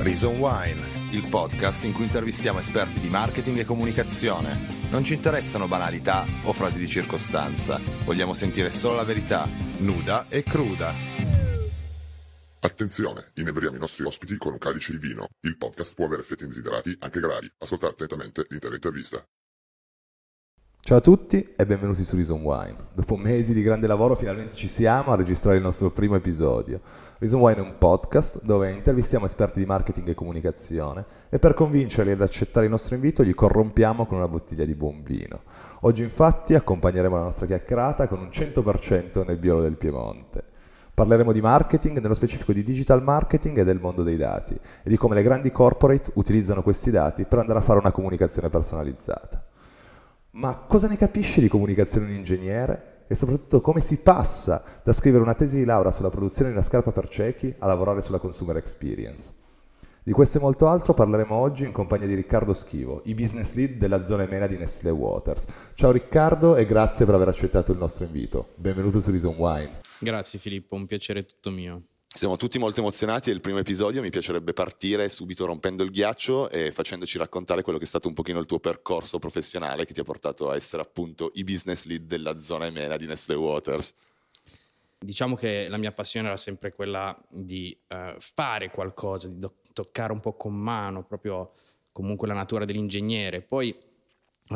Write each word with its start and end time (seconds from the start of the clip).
Reason 0.00 0.38
Wine, 0.38 0.80
il 1.10 1.26
podcast 1.28 1.82
in 1.82 1.92
cui 1.92 2.04
intervistiamo 2.04 2.60
esperti 2.60 3.00
di 3.00 3.08
marketing 3.08 3.58
e 3.58 3.64
comunicazione. 3.64 4.56
Non 4.90 5.02
ci 5.02 5.14
interessano 5.14 5.66
banalità 5.66 6.24
o 6.44 6.52
frasi 6.52 6.78
di 6.78 6.86
circostanza, 6.86 7.80
vogliamo 8.04 8.32
sentire 8.32 8.70
solo 8.70 8.94
la 8.94 9.02
verità, 9.02 9.48
nuda 9.78 10.26
e 10.28 10.44
cruda. 10.44 10.92
Attenzione, 12.60 13.32
inebriamo 13.34 13.74
i 13.74 13.80
nostri 13.80 14.04
ospiti 14.04 14.36
con 14.36 14.52
un 14.52 14.58
calice 14.58 14.92
di 14.92 14.98
vino. 14.98 15.26
Il 15.40 15.56
podcast 15.56 15.94
può 15.94 16.04
avere 16.04 16.22
effetti 16.22 16.44
indesiderati 16.44 16.96
anche 17.00 17.18
gravi. 17.18 17.50
Ascoltate 17.58 18.04
attentamente 18.04 18.46
l'intera 18.48 18.74
intervista. 18.74 19.20
Ciao 20.80 20.98
a 20.98 21.00
tutti 21.02 21.54
e 21.54 21.66
benvenuti 21.66 22.02
su 22.02 22.14
Reason 22.14 22.40
Wine. 22.40 22.88
Dopo 22.94 23.16
mesi 23.16 23.52
di 23.52 23.62
grande 23.62 23.86
lavoro 23.86 24.16
finalmente 24.16 24.54
ci 24.54 24.68
siamo 24.68 25.12
a 25.12 25.16
registrare 25.16 25.56
il 25.56 25.62
nostro 25.62 25.90
primo 25.90 26.14
episodio. 26.14 26.80
Reason 27.20 27.40
Wine 27.40 27.56
è 27.56 27.62
un 27.62 27.78
podcast 27.78 28.44
dove 28.44 28.70
intervistiamo 28.70 29.26
esperti 29.26 29.58
di 29.58 29.66
marketing 29.66 30.06
e 30.06 30.14
comunicazione 30.14 31.04
e 31.28 31.40
per 31.40 31.52
convincerli 31.52 32.12
ad 32.12 32.22
accettare 32.22 32.66
il 32.66 32.70
nostro 32.70 32.94
invito 32.94 33.24
li 33.24 33.34
corrompiamo 33.34 34.06
con 34.06 34.18
una 34.18 34.28
bottiglia 34.28 34.64
di 34.64 34.76
buon 34.76 35.02
vino. 35.02 35.40
Oggi 35.80 36.04
infatti 36.04 36.54
accompagneremo 36.54 37.16
la 37.16 37.24
nostra 37.24 37.46
chiacchierata 37.46 38.06
con 38.06 38.20
un 38.20 38.28
100% 38.28 39.26
nel 39.26 39.36
biolo 39.36 39.62
del 39.62 39.76
Piemonte. 39.76 40.44
Parleremo 40.94 41.32
di 41.32 41.40
marketing, 41.40 41.98
nello 41.98 42.14
specifico 42.14 42.52
di 42.52 42.62
digital 42.62 43.02
marketing 43.02 43.58
e 43.58 43.64
del 43.64 43.80
mondo 43.80 44.04
dei 44.04 44.16
dati 44.16 44.54
e 44.54 44.88
di 44.88 44.96
come 44.96 45.16
le 45.16 45.24
grandi 45.24 45.50
corporate 45.50 46.12
utilizzano 46.14 46.62
questi 46.62 46.92
dati 46.92 47.24
per 47.24 47.40
andare 47.40 47.58
a 47.58 47.62
fare 47.62 47.80
una 47.80 47.90
comunicazione 47.90 48.48
personalizzata. 48.48 49.44
Ma 50.32 50.54
cosa 50.54 50.86
ne 50.86 50.96
capisce 50.96 51.40
di 51.40 51.48
comunicazione 51.48 52.06
un 52.06 52.12
ingegnere? 52.12 52.97
E 53.10 53.14
soprattutto 53.14 53.62
come 53.62 53.80
si 53.80 53.96
passa 53.96 54.62
da 54.84 54.92
scrivere 54.92 55.22
una 55.22 55.32
tesi 55.32 55.56
di 55.56 55.64
laurea 55.64 55.90
sulla 55.90 56.10
produzione 56.10 56.50
di 56.50 56.56
una 56.56 56.64
scarpa 56.64 56.92
per 56.92 57.08
ciechi 57.08 57.54
a 57.58 57.66
lavorare 57.66 58.02
sulla 58.02 58.18
consumer 58.18 58.58
experience? 58.58 59.32
Di 60.02 60.12
questo 60.12 60.36
e 60.36 60.40
molto 60.42 60.68
altro 60.68 60.92
parleremo 60.92 61.34
oggi 61.34 61.64
in 61.64 61.72
compagnia 61.72 62.06
di 62.06 62.14
Riccardo 62.14 62.52
Schivo, 62.52 63.00
i 63.06 63.14
business 63.14 63.54
lead 63.54 63.78
della 63.78 64.02
zona 64.02 64.24
EMENA 64.24 64.46
di 64.46 64.58
Nestlé 64.58 64.90
Waters. 64.90 65.46
Ciao 65.72 65.90
Riccardo 65.90 66.56
e 66.56 66.66
grazie 66.66 67.06
per 67.06 67.14
aver 67.14 67.28
accettato 67.28 67.72
il 67.72 67.78
nostro 67.78 68.04
invito. 68.04 68.48
Benvenuto 68.56 69.00
su 69.00 69.10
Reason 69.10 69.34
Wine. 69.34 69.80
Grazie 70.00 70.38
Filippo, 70.38 70.76
un 70.76 70.84
piacere 70.84 71.24
tutto 71.24 71.50
mio. 71.50 71.82
Siamo 72.10 72.36
tutti 72.36 72.58
molto 72.58 72.80
emozionati 72.80 73.30
e 73.30 73.32
il 73.34 73.40
primo 73.40 73.58
episodio 73.58 74.00
mi 74.00 74.10
piacerebbe 74.10 74.52
partire 74.52 75.08
subito 75.08 75.44
rompendo 75.44 75.84
il 75.84 75.90
ghiaccio 75.90 76.48
e 76.48 76.72
facendoci 76.72 77.18
raccontare 77.18 77.62
quello 77.62 77.78
che 77.78 77.84
è 77.84 77.86
stato 77.86 78.08
un 78.08 78.14
pochino 78.14 78.40
il 78.40 78.46
tuo 78.46 78.58
percorso 78.58 79.18
professionale 79.18 79.84
che 79.84 79.92
ti 79.92 80.00
ha 80.00 80.04
portato 80.04 80.50
a 80.50 80.56
essere 80.56 80.82
appunto 80.82 81.30
i 81.34 81.44
business 81.44 81.84
lead 81.84 82.06
della 82.06 82.38
zona 82.40 82.66
EMENA 82.66 82.96
di 82.96 83.06
Nestlé 83.06 83.36
Waters. 83.36 83.94
Diciamo 84.98 85.36
che 85.36 85.68
la 85.68 85.76
mia 85.76 85.92
passione 85.92 86.26
era 86.26 86.36
sempre 86.36 86.72
quella 86.72 87.16
di 87.28 87.78
uh, 87.88 88.18
fare 88.18 88.70
qualcosa, 88.70 89.28
di 89.28 89.38
do- 89.38 89.58
toccare 89.72 90.10
un 90.10 90.18
po' 90.18 90.32
con 90.32 90.54
mano 90.54 91.04
proprio 91.04 91.52
comunque 91.92 92.26
la 92.26 92.34
natura 92.34 92.64
dell'ingegnere. 92.64 93.42
Poi, 93.42 93.76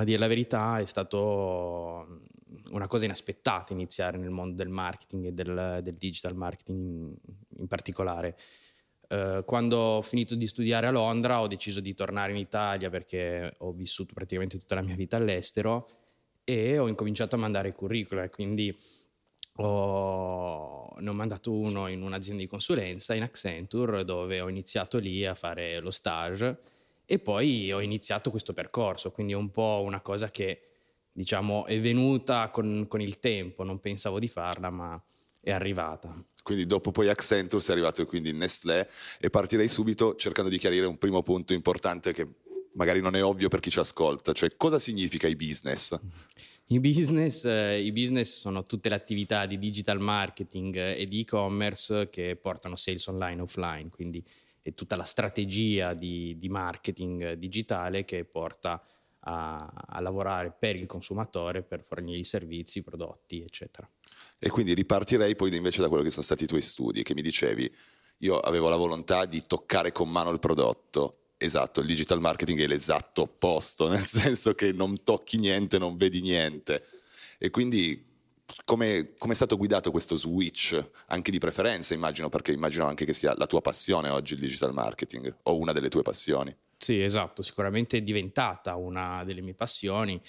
a 0.00 0.04
dire 0.04 0.18
la 0.18 0.26
verità, 0.26 0.78
è 0.78 0.84
stato 0.84 2.20
una 2.70 2.86
cosa 2.86 3.04
inaspettata 3.04 3.72
iniziare 3.72 4.16
nel 4.16 4.30
mondo 4.30 4.56
del 4.56 4.68
marketing 4.68 5.26
e 5.26 5.32
del, 5.32 5.80
del 5.82 5.94
digital 5.94 6.34
marketing 6.34 6.78
in, 6.78 7.14
in 7.58 7.66
particolare. 7.66 8.36
Uh, 9.08 9.44
quando 9.44 9.76
ho 9.76 10.02
finito 10.02 10.34
di 10.34 10.46
studiare 10.46 10.86
a 10.86 10.90
Londra 10.90 11.42
ho 11.42 11.46
deciso 11.46 11.80
di 11.80 11.92
tornare 11.92 12.32
in 12.32 12.38
Italia 12.38 12.88
perché 12.88 13.56
ho 13.58 13.72
vissuto 13.72 14.14
praticamente 14.14 14.58
tutta 14.58 14.74
la 14.74 14.80
mia 14.80 14.94
vita 14.94 15.18
all'estero 15.18 15.86
e 16.44 16.78
ho 16.78 16.88
incominciato 16.88 17.34
a 17.34 17.38
mandare 17.38 17.72
curricula, 17.72 18.28
quindi 18.30 18.74
ho... 19.56 20.94
ne 20.98 21.08
ho 21.08 21.12
mandato 21.12 21.52
uno 21.52 21.88
in 21.88 22.00
un'azienda 22.00 22.42
di 22.42 22.48
consulenza, 22.48 23.14
in 23.14 23.22
Accenture, 23.22 24.04
dove 24.04 24.40
ho 24.40 24.48
iniziato 24.48 24.98
lì 24.98 25.26
a 25.26 25.34
fare 25.34 25.78
lo 25.80 25.90
stage 25.90 26.71
e 27.04 27.18
poi 27.18 27.72
ho 27.72 27.80
iniziato 27.80 28.30
questo 28.30 28.52
percorso, 28.52 29.10
quindi 29.10 29.32
è 29.32 29.36
un 29.36 29.50
po' 29.50 29.82
una 29.84 30.00
cosa 30.00 30.30
che 30.30 30.62
diciamo, 31.12 31.66
è 31.66 31.78
venuta 31.80 32.48
con, 32.50 32.86
con, 32.88 33.00
il 33.00 33.18
tempo, 33.20 33.64
non 33.64 33.80
pensavo 33.80 34.18
di 34.18 34.28
farla, 34.28 34.70
ma 34.70 35.00
è 35.40 35.50
arrivata. 35.50 36.12
Quindi 36.42 36.66
dopo 36.66 36.90
poi 36.90 37.08
Accenture 37.08 37.62
sei 37.62 37.74
arrivato 37.74 38.04
quindi 38.06 38.30
in 38.30 38.38
Nestlé 38.38 38.88
e 39.20 39.30
partirei 39.30 39.68
subito 39.68 40.16
cercando 40.16 40.50
di 40.50 40.58
chiarire 40.58 40.86
un 40.86 40.98
primo 40.98 41.22
punto 41.22 41.52
importante 41.52 42.12
che 42.12 42.26
magari 42.74 43.00
non 43.00 43.14
è 43.14 43.22
ovvio 43.22 43.48
per 43.48 43.60
chi 43.60 43.70
ci 43.70 43.78
ascolta, 43.78 44.32
cioè 44.32 44.56
cosa 44.56 44.78
significa 44.78 45.28
i 45.28 45.36
business? 45.36 45.98
I 46.68 46.80
business, 46.80 47.44
eh, 47.44 47.82
I 47.82 47.92
business, 47.92 48.38
sono 48.38 48.62
tutte 48.62 48.88
le 48.88 48.94
attività 48.94 49.44
di 49.44 49.58
digital 49.58 50.00
marketing 50.00 50.74
e 50.76 51.06
di 51.06 51.20
e-commerce 51.20 52.08
che 52.08 52.36
portano 52.40 52.76
sales 52.76 53.06
online 53.08 53.40
e 53.40 53.42
offline, 53.42 53.90
quindi 53.90 54.24
è 54.62 54.74
tutta 54.74 54.96
la 54.96 55.04
strategia 55.04 55.92
di, 55.92 56.38
di 56.38 56.48
marketing 56.48 57.32
digitale 57.32 58.04
che 58.04 58.24
porta 58.24 58.82
a, 59.24 59.66
a, 59.66 60.00
lavorare 60.00 60.54
per 60.56 60.76
il 60.76 60.86
consumatore, 60.86 61.62
per 61.62 61.84
fornire 61.84 62.22
servizi, 62.24 62.82
prodotti, 62.82 63.42
eccetera. 63.42 63.88
E 64.38 64.48
quindi 64.48 64.74
ripartirei 64.74 65.36
poi 65.36 65.54
invece 65.54 65.80
da 65.80 65.88
quello 65.88 66.02
che 66.02 66.10
sono 66.10 66.24
stati 66.24 66.44
i 66.44 66.46
tuoi 66.46 66.62
studi, 66.62 67.02
che 67.02 67.14
mi 67.14 67.22
dicevi, 67.22 67.72
io 68.18 68.38
avevo 68.38 68.68
la 68.68 68.76
volontà 68.76 69.24
di 69.24 69.42
toccare 69.46 69.92
con 69.92 70.08
mano 70.08 70.30
il 70.30 70.38
prodotto. 70.38 71.18
Esatto, 71.36 71.80
il 71.80 71.86
digital 71.86 72.20
marketing 72.20 72.60
è 72.60 72.66
l'esatto 72.66 73.22
opposto, 73.22 73.88
nel 73.90 74.04
senso 74.04 74.54
che 74.54 74.72
non 74.72 75.02
tocchi 75.02 75.38
niente, 75.38 75.78
non 75.78 75.96
vedi 75.96 76.20
niente. 76.20 76.84
E 77.38 77.50
quindi 77.50 78.11
come, 78.64 79.14
come, 79.18 79.32
è 79.32 79.36
stato 79.36 79.56
guidato 79.56 79.90
questo 79.90 80.16
switch, 80.16 80.90
anche 81.06 81.30
di 81.30 81.38
preferenza 81.38 81.94
immagino, 81.94 82.28
perché 82.28 82.52
immagino 82.52 82.86
anche 82.86 83.04
che 83.04 83.12
sia 83.12 83.34
la 83.36 83.46
tua 83.46 83.60
passione 83.60 84.08
oggi 84.08 84.34
il 84.34 84.40
digital 84.40 84.72
marketing, 84.72 85.34
o 85.44 85.56
una 85.56 85.72
delle 85.72 85.88
tue 85.88 86.02
passioni. 86.02 86.54
Sì, 86.76 87.00
esatto, 87.00 87.42
sicuramente 87.42 87.98
è 87.98 88.02
diventata 88.02 88.74
una 88.74 89.22
delle 89.24 89.40
mie 89.40 89.54
passioni 89.54 90.20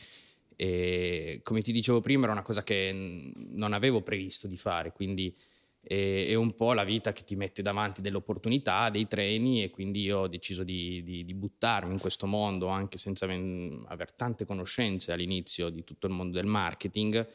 e 0.56 1.40
come 1.44 1.62
ti 1.62 1.72
dicevo 1.72 2.00
prima 2.00 2.24
era 2.24 2.32
una 2.32 2.44
cosa 2.44 2.64
che 2.64 2.92
non 2.94 3.74
avevo 3.74 4.02
previsto 4.02 4.48
di 4.48 4.58
fare, 4.58 4.92
quindi 4.92 5.36
è, 5.82 6.28
è 6.30 6.36
un 6.36 6.56
po' 6.56 6.74
la 6.74 6.84
vita 6.84 7.12
che 7.12 7.24
ti 7.24 7.36
mette 7.36 7.62
davanti 7.62 8.02
delle 8.02 8.18
opportunità, 8.18 8.90
dei 8.90 9.08
treni 9.08 9.64
e 9.64 9.70
quindi 9.70 10.02
io 10.02 10.20
ho 10.20 10.28
deciso 10.28 10.64
di, 10.64 11.04
di, 11.04 11.24
di 11.24 11.34
buttarmi 11.34 11.92
in 11.92 12.00
questo 12.00 12.26
mondo 12.26 12.68
anche 12.68 12.98
senza 12.98 13.26
aver 13.26 14.14
tante 14.14 14.46
conoscenze 14.46 15.12
all'inizio 15.12 15.70
di 15.70 15.84
tutto 15.84 16.08
il 16.08 16.14
mondo 16.14 16.38
del 16.38 16.46
marketing 16.46 17.28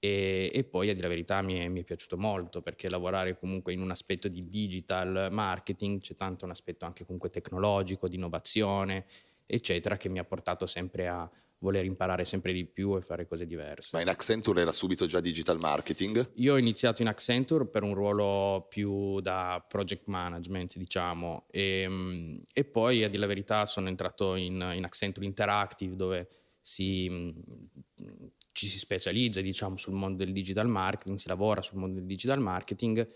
e, 0.00 0.50
e, 0.52 0.64
poi 0.64 0.88
a 0.88 0.94
dire 0.94 1.02
la 1.02 1.12
verità 1.12 1.42
mi 1.42 1.58
è, 1.58 1.68
mi 1.68 1.82
è, 1.82 1.84
piaciuto 1.84 2.16
molto 2.16 2.62
perché 2.62 2.88
lavorare 2.88 3.36
comunque 3.36 3.74
in 3.74 3.82
un 3.82 3.90
aspetto 3.90 4.28
di 4.28 4.48
digital 4.48 5.28
marketing 5.30 6.00
c'è 6.00 6.14
tanto 6.14 6.46
un 6.46 6.50
aspetto 6.50 6.86
anche 6.86 7.04
comunque 7.04 7.28
tecnologico, 7.28 8.08
di 8.08 8.16
innovazione, 8.16 9.04
eccetera, 9.44 9.98
che 9.98 10.08
mi 10.08 10.18
ha 10.18 10.24
portato 10.24 10.64
sempre 10.64 11.06
a 11.06 11.30
voler 11.58 11.84
imparare 11.84 12.24
sempre 12.24 12.54
di 12.54 12.64
più 12.64 12.96
e 12.96 13.02
fare 13.02 13.26
cose 13.26 13.46
diverse. 13.46 13.90
Ma 13.92 14.00
in 14.00 14.08
Accenture 14.08 14.62
era 14.62 14.72
subito 14.72 15.04
già 15.04 15.20
digital 15.20 15.58
marketing? 15.58 16.30
Io 16.36 16.54
ho 16.54 16.56
iniziato 16.56 17.02
in 17.02 17.08
Accenture 17.08 17.66
per 17.66 17.82
un 17.82 17.94
ruolo 17.94 18.66
più 18.68 19.20
da 19.20 19.62
project 19.66 20.06
management, 20.06 20.78
diciamo, 20.78 21.44
e, 21.50 22.40
e 22.50 22.64
poi 22.64 23.04
a 23.04 23.08
dire 23.08 23.20
la 23.20 23.26
verità 23.26 23.66
sono 23.66 23.88
entrato 23.88 24.34
in, 24.34 24.54
in 24.74 24.84
Accenture 24.84 25.26
Interactive 25.26 25.94
dove 25.94 26.28
si 26.60 27.34
ci 28.52 28.68
si 28.68 28.78
specializza 28.78 29.40
diciamo, 29.40 29.76
sul 29.76 29.94
mondo 29.94 30.24
del 30.24 30.32
digital 30.32 30.68
marketing, 30.68 31.18
si 31.18 31.28
lavora 31.28 31.62
sul 31.62 31.78
mondo 31.78 31.98
del 31.98 32.06
digital 32.06 32.40
marketing 32.40 33.08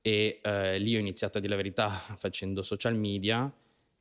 e 0.00 0.40
eh, 0.42 0.78
lì 0.78 0.96
ho 0.96 0.98
iniziato 0.98 1.38
a 1.38 1.40
dire 1.40 1.52
la 1.52 1.60
verità 1.60 1.90
facendo 2.18 2.62
social 2.62 2.96
media 2.96 3.52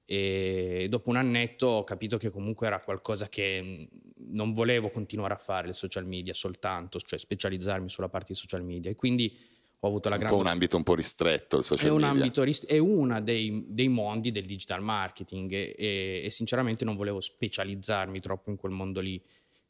e 0.06 0.88
dopo 0.90 1.12
un 1.12 1.18
annetto 1.18 1.68
ho 1.68 1.84
capito 1.84 2.18
che 2.18 2.32
comunque 2.32 2.66
era 2.66 2.80
qualcosa 2.80 3.30
che 3.30 3.88
non 4.30 4.54
volevo 4.54 4.90
continuare 4.90 5.36
a 5.36 5.38
fare 5.38 5.68
le 5.68 5.74
social 5.74 6.08
media 6.08 6.34
soltanto, 6.34 7.00
cioè 7.00 7.20
specializzarmi 7.20 7.90
sulla 7.90 8.10
parte 8.10 8.34
di 8.34 8.40
social 8.40 8.64
media. 8.64 8.90
E 8.90 8.96
quindi 8.96 9.38
ho 9.82 9.88
avuto 9.88 10.10
la 10.10 10.18
grande... 10.18 10.36
Un 10.36 10.42
po' 10.42 10.48
un 10.48 10.52
ambito 10.52 10.78
un 10.78 10.84
po' 10.84 10.96
ristretto 10.96 11.58
il 11.58 11.64
social 11.64 11.88
è 11.88 11.90
un 11.90 12.02
media. 12.02 12.10
Ambito 12.10 12.44
rist... 12.44 12.66
è 12.66 12.78
uno 12.78 13.22
dei, 13.22 13.64
dei, 13.68 13.88
mondi 13.88 14.32
del 14.32 14.46
digital 14.46 14.82
marketing 14.82 15.52
e, 15.52 15.76
e, 15.78 16.22
e 16.26 16.30
sinceramente 16.30 16.84
non 16.84 16.96
volevo 16.96 17.22
specializzarmi 17.22 18.20
troppo 18.20 18.50
in 18.50 18.58
quel 18.58 18.74
mondo 18.74 19.00
lì 19.00 19.22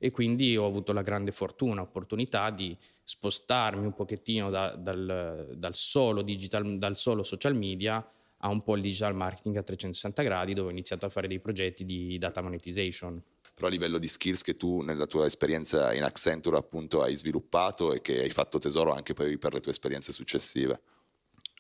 e 0.02 0.12
quindi 0.12 0.56
ho 0.56 0.66
avuto 0.66 0.94
la 0.94 1.02
grande 1.02 1.32
fortuna, 1.32 1.82
opportunità 1.82 2.50
di 2.52 2.76
spostarmi 3.04 3.86
un 3.86 3.94
pochettino 3.94 4.50
da, 4.50 4.76
dal, 4.76 5.54
dal, 5.56 5.76
solo 5.76 6.22
digital, 6.22 6.78
dal 6.78 6.96
solo 6.96 7.22
social 7.22 7.56
media 7.56 8.04
a 8.38 8.48
un 8.48 8.64
po' 8.64 8.76
il 8.76 8.82
digital 8.82 9.14
marketing 9.14 9.58
a 9.58 9.64
360 9.64 10.24
gradi 10.24 10.54
dove 10.54 10.70
ho 10.70 10.72
iniziato 10.72 11.06
a 11.06 11.10
fare 11.10 11.28
dei 11.28 11.40
progetti 11.40 11.86
di 11.86 12.18
data 12.18 12.42
monetization. 12.42 13.22
Però 13.60 13.68
a 13.68 13.74
livello 13.74 13.98
di 13.98 14.08
skills 14.08 14.42
che 14.42 14.56
tu 14.56 14.80
nella 14.80 15.06
tua 15.06 15.26
esperienza 15.26 15.94
in 15.94 16.04
Accenture 16.04 16.56
appunto 16.56 17.02
hai 17.02 17.14
sviluppato 17.18 17.92
e 17.94 18.00
che 18.00 18.22
hai 18.22 18.30
fatto 18.30 18.58
tesoro 18.58 18.94
anche 18.94 19.14
poi 19.14 19.38
per 19.38 19.52
le 19.52 19.60
tue 19.60 19.72
esperienze 19.72 20.14
successive. 20.14 20.80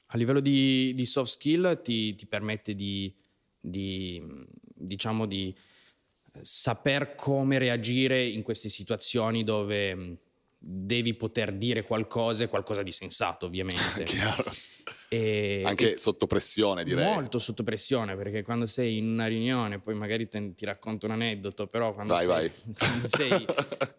A 0.05 0.17
livello 0.17 0.39
di, 0.39 0.93
di 0.93 1.03
soft 1.03 1.31
skill 1.31 1.81
ti, 1.81 2.15
ti 2.15 2.25
permette 2.25 2.73
di, 2.73 3.13
di 3.59 4.23
diciamo 4.73 5.25
di 5.25 5.53
saper 6.39 7.15
come 7.15 7.57
reagire 7.57 8.25
in 8.25 8.43
queste 8.43 8.69
situazioni 8.69 9.43
dove 9.43 10.19
devi 10.57 11.13
poter 11.15 11.51
dire 11.51 11.83
qualcosa 11.83 12.45
e 12.45 12.47
qualcosa 12.47 12.81
di 12.81 12.93
sensato, 12.93 13.45
ovviamente. 13.45 14.05
E, 15.11 15.63
Anche 15.65 15.95
e 15.95 15.97
sotto 15.97 16.27
pressione, 16.27 16.83
direi. 16.83 17.03
Molto 17.03 17.39
sotto 17.39 17.63
pressione, 17.63 18.15
perché 18.15 18.43
quando 18.43 18.67
sei 18.67 18.99
in 18.99 19.09
una 19.09 19.25
riunione, 19.25 19.79
poi 19.79 19.95
magari 19.95 20.27
te, 20.27 20.53
ti 20.53 20.65
racconto 20.65 21.07
un 21.07 21.13
aneddoto, 21.13 21.65
però 21.65 21.95
quando, 21.95 22.13
vai, 22.13 22.25
sei, 22.25 22.29
vai. 22.29 22.51
quando 22.77 23.07
sei 23.07 23.45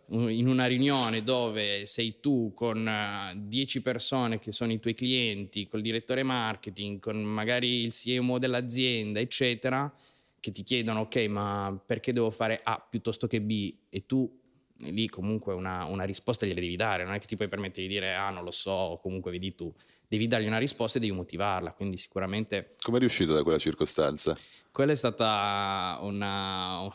in 0.39 0.47
una 0.47 0.67
riunione 0.67 1.25
dove 1.25 1.85
sei 1.87 2.21
tu 2.21 2.53
con 2.55 2.89
10 3.35 3.79
uh, 3.79 3.83
persone 3.83 4.39
che 4.39 4.53
sono 4.53 4.71
i 4.71 4.79
tuoi 4.79 4.95
clienti, 4.95 5.67
col 5.67 5.83
direttore 5.83 6.23
marketing, 6.23 7.01
con 7.01 7.21
magari 7.21 7.83
il 7.83 7.93
CMO 7.93 8.39
dell'azienda, 8.39 9.19
eccetera, 9.19 9.93
che 10.39 10.53
ti 10.53 10.63
chiedono, 10.63 11.01
ok, 11.01 11.17
ma 11.27 11.77
perché 11.85 12.13
devo 12.13 12.31
fare 12.31 12.61
A 12.63 12.81
piuttosto 12.89 13.27
che 13.27 13.41
B? 13.41 13.75
E 13.89 14.06
tu 14.06 14.40
lì 14.85 15.09
comunque 15.09 15.55
una, 15.55 15.85
una 15.85 16.05
risposta 16.05 16.47
gliela 16.47 16.61
devi 16.61 16.77
dare, 16.77 17.05
non 17.05 17.15
è 17.15 17.19
che 17.19 17.27
ti 17.27 17.37
puoi 17.37 17.49
permettere 17.49 17.87
di 17.87 17.93
dire, 17.93 18.15
ah 18.15 18.31
non 18.31 18.44
lo 18.44 18.50
so, 18.50 18.99
comunque 19.03 19.31
vedi 19.31 19.55
tu 19.55 19.73
devi 20.11 20.27
dargli 20.27 20.49
una 20.49 20.59
risposta 20.59 20.99
e 20.99 21.00
devi 21.00 21.12
motivarla. 21.12 21.73
Quindi 21.73 21.97
sicuramente... 21.97 22.75
Come 22.82 22.97
è 22.97 23.00
riuscito 23.00 23.32
da 23.32 23.44
quella 23.44 23.59
circostanza? 23.59 24.37
Quella 24.73 24.91
è 24.91 24.97
stata 24.97 25.99
una... 26.00 26.93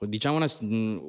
diciamo 0.00 0.34
una, 0.34 0.48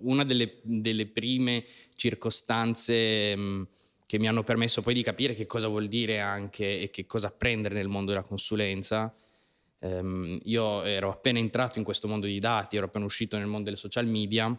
una 0.04 0.24
delle, 0.24 0.60
delle, 0.62 1.08
prime 1.08 1.66
circostanze 1.96 3.36
mh, 3.36 3.68
che 4.06 4.20
mi 4.20 4.28
hanno 4.28 4.44
permesso 4.44 4.84
poi 4.84 4.94
di 4.94 5.02
capire 5.02 5.34
che 5.34 5.48
cosa 5.48 5.68
vuol 5.68 5.88
dire 5.88 6.20
anche 6.20 6.80
e 6.80 6.92
che 6.92 7.08
cosa 7.08 7.28
apprendere 7.28 7.74
nel 7.74 7.88
mondo 7.88 8.12
della 8.12 8.24
consulenza. 8.24 9.12
Um, 9.80 10.40
io 10.44 10.84
ero 10.84 11.10
appena 11.10 11.40
entrato 11.40 11.80
in 11.80 11.84
questo 11.84 12.08
mondo 12.08 12.28
di 12.28 12.38
dati, 12.38 12.78
ero 12.78 12.86
appena 12.86 13.06
uscito 13.06 13.36
nel 13.36 13.48
mondo 13.48 13.64
delle 13.64 13.78
social 13.78 14.06
media 14.06 14.56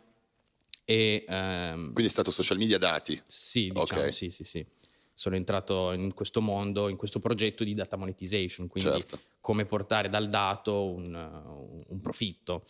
e... 0.84 1.24
Um, 1.28 1.92
Quindi 1.92 2.06
è 2.06 2.08
stato 2.08 2.30
social 2.30 2.58
media 2.58 2.78
dati? 2.78 3.20
Sì, 3.26 3.68
diciamo, 3.68 4.00
okay. 4.00 4.12
sì, 4.12 4.30
sì, 4.30 4.44
sì 4.44 4.66
sono 5.14 5.36
entrato 5.36 5.92
in 5.92 6.14
questo 6.14 6.40
mondo, 6.40 6.88
in 6.88 6.96
questo 6.96 7.20
progetto 7.20 7.62
di 7.62 7.74
data 7.74 7.96
monetization, 7.96 8.66
quindi 8.66 8.90
certo. 8.90 9.20
come 9.40 9.66
portare 9.66 10.08
dal 10.08 10.28
dato 10.28 10.90
un, 10.90 11.84
un 11.86 12.00
profitto. 12.00 12.64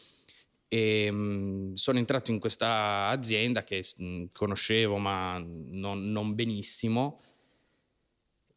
E 0.69 1.11
mh, 1.11 1.75
sono 1.75 1.99
entrato 1.99 2.31
in 2.31 2.39
questa 2.39 3.07
azienda 3.09 3.63
che 3.63 3.85
mh, 3.97 4.25
conoscevo 4.33 4.99
ma 4.99 5.39
non, 5.39 6.11
non 6.11 6.35
benissimo 6.35 7.21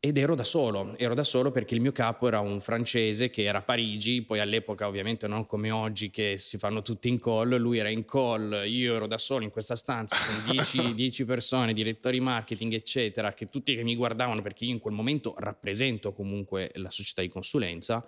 ed 0.06 0.20
ero 0.20 0.36
da 0.36 0.44
solo, 0.44 0.96
ero 0.98 1.16
da 1.16 1.24
solo 1.24 1.50
perché 1.50 1.74
il 1.74 1.82
mio 1.82 1.92
capo 1.92 2.28
era 2.28 2.40
un 2.40 2.62
francese 2.62 3.32
che 3.32 3.42
era 3.42 3.58
a 3.58 3.62
Parigi, 3.64 4.22
poi 4.22 4.40
all'epoca 4.40 4.86
ovviamente 4.88 5.26
non 5.26 5.48
come 5.48 5.72
oggi 5.72 6.12
che 6.12 6.38
si 6.38 6.60
fanno 6.60 6.84
tutti 6.84 7.08
in 7.10 7.20
call, 7.20 7.58
lui 7.58 7.80
era 7.80 7.90
in 7.90 8.06
call, 8.06 8.66
io 8.68 8.94
ero 8.94 9.08
da 9.08 9.18
solo 9.18 9.46
in 9.46 9.50
questa 9.50 9.76
stanza 9.76 10.16
con 10.16 10.94
10 10.94 11.26
persone, 11.26 11.74
direttori 11.74 12.20
marketing 12.20 12.74
eccetera, 12.74 13.34
che 13.34 13.48
tutti 13.48 13.76
che 13.76 13.82
mi 13.82 13.96
guardavano 13.96 14.44
perché 14.44 14.66
io 14.66 14.74
in 14.74 14.80
quel 14.80 14.94
momento 14.94 15.34
rappresento 15.40 16.14
comunque 16.14 16.70
la 16.76 16.92
società 16.92 17.22
di 17.22 17.30
consulenza 17.30 18.08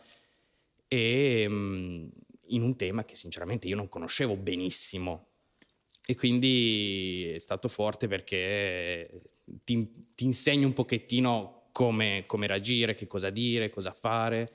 e 0.87 1.47
mh, 1.47 2.09
in 2.49 2.61
un 2.61 2.75
tema 2.75 3.05
che 3.05 3.15
sinceramente 3.15 3.67
io 3.67 3.75
non 3.75 3.89
conoscevo 3.89 4.35
benissimo. 4.35 5.29
E 6.05 6.13
quindi 6.15 7.31
è 7.33 7.39
stato 7.39 7.67
forte 7.67 8.07
perché 8.07 9.09
ti, 9.63 10.11
ti 10.13 10.25
insegno 10.25 10.67
un 10.67 10.73
pochettino 10.73 11.56
come, 11.77 12.23
come 12.25 12.47
reagire, 12.47 12.95
che 12.95 13.05
cosa 13.05 13.29
dire, 13.29 13.69
cosa 13.69 13.91
fare, 13.91 14.51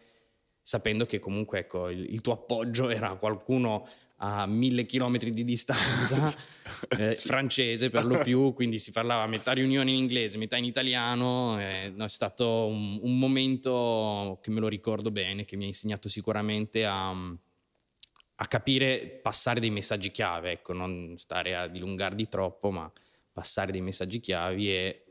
sapendo 0.61 1.07
che 1.07 1.21
comunque 1.21 1.61
ecco, 1.61 1.89
il, 1.89 2.13
il 2.13 2.21
tuo 2.21 2.33
appoggio 2.33 2.89
era 2.89 3.15
qualcuno 3.15 3.87
a 4.17 4.45
mille 4.47 4.85
chilometri 4.87 5.33
di 5.33 5.45
distanza, 5.45 6.35
eh, 6.99 7.15
francese 7.21 7.91
per 7.91 8.07
lo 8.07 8.19
più, 8.25 8.53
quindi 8.55 8.81
si 8.81 8.91
parlava 8.91 9.25
metà 9.29 9.53
riunione 9.53 9.93
in 9.93 9.99
inglese, 9.99 10.37
metà 10.37 10.57
in 10.57 10.65
italiano. 10.65 11.61
Eh, 11.61 11.93
no, 11.95 12.07
è 12.07 12.09
stato 12.09 12.67
un, 12.67 12.99
un, 13.01 13.17
momento 13.17 14.41
che 14.43 14.51
me 14.51 14.59
lo 14.59 14.67
ricordo 14.67 15.13
bene, 15.13 15.45
che 15.45 15.55
mi 15.55 15.63
ha 15.63 15.69
insegnato 15.69 16.09
sicuramente 16.09 16.85
a, 16.85 17.11
a 17.11 18.47
capire, 18.49 19.21
passare 19.23 19.61
dei 19.61 19.71
messaggi 19.71 20.11
chiave, 20.11 20.51
ecco, 20.51 20.73
non 20.73 21.15
stare 21.19 21.55
a 21.55 21.69
dilungardi 21.69 22.29
troppo, 22.29 22.73
ma 22.73 22.91
passare 23.31 23.71
dei 23.71 23.81
messaggi 23.81 24.19
chiavi 24.19 24.69
e 24.69 25.02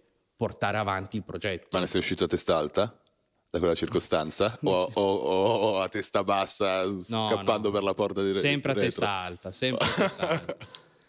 portare 0.41 0.79
avanti 0.79 1.17
il 1.17 1.23
progetto. 1.23 1.67
Ma 1.69 1.81
ne 1.81 1.85
sei 1.85 1.99
uscito 1.99 2.23
a 2.23 2.27
testa 2.27 2.57
alta? 2.57 2.99
Da 3.47 3.59
quella 3.59 3.75
circostanza? 3.75 4.57
o, 4.63 4.89
o, 4.91 5.01
o, 5.01 5.79
a 5.81 5.88
testa 5.88 6.23
bassa, 6.23 6.83
no, 6.83 6.99
scappando 6.99 7.67
no. 7.67 7.71
per 7.71 7.83
la 7.83 7.93
porta 7.93 8.23
di 8.23 8.33
Sempre 8.33 8.71
a 8.71 8.75
testa 8.75 9.07
alta, 9.07 9.51
sempre 9.51 9.85
a 9.85 9.93
testa 9.93 10.27
alta. 10.29 10.57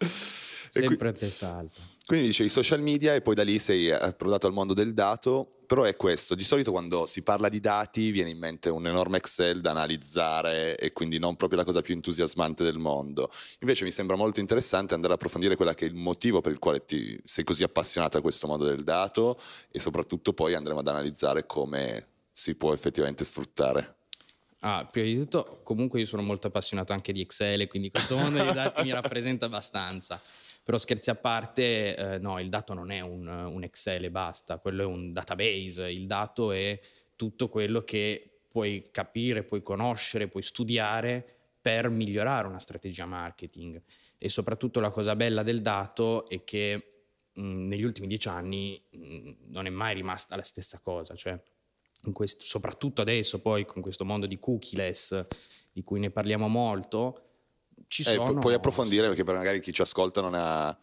sempre 0.68 0.96
qui, 0.96 1.06
a 1.06 1.12
testa 1.12 1.56
alta. 1.56 1.80
Quindi 2.04 2.26
dice 2.26 2.42
i 2.42 2.48
social 2.48 2.80
media 2.80 3.14
e 3.14 3.22
poi 3.22 3.34
da 3.34 3.44
lì 3.44 3.58
sei 3.58 3.90
approdato 3.90 4.46
al 4.46 4.52
mondo 4.52 4.74
del 4.74 4.92
dato, 4.92 5.62
però 5.66 5.84
è 5.84 5.96
questo, 5.96 6.34
di 6.34 6.44
solito 6.44 6.72
quando 6.72 7.06
si 7.06 7.22
parla 7.22 7.48
di 7.48 7.60
dati 7.60 8.10
viene 8.10 8.28
in 8.28 8.38
mente 8.38 8.68
un 8.68 8.86
enorme 8.86 9.18
Excel 9.18 9.60
da 9.60 9.70
analizzare 9.70 10.76
e 10.76 10.92
quindi 10.92 11.18
non 11.18 11.36
proprio 11.36 11.60
la 11.60 11.64
cosa 11.64 11.80
più 11.80 11.94
entusiasmante 11.94 12.64
del 12.64 12.76
mondo. 12.76 13.30
Invece 13.60 13.84
mi 13.84 13.92
sembra 13.92 14.16
molto 14.16 14.40
interessante 14.40 14.94
andare 14.94 15.14
ad 15.14 15.18
approfondire 15.20 15.56
quella 15.56 15.74
che 15.74 15.86
è 15.86 15.88
il 15.88 15.94
motivo 15.94 16.40
per 16.40 16.52
il 16.52 16.58
quale 16.58 16.84
ti 16.84 17.18
sei 17.24 17.44
così 17.44 17.62
appassionato 17.62 18.18
a 18.18 18.20
questo 18.20 18.46
modo 18.46 18.64
del 18.64 18.82
dato 18.82 19.40
e 19.70 19.78
soprattutto 19.78 20.32
poi 20.32 20.54
andremo 20.54 20.80
ad 20.80 20.88
analizzare 20.88 21.46
come 21.46 22.06
si 22.32 22.54
può 22.56 22.74
effettivamente 22.74 23.24
sfruttare. 23.24 24.01
Ah, 24.64 24.86
prima 24.88 25.08
di 25.08 25.18
tutto, 25.18 25.60
comunque 25.64 25.98
io 25.98 26.06
sono 26.06 26.22
molto 26.22 26.46
appassionato 26.46 26.92
anche 26.92 27.12
di 27.12 27.20
Excel, 27.20 27.66
quindi 27.66 27.90
questo 27.90 28.16
mondo 28.16 28.44
dei 28.44 28.52
dati 28.52 28.84
mi 28.84 28.92
rappresenta 28.92 29.46
abbastanza. 29.46 30.20
Però 30.62 30.78
scherzi 30.78 31.10
a 31.10 31.16
parte, 31.16 31.96
eh, 31.96 32.18
no, 32.18 32.38
il 32.38 32.48
dato 32.48 32.72
non 32.72 32.92
è 32.92 33.00
un, 33.00 33.26
un, 33.26 33.62
Excel 33.64 34.04
e 34.04 34.10
basta, 34.10 34.58
quello 34.58 34.82
è 34.82 34.84
un 34.84 35.12
database, 35.12 35.90
il 35.90 36.06
dato 36.06 36.52
è 36.52 36.78
tutto 37.16 37.48
quello 37.48 37.82
che 37.82 38.42
puoi 38.48 38.90
capire, 38.92 39.42
puoi 39.42 39.64
conoscere, 39.64 40.28
puoi 40.28 40.44
studiare 40.44 41.26
per 41.60 41.88
migliorare 41.88 42.46
una 42.46 42.60
strategia 42.60 43.04
marketing. 43.04 43.82
E 44.16 44.28
soprattutto 44.28 44.78
la 44.78 44.90
cosa 44.90 45.16
bella 45.16 45.42
del 45.42 45.60
dato 45.60 46.28
è 46.28 46.44
che 46.44 47.06
mh, 47.32 47.66
negli 47.66 47.82
ultimi 47.82 48.06
dieci 48.06 48.28
anni 48.28 48.80
mh, 48.90 49.30
non 49.48 49.66
è 49.66 49.70
mai 49.70 49.94
rimasta 49.94 50.36
la 50.36 50.44
stessa 50.44 50.78
cosa, 50.78 51.16
cioè 51.16 51.36
questo, 52.10 52.44
soprattutto 52.44 53.00
adesso 53.00 53.40
poi 53.40 53.64
con 53.64 53.80
questo 53.80 54.04
mondo 54.04 54.26
di 54.26 54.40
cookieless 54.40 55.26
di 55.72 55.84
cui 55.84 56.00
ne 56.00 56.10
parliamo 56.10 56.48
molto, 56.48 57.28
ci 57.86 58.02
eh, 58.02 58.06
sono... 58.06 58.40
Puoi 58.40 58.54
approfondire 58.54 59.06
perché 59.06 59.22
magari 59.22 59.60
chi 59.60 59.72
ci 59.72 59.82
ascolta 59.82 60.20
non 60.20 60.34
ha, 60.34 60.76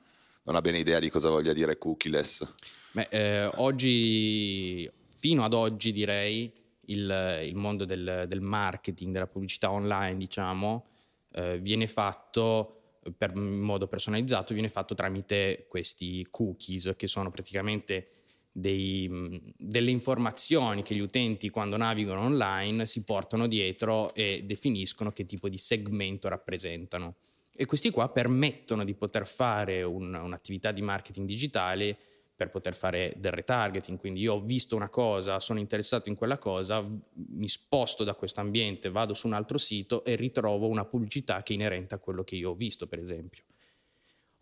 non 0.44 0.56
ha 0.56 0.62
bene 0.62 0.80
idea 0.80 1.00
di 1.00 1.10
cosa 1.10 1.30
voglia 1.30 1.51
dire 1.51 1.77
cookieless. 1.77 2.56
Beh, 2.92 3.07
eh, 3.10 3.51
oggi, 3.56 4.89
fino 5.18 5.44
ad 5.44 5.54
oggi 5.54 5.92
direi, 5.92 6.51
il, 6.86 7.42
il 7.44 7.56
mondo 7.56 7.85
del, 7.85 8.26
del, 8.28 8.42
marketing, 8.42 9.14
della 9.14 9.28
pubblicità 9.28 9.69
online, 9.69 10.18
diciamo, 10.18 10.85
eh, 11.33 11.59
viene 11.59 11.88
fatto 11.88 12.97
per, 13.16 13.31
in 13.35 13.59
modo 13.59 13.88
personalizzato, 13.88 14.54
viene 14.54 14.69
fatto 14.69 14.95
tramite 14.95 15.66
questi 15.69 16.26
cookies 16.30 16.94
che 16.95 17.07
sono 17.07 17.30
praticamente 17.30 18.09
dei, 18.51 19.53
delle 19.57 19.91
informazioni 19.91 20.83
che 20.83 20.95
gli 20.95 20.99
utenti 20.99 21.49
quando 21.49 21.77
navigano 21.77 22.21
online 22.21 22.85
si 22.85 23.03
portano 23.03 23.47
dietro 23.47 24.13
e 24.13 24.44
definiscono 24.45 25.11
che 25.11 25.25
tipo 25.25 25.49
di 25.49 25.57
segmento 25.57 26.27
rappresentano. 26.27 27.15
E 27.56 27.65
questi 27.65 27.89
qua 27.89 28.09
permettono 28.09 28.83
di 28.83 28.94
poter 28.94 29.27
fare 29.27 29.83
un, 29.83 30.13
un'attività 30.13 30.71
di 30.71 30.81
marketing 30.81 31.27
digitale 31.27 31.97
per 32.39 32.51
poter 32.51 32.73
fare 32.73 33.13
del 33.18 33.33
retargeting. 33.33 33.99
Quindi 33.99 34.21
io 34.21 34.35
ho 34.35 34.39
visto 34.41 34.77
una 34.77 34.87
cosa, 34.87 35.41
sono 35.41 35.59
interessato 35.59 36.07
in 36.07 36.15
quella 36.15 36.37
cosa, 36.37 36.81
mi 36.81 37.49
sposto 37.49 38.06
da 38.06 38.13
questo 38.13 38.39
ambiente, 38.39 38.89
vado 38.89 39.13
su 39.13 39.27
un 39.27 39.33
altro 39.33 39.57
sito 39.57 40.06
e 40.06 40.15
ritrovo 40.15 40.69
una 40.69 40.85
pubblicità 40.85 41.44
che 41.44 41.51
è 41.51 41.56
inerente 41.57 41.95
a 41.95 41.97
quello 41.97 42.23
che 42.23 42.37
io 42.37 42.51
ho 42.51 42.56
visto, 42.56 42.87
per 42.87 42.99
esempio. 42.99 43.44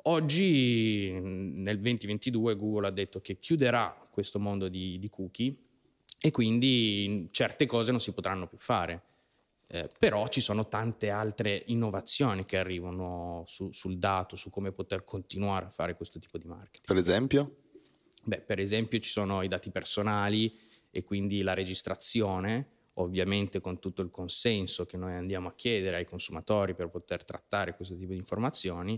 Oggi, 0.10 1.12
nel 1.12 1.82
2022, 1.82 2.56
Google 2.56 2.88
ha 2.88 2.92
detto 2.92 3.20
che 3.20 3.40
chiuderà 3.40 4.08
questo 4.10 4.40
mondo 4.40 4.70
di, 4.70 4.98
di 5.00 5.10
cookie 5.10 5.54
e 6.18 6.32
quindi 6.32 7.28
certe 7.32 7.66
cose 7.66 7.92
non 7.92 8.00
si 8.00 8.14
potranno 8.14 8.48
più 8.48 8.58
fare. 8.58 9.04
Eh, 9.68 9.90
però 10.00 10.26
ci 10.30 10.40
sono 10.40 10.70
tante 10.70 11.10
altre 11.10 11.62
innovazioni 11.68 12.46
che 12.46 12.58
arrivano 12.58 13.44
su, 13.48 13.70
sul 13.74 13.98
dato, 13.98 14.38
su 14.38 14.50
come 14.50 14.72
poter 14.72 15.04
continuare 15.04 15.66
a 15.66 15.70
fare 15.70 15.98
questo 15.98 16.20
tipo 16.20 16.38
di 16.38 16.48
marketing. 16.48 16.86
Per 16.86 16.96
esempio? 16.96 17.56
Beh, 18.24 18.40
per 18.40 18.60
esempio 18.60 19.00
ci 19.00 19.10
sono 19.10 19.42
i 19.42 19.50
dati 19.50 19.72
personali 19.72 20.58
e 20.90 21.04
quindi 21.04 21.42
la 21.42 21.54
registrazione, 21.54 22.66
ovviamente 22.94 23.60
con 23.60 23.80
tutto 23.80 24.02
il 24.04 24.10
consenso 24.10 24.86
che 24.86 24.96
noi 24.96 25.16
andiamo 25.16 25.50
a 25.50 25.54
chiedere 25.54 25.98
ai 25.98 26.06
consumatori 26.06 26.76
per 26.76 26.88
poter 26.88 27.26
trattare 27.26 27.76
questo 27.76 27.98
tipo 27.98 28.14
di 28.14 28.20
informazioni 28.20 28.98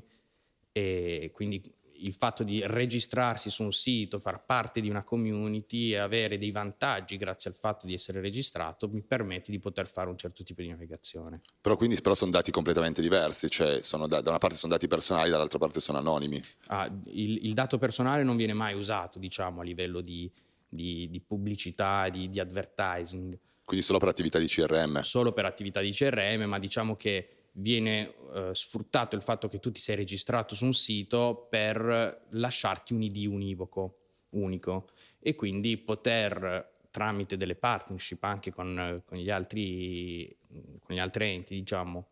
e 0.72 1.32
quindi 1.34 1.62
il 2.02 2.14
fatto 2.14 2.44
di 2.44 2.62
registrarsi 2.66 3.50
su 3.50 3.64
un 3.64 3.72
sito, 3.72 4.20
far 4.20 4.46
parte 4.46 4.82
di 4.82 4.90
una 4.90 5.04
community 5.04 5.92
e 5.92 5.98
avere 5.98 6.38
dei 6.38 6.52
vantaggi 6.52 7.18
grazie 7.18 7.50
al 7.50 7.56
fatto 7.56 7.88
di 7.88 7.94
essere 7.94 8.22
registrato 8.22 8.88
mi 8.90 9.02
permette 9.02 9.52
di 9.52 9.60
poter 9.60 9.88
fare 9.88 10.10
un 10.10 10.18
certo 10.18 10.44
tipo 10.44 10.62
di 10.62 10.70
navigazione. 10.70 11.42
Però 11.62 11.76
quindi 11.76 12.00
però 12.02 12.16
sono 12.16 12.32
dati 12.32 12.52
completamente 12.52 13.02
diversi, 13.02 13.50
cioè 13.50 13.82
da, 14.08 14.22
da, 14.22 14.30
una 14.30 14.38
parte 14.38 14.58
sono 14.58 14.74
dati 14.74 14.88
personali, 14.88 15.30
dall'altra 15.30 15.60
parte 15.60 15.80
sono 15.80 15.98
anonimi. 15.98 16.42
Ah, 16.68 16.86
il, 17.08 17.46
il, 17.46 17.54
dato 17.54 17.78
personale 17.78 18.24
non 18.24 18.38
viene 18.38 18.54
mai 18.54 18.76
usato 18.76 19.20
diciamo 19.20 19.62
a 19.62 19.64
livello 19.64 20.02
di, 20.02 20.32
di, 20.68 21.10
di 21.10 21.20
pubblicità, 21.20 22.10
di, 22.10 22.30
di 22.30 22.40
advertising. 22.40 23.38
Quindi 23.66 23.86
solo 23.86 24.00
per 24.00 24.08
attività 24.08 24.40
di 24.40 24.48
CRM? 24.48 25.02
Solo 25.02 25.32
per 25.32 25.46
attività 25.46 25.82
di 25.82 25.92
CRM, 25.92 26.44
ma 26.44 26.58
diciamo 26.58 26.96
che 26.96 27.39
viene 27.54 28.14
eh, 28.34 28.52
sfruttato 28.54 29.16
il 29.16 29.22
fatto 29.22 29.48
che 29.48 29.60
tu 29.60 29.72
ti 29.72 29.80
sei 29.80 29.96
registrato 29.96 30.56
su 30.56 30.66
un 30.66 30.74
sito 30.74 31.48
per 31.50 32.26
lasciarti 32.30 32.94
un 32.94 33.02
ID 33.02 33.26
univoco, 33.26 33.98
unico 34.32 34.88
e 35.20 35.36
quindi 35.36 35.78
poter 35.78 36.78
tramite 36.92 37.38
delle 37.38 37.56
partnership 37.56 38.24
anche 38.24 38.52
con, 38.52 39.02
con, 39.06 39.18
gli, 39.18 39.30
altri, 39.30 40.36
con 40.48 40.96
gli 40.96 41.00
altri 41.00 41.26
enti, 41.26 41.56
diciamo, 41.56 42.08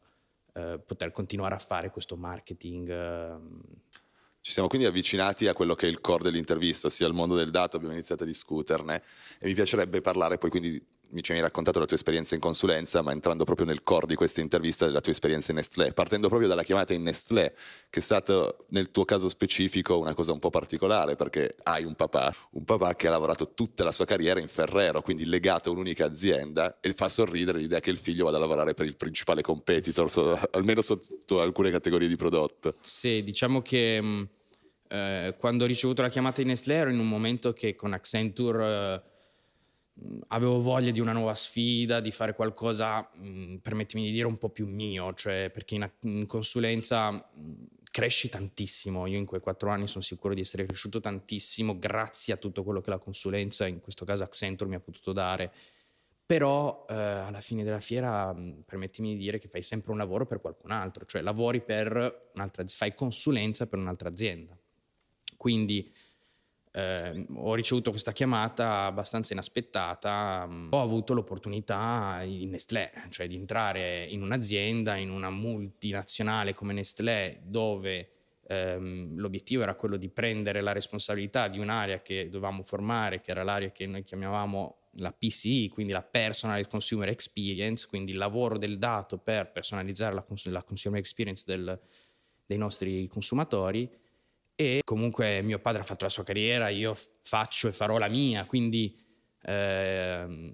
eh, 0.54 0.80
poter 0.86 1.12
continuare 1.12 1.56
a 1.56 1.60
fare 1.60 1.90
questo 1.90 2.16
marketing. 2.16 2.90
Eh. 2.90 3.38
Ci 4.42 4.52
siamo 4.52 4.70
quindi 4.70 4.88
avvicinati 4.88 5.48
a 5.48 5.54
quello 5.54 5.76
che 5.76 5.88
è 5.88 5.90
il 5.90 6.00
core 6.00 6.24
dell'intervista, 6.24 6.88
ossia 6.88 7.08
il 7.08 7.14
mondo 7.14 7.36
del 7.36 7.52
dato, 7.52 7.76
abbiamo 7.76 7.94
iniziato 7.94 8.24
a 8.24 8.26
discuterne 8.26 9.04
e 9.40 9.48
mi 9.48 9.54
piacerebbe 9.54 10.00
parlare 10.00 10.38
poi 10.38 10.50
quindi 10.50 10.82
mi 11.10 11.24
ci 11.24 11.32
hai 11.32 11.40
raccontato 11.40 11.80
la 11.80 11.86
tua 11.86 11.96
esperienza 11.96 12.36
in 12.36 12.42
consulenza, 12.42 13.02
ma 13.02 13.12
entrando 13.12 13.44
proprio 13.44 13.66
nel 13.66 13.84
core 13.84 14.08
di 14.08 14.16
questa 14.16 14.42
intervista 14.42 14.86
della 14.86 15.02
tua 15.02 15.12
esperienza 15.12 15.52
in 15.52 15.58
Nestlé, 15.58 15.94
partendo 15.94 16.28
proprio 16.28 16.48
dalla 16.48 16.64
chiamata 16.64 16.94
in 16.94 17.04
Nestlé, 17.04 17.54
che 17.90 18.00
è 18.00 18.02
stata 18.02 18.54
nel 18.70 18.92
tuo 18.92 19.06
caso 19.06 19.30
specifico 19.30 19.98
una 19.98 20.14
cosa 20.14 20.32
un 20.32 20.40
po' 20.40 20.50
particolare, 20.50 21.16
perché 21.16 21.56
hai 21.64 21.84
un 21.84 21.96
papà, 21.96 22.34
un 22.52 22.64
papà 22.64 22.96
che 22.96 23.08
ha 23.08 23.12
lavorato 23.12 23.54
tutta 23.54 23.84
la 23.84 23.92
sua 23.92 24.06
carriera 24.06 24.40
in 24.40 24.48
Ferrero, 24.48 25.02
quindi 25.02 25.26
legato 25.26 25.70
a 25.70 25.74
un'unica 25.74 26.06
azienda, 26.06 26.80
e 26.82 26.94
fa 26.94 27.10
sorridere 27.10 27.60
l'idea 27.60 27.80
che 27.80 27.90
il 27.90 27.98
figlio 27.98 28.26
vada 28.26 28.38
a 28.38 28.40
lavorare 28.40 28.74
per 28.74 28.86
il 28.86 28.96
principale 28.96 29.42
competitor, 29.42 30.10
so, 30.10 30.40
almeno 30.52 30.82
sotto 30.82 31.42
alcune 31.42 31.72
categorie 31.72 32.08
di 32.08 32.16
prodotto. 32.16 32.76
Sì, 32.82 33.24
diciamo 33.24 33.62
che... 33.62 34.00
Mm, 34.02 34.24
eh, 34.90 35.36
quando 35.38 35.66
ho 35.66 35.68
ricevuto 35.68 36.02
la 36.02 36.08
chiamata 36.10 36.40
in 36.40 36.48
Nestlé 36.48 36.76
ero 36.76 36.90
in 36.90 37.00
un 37.00 37.10
momento 37.10 37.52
che 37.52 37.76
con 37.76 37.92
Accenture 37.92 38.64
eh, 38.66 39.02
avevo 40.28 40.62
voglia 40.62 40.92
di 40.92 41.00
una 41.00 41.12
nuova 41.12 41.36
sfida, 41.36 42.00
di 42.00 42.12
fare 42.12 42.34
qualcosa, 42.34 43.10
mh, 43.14 43.56
permettimi 43.58 44.04
di 44.04 44.12
dire, 44.12 44.28
un 44.28 44.38
po' 44.38 44.50
più 44.50 44.68
mio, 44.68 45.14
cioè 45.14 45.50
perché 45.52 45.76
in, 45.76 45.90
in 46.02 46.26
consulenza 46.26 47.12
mh, 47.12 47.54
cresci 47.90 48.30
tantissimo. 48.30 49.08
Io 49.08 49.18
in 49.18 49.26
quei 49.26 49.42
quattro 49.42 49.70
anni 49.70 49.88
sono 49.88 50.04
sicuro 50.04 50.34
di 50.34 50.42
essere 50.42 50.66
cresciuto 50.66 51.00
tantissimo 51.00 51.78
grazie 51.80 52.34
a 52.34 52.38
tutto 52.38 52.64
quello 52.64 52.82
che 52.82 52.90
la 52.90 53.00
consulenza, 53.00 53.66
in 53.66 53.80
questo 53.82 54.06
caso 54.06 54.24
Accenture, 54.24 54.70
mi 54.70 54.76
ha 54.76 54.80
potuto 54.80 55.14
dare. 55.14 55.52
Però 56.26 56.86
eh, 56.90 56.94
alla 56.94 57.40
fine 57.40 57.64
della 57.64 57.80
fiera, 57.80 58.36
permettimi 58.66 59.14
di 59.14 59.18
dire 59.18 59.40
che 59.40 59.48
fai 59.48 59.62
sempre 59.62 59.94
un 59.94 59.98
lavoro 59.98 60.26
per 60.26 60.42
qualcun 60.42 60.72
altro, 60.72 61.06
cioè 61.06 61.22
lavori 61.22 61.62
per 61.62 62.32
un'altra, 62.34 62.66
fai 62.68 62.94
consulenza 62.94 63.66
per 63.66 63.80
un'altra 63.80 64.10
azienda. 64.10 64.58
Quindi 65.38 65.90
eh, 66.78 67.26
ho 67.34 67.56
ricevuto 67.56 67.90
questa 67.90 68.12
chiamata 68.12 68.84
abbastanza 68.84 69.34
inaspettata, 69.34 70.46
mm, 70.48 70.68
ho 70.74 70.80
avuto 70.80 71.16
l'opportunità 71.16 72.22
in 72.24 72.52
Nestlé, 72.52 72.92
cioè 73.10 73.26
di 73.26 73.36
entrare 73.36 74.06
in 74.06 74.22
un'azienda, 74.22 74.96
in 74.96 75.10
una 75.10 75.32
multinazionale 75.32 76.54
come 76.54 76.74
Nestlé, 76.74 77.40
dove 77.44 78.10
ehm, 78.46 79.18
l'obiettivo 79.18 79.64
era 79.64 79.74
quello 79.74 79.98
di 79.98 80.08
prendere 80.10 80.62
la 80.62 80.72
responsabilità 80.72 81.48
di 81.48 81.58
un'area 81.58 82.04
che 82.04 82.30
dovevamo 82.30 82.62
formare, 82.62 83.22
che 83.22 83.32
era 83.32 83.42
l'area 83.42 83.72
che 83.72 83.88
noi 83.88 84.04
chiamavamo 84.04 84.76
la 85.00 85.12
PCE, 85.12 85.70
quindi 85.70 85.94
la 85.94 86.04
Personal 86.04 86.68
Consumer 86.68 87.10
Experience, 87.10 87.88
quindi 87.88 88.12
il 88.12 88.20
lavoro 88.20 88.60
del 88.60 88.78
dato 88.78 89.18
per 89.18 89.52
personalizzare 89.52 90.14
la, 90.14 90.22
cons- 90.22 90.46
la 90.46 90.62
consumer 90.62 91.00
experience 91.00 91.44
del, 91.48 91.80
dei 92.46 92.58
nostri 92.58 93.08
consumatori 93.08 93.90
e 94.60 94.82
comunque 94.84 95.44
mio 95.44 95.60
padre 95.60 95.82
ha 95.82 95.84
fatto 95.84 96.06
la 96.06 96.10
sua 96.10 96.24
carriera, 96.24 96.70
io 96.70 96.98
faccio 97.22 97.68
e 97.68 97.72
farò 97.72 98.00
la 98.00 98.08
mia, 98.08 98.44
quindi 98.46 99.00
eh, 99.44 100.52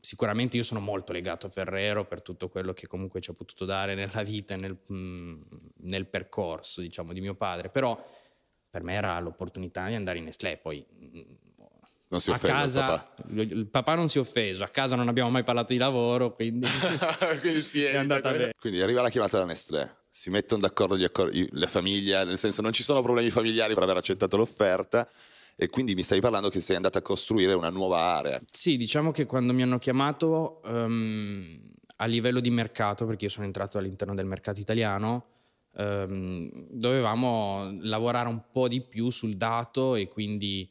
sicuramente 0.00 0.56
io 0.56 0.62
sono 0.62 0.80
molto 0.80 1.12
legato 1.12 1.46
a 1.46 1.50
Ferrero 1.50 2.06
per 2.06 2.22
tutto 2.22 2.48
quello 2.48 2.72
che 2.72 2.86
comunque 2.86 3.20
ci 3.20 3.30
ha 3.30 3.34
potuto 3.34 3.66
dare 3.66 3.94
nella 3.94 4.22
vita 4.22 4.54
e 4.54 4.56
nel, 4.56 4.78
mm, 4.90 5.42
nel 5.82 6.06
percorso 6.06 6.80
diciamo, 6.80 7.12
di 7.12 7.20
mio 7.20 7.34
padre, 7.34 7.68
però 7.68 8.02
per 8.70 8.82
me 8.82 8.94
era 8.94 9.20
l'opportunità 9.20 9.86
di 9.88 9.96
andare 9.96 10.16
in 10.16 10.24
Nestlé, 10.24 10.56
poi 10.56 10.82
mm, 10.90 11.20
non 12.08 12.20
si 12.20 12.30
offende 12.30 12.56
a 12.56 12.60
casa, 12.60 12.86
papà. 12.86 13.14
Il 13.34 13.66
papà 13.66 13.94
non 13.96 14.08
si 14.08 14.16
è 14.16 14.20
offeso, 14.22 14.64
a 14.64 14.68
casa 14.68 14.96
non 14.96 15.08
abbiamo 15.08 15.28
mai 15.28 15.42
parlato 15.42 15.74
di 15.74 15.78
lavoro, 15.78 16.34
quindi, 16.34 16.66
quindi 17.40 17.60
sì, 17.60 17.84
è 17.84 17.96
andata 17.96 18.32
bene. 18.32 18.54
Quindi 18.58 18.80
arriva 18.80 19.02
la 19.02 19.10
chiamata 19.10 19.36
da 19.36 19.44
Nestlé 19.44 19.98
si 20.10 20.28
mettono 20.28 20.60
d'accordo 20.60 20.98
gli 20.98 21.04
accordi, 21.04 21.48
le 21.52 21.66
famiglie, 21.68 22.24
nel 22.24 22.36
senso 22.36 22.60
non 22.60 22.72
ci 22.72 22.82
sono 22.82 23.00
problemi 23.00 23.30
familiari 23.30 23.74
per 23.74 23.84
aver 23.84 23.96
accettato 23.96 24.36
l'offerta 24.36 25.08
e 25.56 25.68
quindi 25.68 25.94
mi 25.94 26.02
stavi 26.02 26.20
parlando 26.20 26.48
che 26.48 26.60
sei 26.60 26.76
andato 26.76 26.98
a 26.98 27.02
costruire 27.02 27.52
una 27.52 27.70
nuova 27.70 27.98
area. 27.98 28.40
Sì, 28.50 28.76
diciamo 28.76 29.12
che 29.12 29.26
quando 29.26 29.52
mi 29.52 29.62
hanno 29.62 29.78
chiamato 29.78 30.60
um, 30.64 31.60
a 31.96 32.06
livello 32.06 32.40
di 32.40 32.50
mercato, 32.50 33.06
perché 33.06 33.26
io 33.26 33.30
sono 33.30 33.46
entrato 33.46 33.78
all'interno 33.78 34.14
del 34.14 34.26
mercato 34.26 34.58
italiano, 34.58 35.26
um, 35.76 36.50
dovevamo 36.70 37.76
lavorare 37.82 38.28
un 38.28 38.42
po' 38.50 38.68
di 38.68 38.80
più 38.80 39.10
sul 39.10 39.36
dato 39.36 39.94
e 39.94 40.08
quindi 40.08 40.68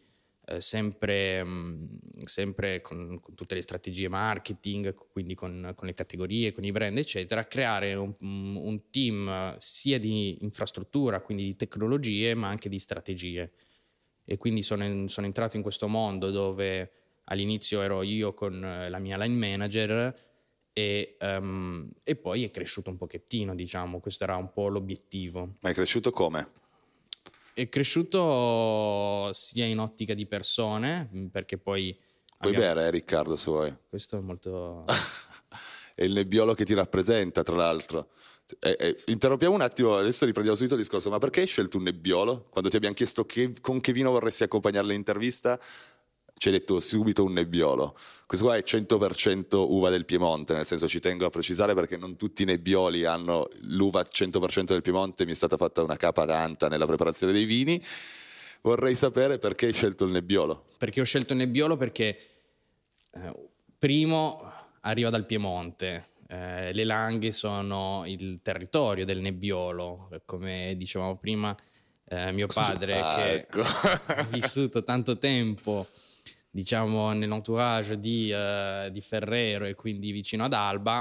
eh, 0.49 0.61
sempre, 0.61 1.43
mh, 1.43 2.23
sempre 2.23 2.81
con, 2.81 3.19
con, 3.21 3.35
tutte 3.35 3.53
le 3.53 3.61
strategie 3.61 4.07
marketing, 4.07 4.95
quindi 5.11 5.35
con, 5.35 5.73
con, 5.75 5.87
le 5.87 5.93
categorie, 5.93 6.51
con 6.51 6.63
i 6.63 6.71
brand, 6.71 6.97
eccetera, 6.97 7.45
creare 7.45 7.93
un, 7.93 8.15
un, 8.19 8.89
team 8.89 9.55
sia 9.59 9.99
di 9.99 10.39
infrastruttura, 10.41 11.21
quindi 11.21 11.43
di 11.43 11.55
tecnologie, 11.55 12.33
ma 12.33 12.47
anche 12.47 12.67
di 12.67 12.79
strategie. 12.79 13.51
E 14.25 14.37
quindi 14.37 14.63
sono, 14.63 15.07
sono 15.07 15.27
entrato 15.27 15.55
in 15.55 15.61
questo 15.61 15.87
mondo 15.87 16.31
dove 16.31 16.91
all'inizio 17.25 17.81
ero 17.83 18.01
io 18.01 18.33
con 18.33 18.59
la 18.59 18.99
mia 18.99 19.17
line 19.17 19.35
manager 19.35 20.15
e, 20.73 21.17
um, 21.19 21.89
e, 22.03 22.15
poi 22.15 22.43
è 22.43 22.49
cresciuto 22.49 22.89
un 22.89 22.97
pochettino, 22.97 23.53
diciamo, 23.53 23.99
questo 23.99 24.23
era 24.23 24.35
un 24.35 24.51
po' 24.51 24.67
l'obiettivo. 24.67 25.57
Ma 25.61 25.69
è 25.69 25.73
cresciuto 25.73 26.09
come? 26.09 26.47
È 27.61 27.69
cresciuto 27.69 29.31
sia 29.33 29.65
in 29.65 29.79
ottica 29.79 30.13
di 30.13 30.25
persone, 30.25 31.09
mm, 31.13 31.25
perché 31.27 31.57
poi... 31.57 31.97
Puoi 32.37 32.53
abbiamo... 32.53 32.73
bere, 32.73 32.87
eh, 32.87 32.91
Riccardo, 32.91 33.35
se 33.35 33.51
vuoi. 33.51 33.75
Questo 33.89 34.17
è 34.17 34.21
molto... 34.21 34.85
è 35.93 36.03
il 36.03 36.13
nebbiolo 36.13 36.53
che 36.53 36.63
ti 36.63 36.73
rappresenta, 36.73 37.43
tra 37.43 37.55
l'altro. 37.55 38.11
Eh, 38.59 38.75
eh, 38.79 39.03
interrompiamo 39.07 39.53
un 39.53 39.61
attimo, 39.61 39.97
adesso 39.97 40.25
riprendiamo 40.25 40.57
subito 40.57 40.75
il 40.75 40.81
discorso, 40.81 41.09
ma 41.09 41.17
perché 41.17 41.41
hai 41.41 41.47
scelto 41.47 41.77
un 41.77 41.83
nebbiolo? 41.83 42.47
Quando 42.49 42.69
ti 42.69 42.77
abbiamo 42.77 42.95
chiesto 42.95 43.25
che, 43.25 43.53
con 43.59 43.79
che 43.81 43.91
vino 43.91 44.09
vorresti 44.09 44.43
accompagnare 44.43 44.87
l'intervista, 44.87 45.59
ci 46.39 46.47
hai 46.47 46.53
detto 46.53 46.79
subito 46.79 47.23
un 47.23 47.33
nebbiolo. 47.33 47.97
Questo 48.25 48.45
qua 48.45 48.55
è 48.55 48.63
100% 48.65 49.55
uva 49.55 49.89
del 49.89 50.05
Piemonte, 50.05 50.53
nel 50.53 50.65
senso 50.65 50.87
ci 50.87 50.99
tengo 50.99 51.25
a 51.25 51.29
precisare 51.29 51.73
perché 51.73 51.97
non 51.97 52.15
tutti 52.15 52.43
i 52.43 52.45
nebbioli 52.45 53.03
hanno 53.03 53.49
l'uva 53.63 54.01
100% 54.01 54.63
del 54.63 54.81
Piemonte, 54.81 55.25
mi 55.25 55.31
è 55.31 55.35
stata 55.35 55.57
fatta 55.57 55.83
una 55.83 55.97
capa 55.97 56.23
d'anta 56.23 56.69
nella 56.69 56.85
preparazione 56.85 57.33
dei 57.33 57.43
vini. 57.43 57.83
Vorrei 58.61 58.95
sapere 58.95 59.37
perché 59.37 59.67
hai 59.67 59.73
scelto 59.73 60.05
il 60.05 60.11
nebbiolo. 60.11 60.67
Perché 60.77 61.01
ho 61.01 61.05
scelto 61.05 61.33
il 61.33 61.39
nebbiolo 61.39 61.75
perché 61.75 62.17
eh, 63.11 63.33
primo 63.77 64.49
arriva 64.81 65.09
dal 65.09 65.25
Piemonte, 65.25 66.07
eh, 66.27 66.71
le 66.71 66.83
Langhe 66.85 67.33
sono 67.33 68.03
il 68.05 68.39
territorio 68.41 69.03
del 69.03 69.19
nebbiolo, 69.19 70.09
come 70.23 70.75
dicevamo 70.77 71.17
prima, 71.17 71.57
eh, 72.05 72.31
mio 72.31 72.47
padre 72.47 72.99
ah, 72.99 73.15
che 73.15 73.33
ecco. 73.33 73.61
ha 73.61 74.23
vissuto 74.29 74.83
tanto 74.83 75.17
tempo 75.17 75.87
diciamo, 76.49 77.13
nell'entourage 77.13 77.99
di, 77.99 78.31
uh, 78.31 78.89
di, 78.89 79.01
Ferrero 79.01 79.65
e 79.65 79.75
quindi 79.75 80.11
vicino 80.11 80.45
ad 80.45 80.53
Alba, 80.53 80.99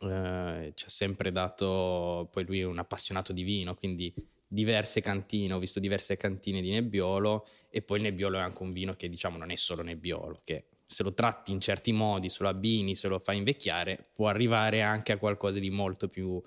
uh, 0.00 0.72
ci 0.74 0.84
ha 0.84 0.88
sempre 0.88 1.32
dato, 1.32 2.28
poi 2.30 2.44
lui 2.44 2.60
è 2.60 2.64
un 2.64 2.78
appassionato 2.78 3.32
di 3.32 3.42
vino, 3.42 3.74
quindi 3.74 4.12
diverse 4.48 5.00
cantine, 5.00 5.54
ho 5.54 5.58
visto 5.58 5.80
diverse 5.80 6.16
cantine 6.16 6.60
di 6.60 6.70
Nebbiolo 6.70 7.46
e 7.68 7.82
poi 7.82 7.98
il 7.98 8.04
Nebbiolo 8.04 8.38
è 8.38 8.40
anche 8.40 8.62
un 8.62 8.72
vino 8.72 8.94
che 8.94 9.08
diciamo 9.08 9.36
non 9.36 9.50
è 9.50 9.56
solo 9.56 9.82
Nebbiolo, 9.82 10.40
che 10.44 10.64
se 10.86 11.02
lo 11.02 11.12
tratti 11.12 11.50
in 11.50 11.60
certi 11.60 11.92
modi, 11.92 12.28
se 12.28 12.44
lo 12.44 12.48
abbini, 12.48 12.94
se 12.94 13.08
lo 13.08 13.18
fai 13.18 13.38
invecchiare, 13.38 14.06
può 14.12 14.28
arrivare 14.28 14.82
anche 14.82 15.12
a 15.12 15.18
qualcosa 15.18 15.58
di 15.58 15.70
molto 15.70 16.08
più 16.08 16.40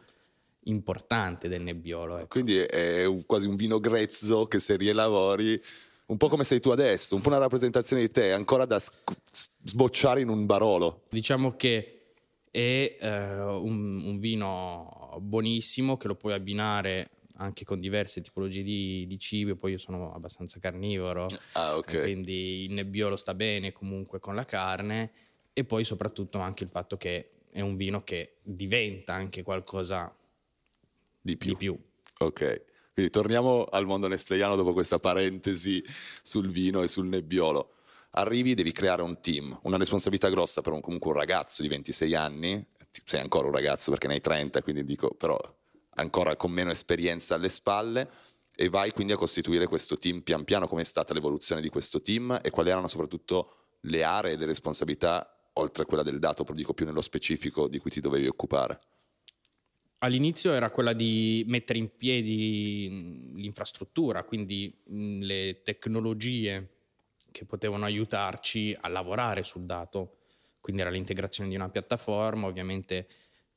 importante 0.64 1.48
del 1.50 1.62
Nebbiolo. 1.62 2.18
Ecco. 2.18 2.28
Quindi 2.28 2.58
è 2.58 3.06
un, 3.06 3.26
quasi 3.26 3.48
un 3.48 3.56
vino 3.56 3.80
grezzo 3.80 4.48
che 4.48 4.60
se 4.60 4.78
rielavori 4.78 5.62
un 6.10 6.18
po' 6.18 6.28
come 6.28 6.44
sei 6.44 6.60
tu 6.60 6.70
adesso, 6.70 7.16
un 7.16 7.22
po' 7.22 7.30
una 7.30 7.38
rappresentazione 7.38 8.02
di 8.02 8.12
te, 8.12 8.32
ancora 8.32 8.66
da 8.66 8.82
sbocciare 9.64 10.22
in 10.22 10.30
un 10.30 10.46
barolo. 10.46 11.04
Diciamo 11.10 11.56
che 11.56 12.14
è 12.50 12.98
eh, 13.00 13.40
un, 13.40 14.04
un, 14.06 14.20
vino 14.20 15.18
buonissimo 15.22 15.98
che 15.98 16.08
lo 16.08 16.16
puoi 16.16 16.34
abbinare 16.34 17.12
anche 17.38 17.64
con 17.64 17.80
diverse 17.80 18.22
tipologie 18.22 18.64
di, 18.64 19.06
di 19.08 19.20
cibi, 19.20 19.56
poi 19.56 19.72
io 19.72 19.78
sono 19.78 20.14
abbastanza 20.14 20.60
carnivoro, 20.60 21.28
ah, 21.54 21.78
okay. 21.78 22.02
quindi 22.02 22.66
il 22.66 22.74
nebbiolo 22.74 23.16
sta 23.16 23.34
bene 23.34 23.72
comunque 23.72 24.20
con 24.20 24.36
la 24.36 24.46
carne 24.46 25.12
e 25.54 25.64
poi 25.64 25.84
soprattutto 25.84 26.40
anche 26.40 26.64
il 26.64 26.70
fatto 26.70 26.98
che 26.98 27.30
è 27.52 27.62
un 27.62 27.78
vino 27.78 28.04
che 28.04 28.38
diventa 28.42 29.14
anche 29.14 29.44
qualcosa 29.44 30.14
di 31.22 31.38
più. 31.38 31.50
Di 31.50 31.56
più. 31.56 31.80
Ok. 32.20 32.68
Quindi 33.00 33.16
torniamo 33.16 33.64
al 33.64 33.86
mondo 33.86 34.10
nestleiano 34.10 34.58
dopo 34.58 34.74
questa 34.74 35.00
parentesi 35.00 35.82
sul 36.22 36.50
vino 36.50 36.84
e 36.84 36.88
sul 36.88 37.06
nebbiolo. 37.06 37.76
arrivi, 38.12 38.56
devi 38.56 38.74
creare 38.74 39.04
un 39.04 39.22
team, 39.22 39.58
una 39.64 39.78
responsabilità 39.78 40.28
grossa 40.28 40.62
per 40.62 40.74
un, 40.74 40.82
comunque 40.82 41.12
un 41.12 41.16
ragazzo 41.16 41.62
di 41.62 41.70
26 41.70 42.14
anni, 42.14 42.66
sei 43.06 43.22
ancora 43.22 43.48
un 43.48 43.54
ragazzo 43.54 43.90
perché 43.90 44.08
ne 44.08 44.16
hai 44.16 44.20
30, 44.20 44.62
quindi 44.64 44.84
dico, 44.84 45.12
però 45.12 45.40
ancora 45.92 46.36
con 46.36 46.52
meno 46.52 46.72
esperienza 46.72 47.36
alle 47.36 47.48
spalle, 47.48 48.10
e 48.54 48.68
vai 48.68 48.92
quindi 48.92 49.14
a 49.14 49.16
costituire 49.16 49.68
questo 49.68 49.98
team 49.98 50.20
pian 50.20 50.44
piano, 50.44 50.68
come 50.68 50.82
è 50.82 50.86
stata 50.86 51.14
l'evoluzione 51.14 51.62
di 51.62 51.70
questo 51.70 52.02
team 52.02 52.38
e 52.44 52.50
quali 52.50 52.70
erano 52.70 52.90
soprattutto 52.90 53.54
le 53.82 54.04
aree 54.04 54.34
e 54.34 54.36
le 54.36 54.46
responsabilità, 54.46 55.50
oltre 55.54 55.84
a 55.84 55.86
quella 55.86 56.04
del 56.04 56.20
dato, 56.20 56.44
però 56.44 56.58
dico 56.58 56.74
più 56.74 56.86
nello 56.86 57.00
specifico, 57.00 57.70
di 57.70 57.80
cui 57.80 57.92
ti 57.92 58.02
dovevi 58.02 58.28
occupare. 58.28 58.78
All'inizio 60.02 60.54
era 60.54 60.70
quella 60.72 60.94
di 60.94 61.44
mettere 61.48 61.78
in 61.78 61.94
piedi 61.98 63.34
l'infrastruttura, 63.36 64.24
quindi 64.24 64.74
le 64.86 65.62
tecnologie 65.62 66.70
che 67.32 67.44
potevano 67.46 67.84
aiutarci 67.84 68.76
a 68.80 68.88
lavorare 68.88 69.44
sul 69.44 69.66
dato. 69.66 70.20
Quindi 70.62 70.82
era 70.82 70.90
l'integrazione 70.92 71.50
di 71.50 71.56
una 71.56 71.70
piattaforma, 71.70 72.48
ovviamente 72.48 73.08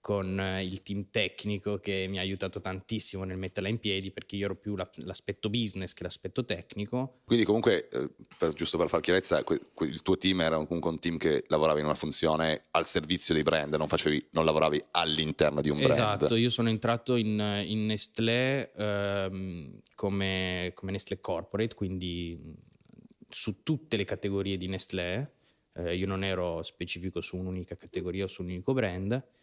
con 0.03 0.39
eh, 0.39 0.65
il 0.65 0.83
team 0.83 1.07
tecnico 1.11 1.79
che 1.79 2.07
mi 2.09 2.19
ha 2.19 2.23
aiutato 2.23 2.61
tantissimo 2.61 3.23
nel 3.23 3.39
metterla 3.39 3.69
in 3.69 3.79
piedi 3.79 4.11
perché 4.11 4.35
io 4.35 4.47
ero 4.47 4.57
più 4.57 4.75
l'aspetto 4.75 5.49
business 5.49 5.95
che 5.95 6.03
l'aspetto 6.03 6.45
tecnico. 6.45 7.21
Quindi 7.25 7.45
comunque, 7.45 7.89
eh, 7.89 8.09
per, 8.37 8.53
giusto 8.53 8.77
per 8.77 8.89
far 8.89 9.01
chiarezza, 9.01 9.43
il 9.79 10.03
tuo 10.03 10.19
team 10.19 10.41
era 10.41 10.57
comunque 10.67 10.91
un 10.91 10.99
team 10.99 11.17
che 11.19 11.45
lavorava 11.47 11.79
in 11.79 11.85
una 11.85 11.95
funzione 11.95 12.65
al 12.73 12.85
servizio 12.85 13.33
dei 13.33 13.45
brand, 13.45 13.73
non, 13.77 13.87
facevi, 13.87 14.27
non 14.31 14.45
lavoravi 14.45 14.83
all'interno 14.91 15.61
di 15.61 15.71
un 15.71 15.79
brand. 15.79 15.93
Esatto, 15.93 16.35
io 16.35 16.51
sono 16.51 16.69
entrato 16.69 17.15
in, 17.15 17.63
in 17.65 17.87
Nestlé 17.87 18.73
ehm, 18.73 19.83
come, 19.95 20.73
come 20.75 20.91
Nestlé 20.91 21.21
Corporate, 21.21 21.77
quindi 21.77 22.37
su 23.29 23.63
tutte 23.63 23.97
le 23.97 24.05
categorie 24.05 24.57
di 24.57 24.67
Nestlé, 24.67 25.31
eh, 25.75 25.95
io 25.95 26.09
non 26.09 26.25
ero 26.25 26.65
specifico 26.65 27.21
su 27.21 27.37
un'unica 27.37 27.77
categoria 27.77 28.25
o 28.25 28.27
su 28.27 28.43
un 28.43 28.49
unico 28.49 28.73
brand 28.73 29.41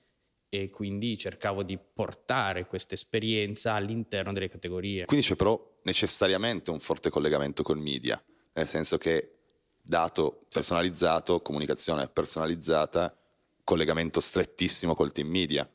e 0.50 0.72
quindi 0.72 1.18
cercavo 1.18 1.62
di 1.64 1.78
portare 1.78 2.66
questa 2.66 2.96
esperienza 2.96 3.74
all'interno 3.74 4.34
delle 4.34 4.50
categorie. 4.50 5.06
Quindi 5.06 5.26
c'è 5.26 5.36
però 5.36 5.80
necessariamente 5.84 6.72
un 6.72 6.80
forte 6.80 7.10
collegamento 7.12 7.62
col 7.62 7.78
media, 7.78 8.22
nel 8.54 8.68
senso 8.68 8.98
che 8.98 9.36
dato 9.82 10.46
personalizzato, 10.50 11.42
comunicazione 11.42 12.08
personalizzata, 12.08 13.16
collegamento 13.64 14.20
strettissimo 14.20 14.96
col 14.96 15.12
team 15.12 15.28
media. 15.28 15.70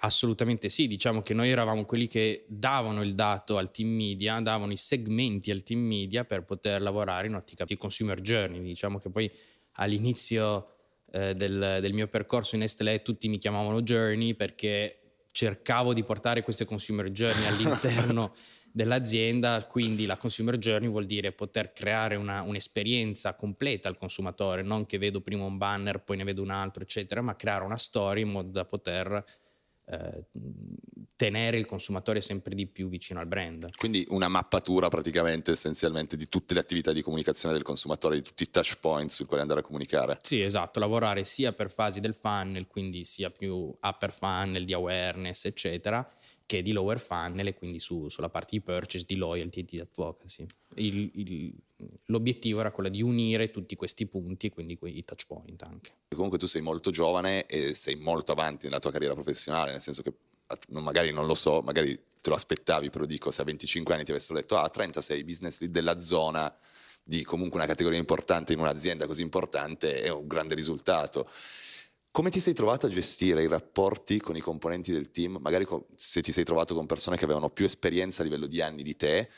Assolutamente 0.00 0.70
sì, 0.70 0.86
diciamo 0.86 1.20
che 1.20 1.34
noi 1.34 1.50
eravamo 1.50 1.84
quelli 1.84 2.08
che 2.08 2.44
davano 2.48 3.02
il 3.02 3.14
dato 3.14 3.58
al 3.58 3.70
team 3.70 3.90
media, 3.90 4.40
davano 4.40 4.72
i 4.72 4.76
segmenti 4.76 5.50
al 5.50 5.62
team 5.62 5.80
media 5.80 6.24
per 6.24 6.44
poter 6.44 6.80
lavorare 6.80 7.26
in 7.26 7.34
ottica 7.34 7.64
di 7.64 7.76
consumer 7.76 8.20
journey. 8.20 8.62
Diciamo 8.62 8.98
che 8.98 9.10
poi 9.10 9.30
all'inizio 9.72 10.73
eh, 11.14 11.34
del, 11.36 11.78
del, 11.80 11.92
mio 11.92 12.08
percorso 12.08 12.56
in 12.56 12.62
Nestlé 12.62 13.00
tutti 13.02 13.28
mi 13.28 13.38
chiamavano 13.38 13.82
Journey 13.82 14.34
perché 14.34 14.98
cercavo 15.30 15.94
di 15.94 16.02
portare 16.02 16.42
queste 16.42 16.64
consumer 16.64 17.10
journey 17.10 17.46
all'interno 17.46 18.34
dell'azienda, 18.72 19.64
quindi 19.68 20.06
la 20.06 20.16
consumer 20.16 20.58
journey 20.58 20.88
vuol 20.88 21.06
dire 21.06 21.30
poter 21.30 21.72
creare 21.72 22.16
una, 22.16 22.42
un'esperienza 22.42 23.34
completa 23.34 23.88
al 23.88 23.96
consumatore, 23.96 24.62
non 24.62 24.86
che 24.86 24.98
vedo 24.98 25.20
prima 25.20 25.44
un 25.44 25.56
banner, 25.56 26.02
poi 26.02 26.16
ne 26.16 26.24
vedo 26.24 26.42
un 26.42 26.50
altro, 26.50 26.82
eccetera, 26.82 27.20
ma 27.20 27.36
creare 27.36 27.64
una 27.64 27.76
storia 27.76 28.24
in 28.24 28.30
modo 28.30 28.50
da 28.50 28.64
poter 28.64 29.24
eh, 29.86 30.24
tenere 31.16 31.58
il 31.58 31.66
consumatore 31.66 32.20
sempre 32.20 32.54
di 32.54 32.66
più 32.66 32.88
vicino 32.88 33.20
al 33.20 33.26
brand. 33.26 33.70
Quindi 33.76 34.04
una 34.08 34.28
mappatura 34.28 34.88
praticamente 34.88 35.52
essenzialmente 35.52 36.16
di 36.16 36.28
tutte 36.28 36.54
le 36.54 36.60
attività 36.60 36.92
di 36.92 37.02
comunicazione 37.02 37.54
del 37.54 37.62
consumatore, 37.62 38.16
di 38.16 38.22
tutti 38.22 38.44
i 38.44 38.50
touch 38.50 38.78
point 38.80 39.10
sui 39.10 39.26
quali 39.26 39.42
andare 39.42 39.60
a 39.60 39.62
comunicare. 39.62 40.16
Sì, 40.22 40.40
esatto, 40.40 40.80
lavorare 40.80 41.24
sia 41.24 41.52
per 41.52 41.70
fasi 41.70 42.00
del 42.00 42.14
funnel, 42.14 42.66
quindi 42.66 43.04
sia 43.04 43.30
più 43.30 43.54
upper 43.54 44.12
funnel, 44.12 44.64
di 44.64 44.72
awareness, 44.72 45.44
eccetera, 45.44 46.08
che 46.46 46.62
di 46.62 46.72
lower 46.72 47.00
funnel 47.00 47.46
e 47.46 47.54
quindi 47.54 47.78
su, 47.78 48.08
sulla 48.08 48.28
parte 48.28 48.50
di 48.52 48.60
purchase, 48.60 49.04
di 49.06 49.16
loyalty 49.16 49.60
e 49.60 49.64
di 49.64 49.80
advocacy. 49.80 50.46
Il, 50.76 51.10
il, 51.14 51.54
l'obiettivo 52.06 52.60
era 52.60 52.70
quello 52.70 52.88
di 52.88 53.02
unire 53.02 53.50
tutti 53.50 53.76
questi 53.76 54.06
punti 54.06 54.46
e 54.46 54.50
quindi 54.50 54.78
i 54.80 55.04
touch 55.04 55.26
point 55.26 55.62
anche. 55.62 55.92
Comunque 56.14 56.38
tu 56.38 56.46
sei 56.46 56.62
molto 56.62 56.90
giovane 56.90 57.46
e 57.46 57.74
sei 57.74 57.96
molto 57.96 58.32
avanti 58.32 58.66
nella 58.66 58.78
tua 58.78 58.90
carriera 58.90 59.14
professionale, 59.14 59.72
nel 59.72 59.80
senso 59.80 60.02
che 60.02 60.12
magari 60.68 61.12
non 61.12 61.26
lo 61.26 61.34
so, 61.34 61.60
magari 61.62 61.98
te 62.20 62.30
lo 62.30 62.36
aspettavi, 62.36 62.90
però 62.90 63.04
dico 63.04 63.30
se 63.30 63.42
a 63.42 63.44
25 63.44 63.94
anni 63.94 64.04
ti 64.04 64.10
avessero 64.10 64.38
detto 64.38 64.56
ah 64.56 64.68
36 64.68 65.24
business 65.24 65.60
lead 65.60 65.72
della 65.72 66.00
zona 66.00 66.54
di 67.02 67.22
comunque 67.22 67.58
una 67.58 67.68
categoria 67.68 67.98
importante 67.98 68.54
in 68.54 68.60
un'azienda 68.60 69.06
così 69.06 69.20
importante 69.20 70.00
è 70.00 70.08
un 70.08 70.26
grande 70.26 70.54
risultato. 70.54 71.28
Come 72.10 72.30
ti 72.30 72.40
sei 72.40 72.54
trovato 72.54 72.86
a 72.86 72.88
gestire 72.88 73.42
i 73.42 73.48
rapporti 73.48 74.20
con 74.20 74.36
i 74.36 74.40
componenti 74.40 74.92
del 74.92 75.10
team? 75.10 75.38
Magari 75.40 75.66
se 75.96 76.22
ti 76.22 76.32
sei 76.32 76.44
trovato 76.44 76.74
con 76.74 76.86
persone 76.86 77.16
che 77.16 77.24
avevano 77.24 77.50
più 77.50 77.64
esperienza 77.64 78.22
a 78.22 78.24
livello 78.24 78.46
di 78.46 78.60
anni 78.62 78.82
di 78.82 78.94
te, 78.94 79.28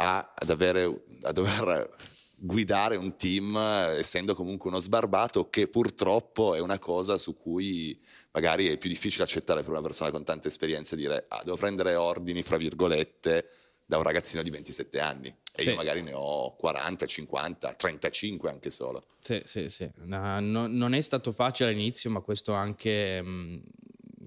a, 0.00 0.32
ad 0.34 0.50
avere, 0.50 1.04
a 1.22 1.32
dover 1.32 1.96
guidare 2.40 2.96
un 2.96 3.16
team 3.16 3.56
essendo 3.56 4.34
comunque 4.34 4.70
uno 4.70 4.78
sbarbato, 4.78 5.48
che 5.50 5.68
purtroppo 5.68 6.54
è 6.54 6.60
una 6.60 6.78
cosa 6.78 7.18
su 7.18 7.36
cui 7.36 8.00
magari 8.32 8.68
è 8.68 8.76
più 8.76 8.88
difficile 8.88 9.24
accettare 9.24 9.62
per 9.62 9.70
una 9.70 9.82
persona 9.82 10.10
con 10.10 10.24
tante 10.24 10.48
esperienze 10.48 10.94
dire 10.94 11.24
ah, 11.28 11.42
devo 11.44 11.56
prendere 11.56 11.94
ordini, 11.94 12.42
fra 12.42 12.56
virgolette, 12.56 13.48
da 13.84 13.96
un 13.96 14.02
ragazzino 14.02 14.42
di 14.42 14.50
27 14.50 15.00
anni 15.00 15.28
e 15.28 15.62
sì. 15.62 15.70
io 15.70 15.74
magari 15.74 16.02
ne 16.02 16.12
ho 16.12 16.54
40, 16.56 17.06
50, 17.06 17.72
35 17.72 18.50
anche 18.50 18.70
solo. 18.70 19.04
Sì, 19.18 19.40
sì, 19.44 19.70
sì. 19.70 19.90
No, 20.04 20.38
no, 20.40 20.66
non 20.66 20.92
è 20.92 21.00
stato 21.00 21.32
facile 21.32 21.70
all'inizio, 21.70 22.10
ma 22.10 22.20
questo 22.20 22.52
anche 22.52 23.20
mm, 23.22 23.58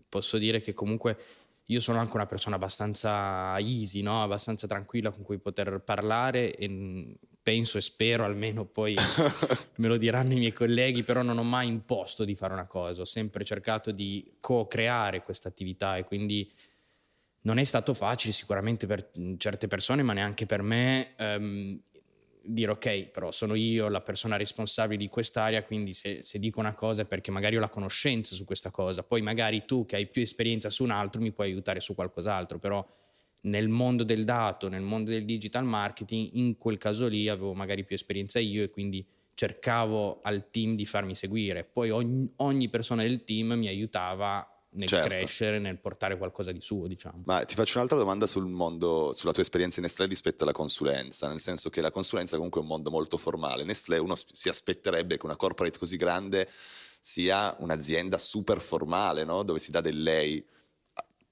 posso 0.09 0.37
dire 0.37 0.61
che 0.61 0.73
comunque 0.73 1.17
io 1.65 1.79
sono 1.79 1.99
anche 1.99 2.15
una 2.15 2.25
persona 2.25 2.55
abbastanza 2.55 3.57
easy, 3.59 4.01
no? 4.01 4.23
abbastanza 4.23 4.67
tranquilla 4.67 5.11
con 5.11 5.23
cui 5.23 5.39
poter 5.39 5.81
parlare 5.83 6.55
e 6.55 7.17
penso 7.41 7.77
e 7.77 7.81
spero 7.81 8.23
almeno 8.23 8.65
poi 8.65 8.95
me 9.77 9.87
lo 9.87 9.97
diranno 9.97 10.33
i 10.33 10.37
miei 10.37 10.53
colleghi, 10.53 11.03
però 11.03 11.21
non 11.21 11.37
ho 11.37 11.43
mai 11.43 11.67
imposto 11.67 12.23
di 12.23 12.35
fare 12.35 12.53
una 12.53 12.67
cosa, 12.67 13.01
ho 13.01 13.05
sempre 13.05 13.43
cercato 13.43 13.91
di 13.91 14.37
co-creare 14.39 15.23
questa 15.23 15.47
attività 15.47 15.97
e 15.97 16.03
quindi 16.03 16.51
non 17.43 17.57
è 17.57 17.63
stato 17.63 17.93
facile 17.93 18.33
sicuramente 18.33 18.85
per 18.85 19.11
certe 19.37 19.67
persone, 19.67 20.03
ma 20.03 20.13
neanche 20.13 20.45
per 20.45 20.61
me 20.61 21.15
ehm, 21.15 21.81
dire 22.43 22.71
ok, 22.71 23.07
però 23.07 23.31
sono 23.31 23.55
io 23.55 23.87
la 23.87 24.01
persona 24.01 24.35
responsabile 24.35 24.97
di 24.97 25.09
quest'area, 25.09 25.63
quindi 25.63 25.93
se, 25.93 26.21
se, 26.23 26.39
dico 26.39 26.59
una 26.59 26.73
cosa 26.73 27.03
è 27.03 27.05
perché 27.05 27.31
magari 27.31 27.57
ho 27.57 27.59
la 27.59 27.69
conoscenza 27.69 28.35
su 28.35 28.45
questa 28.45 28.71
cosa, 28.71 29.03
poi 29.03 29.21
magari 29.21 29.65
tu 29.65 29.85
che 29.85 29.95
hai 29.95 30.07
più 30.07 30.21
esperienza 30.21 30.69
su 30.69 30.83
un 30.83 30.91
altro 30.91 31.21
mi 31.21 31.31
puoi 31.31 31.47
aiutare 31.47 31.79
su 31.79 31.93
qualcos'altro, 31.93 32.59
però 32.59 32.85
nel 33.41 33.69
mondo 33.69 34.03
del 34.03 34.23
dato, 34.23 34.69
nel 34.69 34.81
mondo 34.81 35.11
del 35.11 35.25
digital 35.25 35.63
marketing, 35.63 36.29
in 36.33 36.57
quel 36.57 36.77
caso 36.77 37.07
lì 37.07 37.27
avevo 37.27 37.53
magari 37.53 37.83
più 37.83 37.95
esperienza 37.95 38.39
io 38.39 38.63
e 38.63 38.69
quindi 38.69 39.05
cercavo 39.33 40.19
al 40.21 40.49
team 40.49 40.75
di 40.75 40.85
farmi 40.85 41.15
seguire, 41.15 41.63
poi 41.63 41.89
ogni, 41.89 42.31
ogni 42.37 42.69
persona 42.69 43.01
del 43.03 43.23
team 43.23 43.53
mi 43.53 43.67
aiutava 43.67 44.45
nel 44.73 44.87
certo. 44.87 45.09
crescere, 45.09 45.59
nel 45.59 45.79
portare 45.79 46.17
qualcosa 46.17 46.51
di 46.51 46.61
suo, 46.61 46.87
diciamo. 46.87 47.23
Ma 47.25 47.43
ti 47.43 47.55
faccio 47.55 47.77
un'altra 47.77 47.97
domanda 47.97 48.27
sul 48.27 48.45
mondo, 48.45 49.13
sulla 49.13 49.33
tua 49.33 49.41
esperienza 49.41 49.79
in 49.79 49.85
Nestlé 49.85 50.05
rispetto 50.05 50.43
alla 50.43 50.53
consulenza, 50.53 51.27
nel 51.27 51.39
senso 51.39 51.69
che 51.69 51.81
la 51.81 51.91
consulenza 51.91 52.35
comunque 52.35 52.61
è 52.61 52.63
un 52.63 52.69
mondo 52.69 52.89
molto 52.89 53.17
formale. 53.17 53.63
Nestlé 53.63 53.97
uno 53.97 54.15
si 54.15 54.49
aspetterebbe 54.49 55.17
che 55.17 55.25
una 55.25 55.35
corporate 55.35 55.77
così 55.77 55.97
grande 55.97 56.49
sia 56.99 57.55
un'azienda 57.59 58.17
super 58.17 58.61
formale, 58.61 59.23
no? 59.23 59.43
dove 59.43 59.59
si 59.59 59.71
dà 59.71 59.81
del 59.81 60.01
lei 60.01 60.45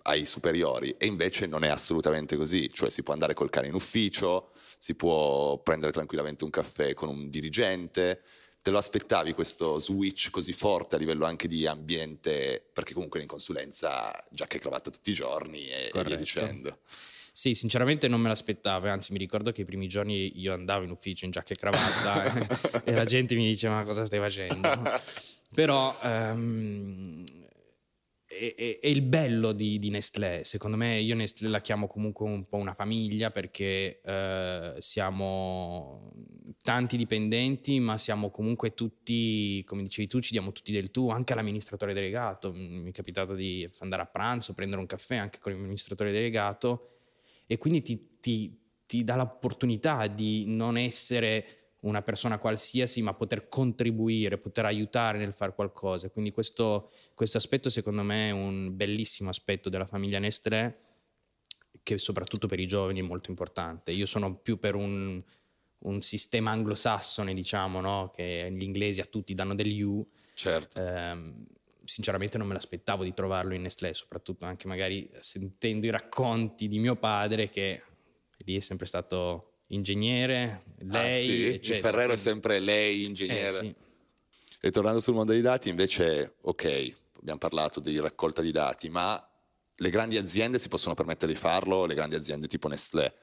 ai 0.04 0.26
superiori 0.26 0.96
e 0.98 1.06
invece 1.06 1.46
non 1.46 1.64
è 1.64 1.68
assolutamente 1.68 2.36
così, 2.36 2.70
cioè 2.74 2.90
si 2.90 3.04
può 3.04 3.14
andare 3.14 3.34
col 3.34 3.50
cane 3.50 3.68
in 3.68 3.74
ufficio, 3.74 4.52
si 4.78 4.96
può 4.96 5.60
prendere 5.60 5.92
tranquillamente 5.92 6.44
un 6.44 6.50
caffè 6.50 6.94
con 6.94 7.10
un 7.10 7.30
dirigente, 7.30 8.24
te 8.62 8.72
lo 8.72 8.78
aspettavi 8.78 9.34
questo 9.34 9.80
switch 9.80 10.30
così 10.30 10.54
forte 10.54 10.96
a 10.96 11.00
livello 11.00 11.26
anche 11.26 11.48
di 11.48 11.66
ambiente, 11.66 12.64
perché 12.74 12.94
comunque 12.94 13.22
in 13.22 13.28
consulenza 13.28 14.12
giacca 14.30 14.58
e 14.58 14.60
cravatta 14.60 14.92
tutti 14.92 15.12
i 15.12 15.14
giorni 15.14 15.68
e, 15.68 15.92
e 15.94 16.04
via 16.04 16.16
dicendo. 16.16 16.80
Sì, 17.32 17.54
sinceramente 17.54 18.08
non 18.10 18.20
me 18.20 18.28
l'aspettavo, 18.28 18.90
anzi 18.90 19.14
mi 19.14 19.18
ricordo 19.18 19.52
che 19.52 19.62
i 19.62 19.66
primi 19.66 19.88
giorni 19.88 20.40
io 20.40 20.54
andavo 20.54 20.84
in 20.84 20.92
ufficio 20.92 21.24
in 21.24 21.32
giacca 21.32 21.54
e 21.54 21.56
cravatta 21.56 22.84
e 22.84 22.92
la 22.92 23.06
gente 23.06 23.36
mi 23.36 23.46
diceva 23.46 23.76
ma 23.76 23.84
cosa 23.84 24.06
stai 24.06 24.20
facendo? 24.20 24.70
Però 25.56 25.98
um, 26.04 27.24
è, 28.30 28.54
è, 28.56 28.80
è, 28.80 28.88
il 28.88 29.02
bello 29.02 29.54
di, 29.54 29.80
di, 29.80 29.90
Nestlé, 29.90 30.44
secondo 30.44 30.78
me 30.78 31.00
io 31.00 31.16
Nestlé 31.16 31.50
la 31.50 31.62
chiamo 31.62 31.88
comunque 31.88 32.28
un 32.28 32.46
po' 32.48 32.58
una 32.58 32.76
famiglia 32.76 33.32
perché 33.32 34.02
uh, 34.06 34.80
siamo 34.80 36.12
tanti 36.62 36.96
dipendenti, 36.96 37.80
ma 37.80 37.98
siamo 37.98 38.30
comunque 38.30 38.76
tutti, 38.76 39.64
come 39.64 39.82
dicevi 39.82 40.08
tu, 40.08 40.20
ci 40.20 40.32
diamo 40.32 40.52
tutti 40.52 40.72
del 40.72 40.92
tu, 40.92 41.10
anche 41.10 41.34
all'amministratore 41.34 41.94
delegato. 41.94 42.54
Mi 42.54 42.90
è 42.90 42.94
capitato 42.94 43.34
di 43.34 43.68
andare 43.80 44.04
a 44.04 44.06
pranzo, 44.06 44.54
prendere 44.54 44.80
un 44.80 44.88
caffè 44.88 45.16
anche 45.16 45.40
con 45.40 45.52
l'amministratore 45.52 46.12
delegato 46.12 46.98
e 47.48 47.58
quindi 47.58 47.82
ti, 47.82 48.20
ti, 48.20 48.56
ti 48.86 49.04
dà 49.04 49.16
l'opportunità 49.16 50.06
di 50.06 50.46
non 50.46 50.78
essere 50.78 51.59
una 51.82 52.02
persona 52.02 52.40
qualsiasi, 52.40 53.02
ma 53.02 53.14
poter 53.14 53.48
contribuire, 53.48 54.38
poter 54.38 54.66
aiutare 54.66 55.18
nel 55.18 55.34
fare 55.34 55.54
qualcosa. 55.54 56.10
Quindi 56.10 56.32
questo, 56.32 56.92
questo 57.14 57.38
aspetto 57.38 57.70
secondo 57.70 58.04
me 58.04 58.30
è 58.30 58.32
un 58.32 58.76
bellissimo 58.76 59.30
aspetto 59.30 59.70
della 59.70 59.86
famiglia 59.86 60.20
Nestlé 60.20 60.88
che 61.82 61.98
soprattutto 61.98 62.48
per 62.48 62.60
i 62.60 62.68
giovani 62.68 63.00
è 63.00 63.04
molto 63.04 63.30
importante. 63.30 63.92
Io 63.92 64.06
sono 64.06 64.36
più 64.36 64.60
per 64.60 64.76
un, 64.76 65.24
un 65.80 66.02
sistema 66.02 66.52
anglosassone, 66.52 67.34
diciamo, 67.34 67.80
no? 67.80 68.12
che 68.14 68.50
gli 68.52 68.64
inglesi 68.64 69.00
a 69.00 69.06
tutti 69.06 69.34
danno 69.34 69.56
degli 69.56 69.82
U. 69.82 70.06
Certo. 70.34 70.80
Eh, 70.80 71.34
sinceramente 71.84 72.38
non 72.38 72.48
me 72.48 72.54
l'aspettavo 72.54 73.04
di 73.04 73.14
trovarlo 73.14 73.54
in 73.54 73.62
Nestlé, 73.62 73.94
soprattutto 73.94 74.46
anche 74.46 74.68
magari 74.68 75.10
sentendo 75.20 75.86
i 75.86 75.90
racconti 75.90 76.68
di 76.68 76.80
mio 76.80 76.96
padre 76.96 77.50
che 77.50 77.82
lì 78.38 78.56
è 78.56 78.60
sempre 78.60 78.86
stato 78.86 79.49
ingegnere, 79.70 80.62
lei, 80.80 81.12
ah, 81.12 81.62
sì? 81.62 81.72
Il 81.72 81.80
Ferrero 81.80 82.14
è 82.14 82.18
sempre 82.18 82.60
lei, 82.60 83.06
ingegnere. 83.06 83.48
Eh, 83.48 83.52
sì. 83.52 83.76
E 84.62 84.72
tornando 84.72 85.00
sul 85.00 85.14
mondo 85.14 85.32
dei 85.32 85.42
dati, 85.42 85.70
invece, 85.70 86.36
ok, 86.42 86.96
abbiamo 87.20 87.40
parlato 87.40 87.80
di 87.80 88.00
raccolta 88.00 88.42
di 88.42 88.52
dati, 88.52 88.90
ma 88.90 89.24
le 89.76 89.90
grandi 89.90 90.18
aziende 90.18 90.60
si 90.60 90.68
possono 90.68 90.96
permettere 90.96 91.32
di 91.32 91.38
farlo, 91.38 91.86
le 91.86 91.96
grandi 91.96 92.16
aziende 92.16 92.48
tipo 92.48 92.68
Nestlé. 92.68 93.14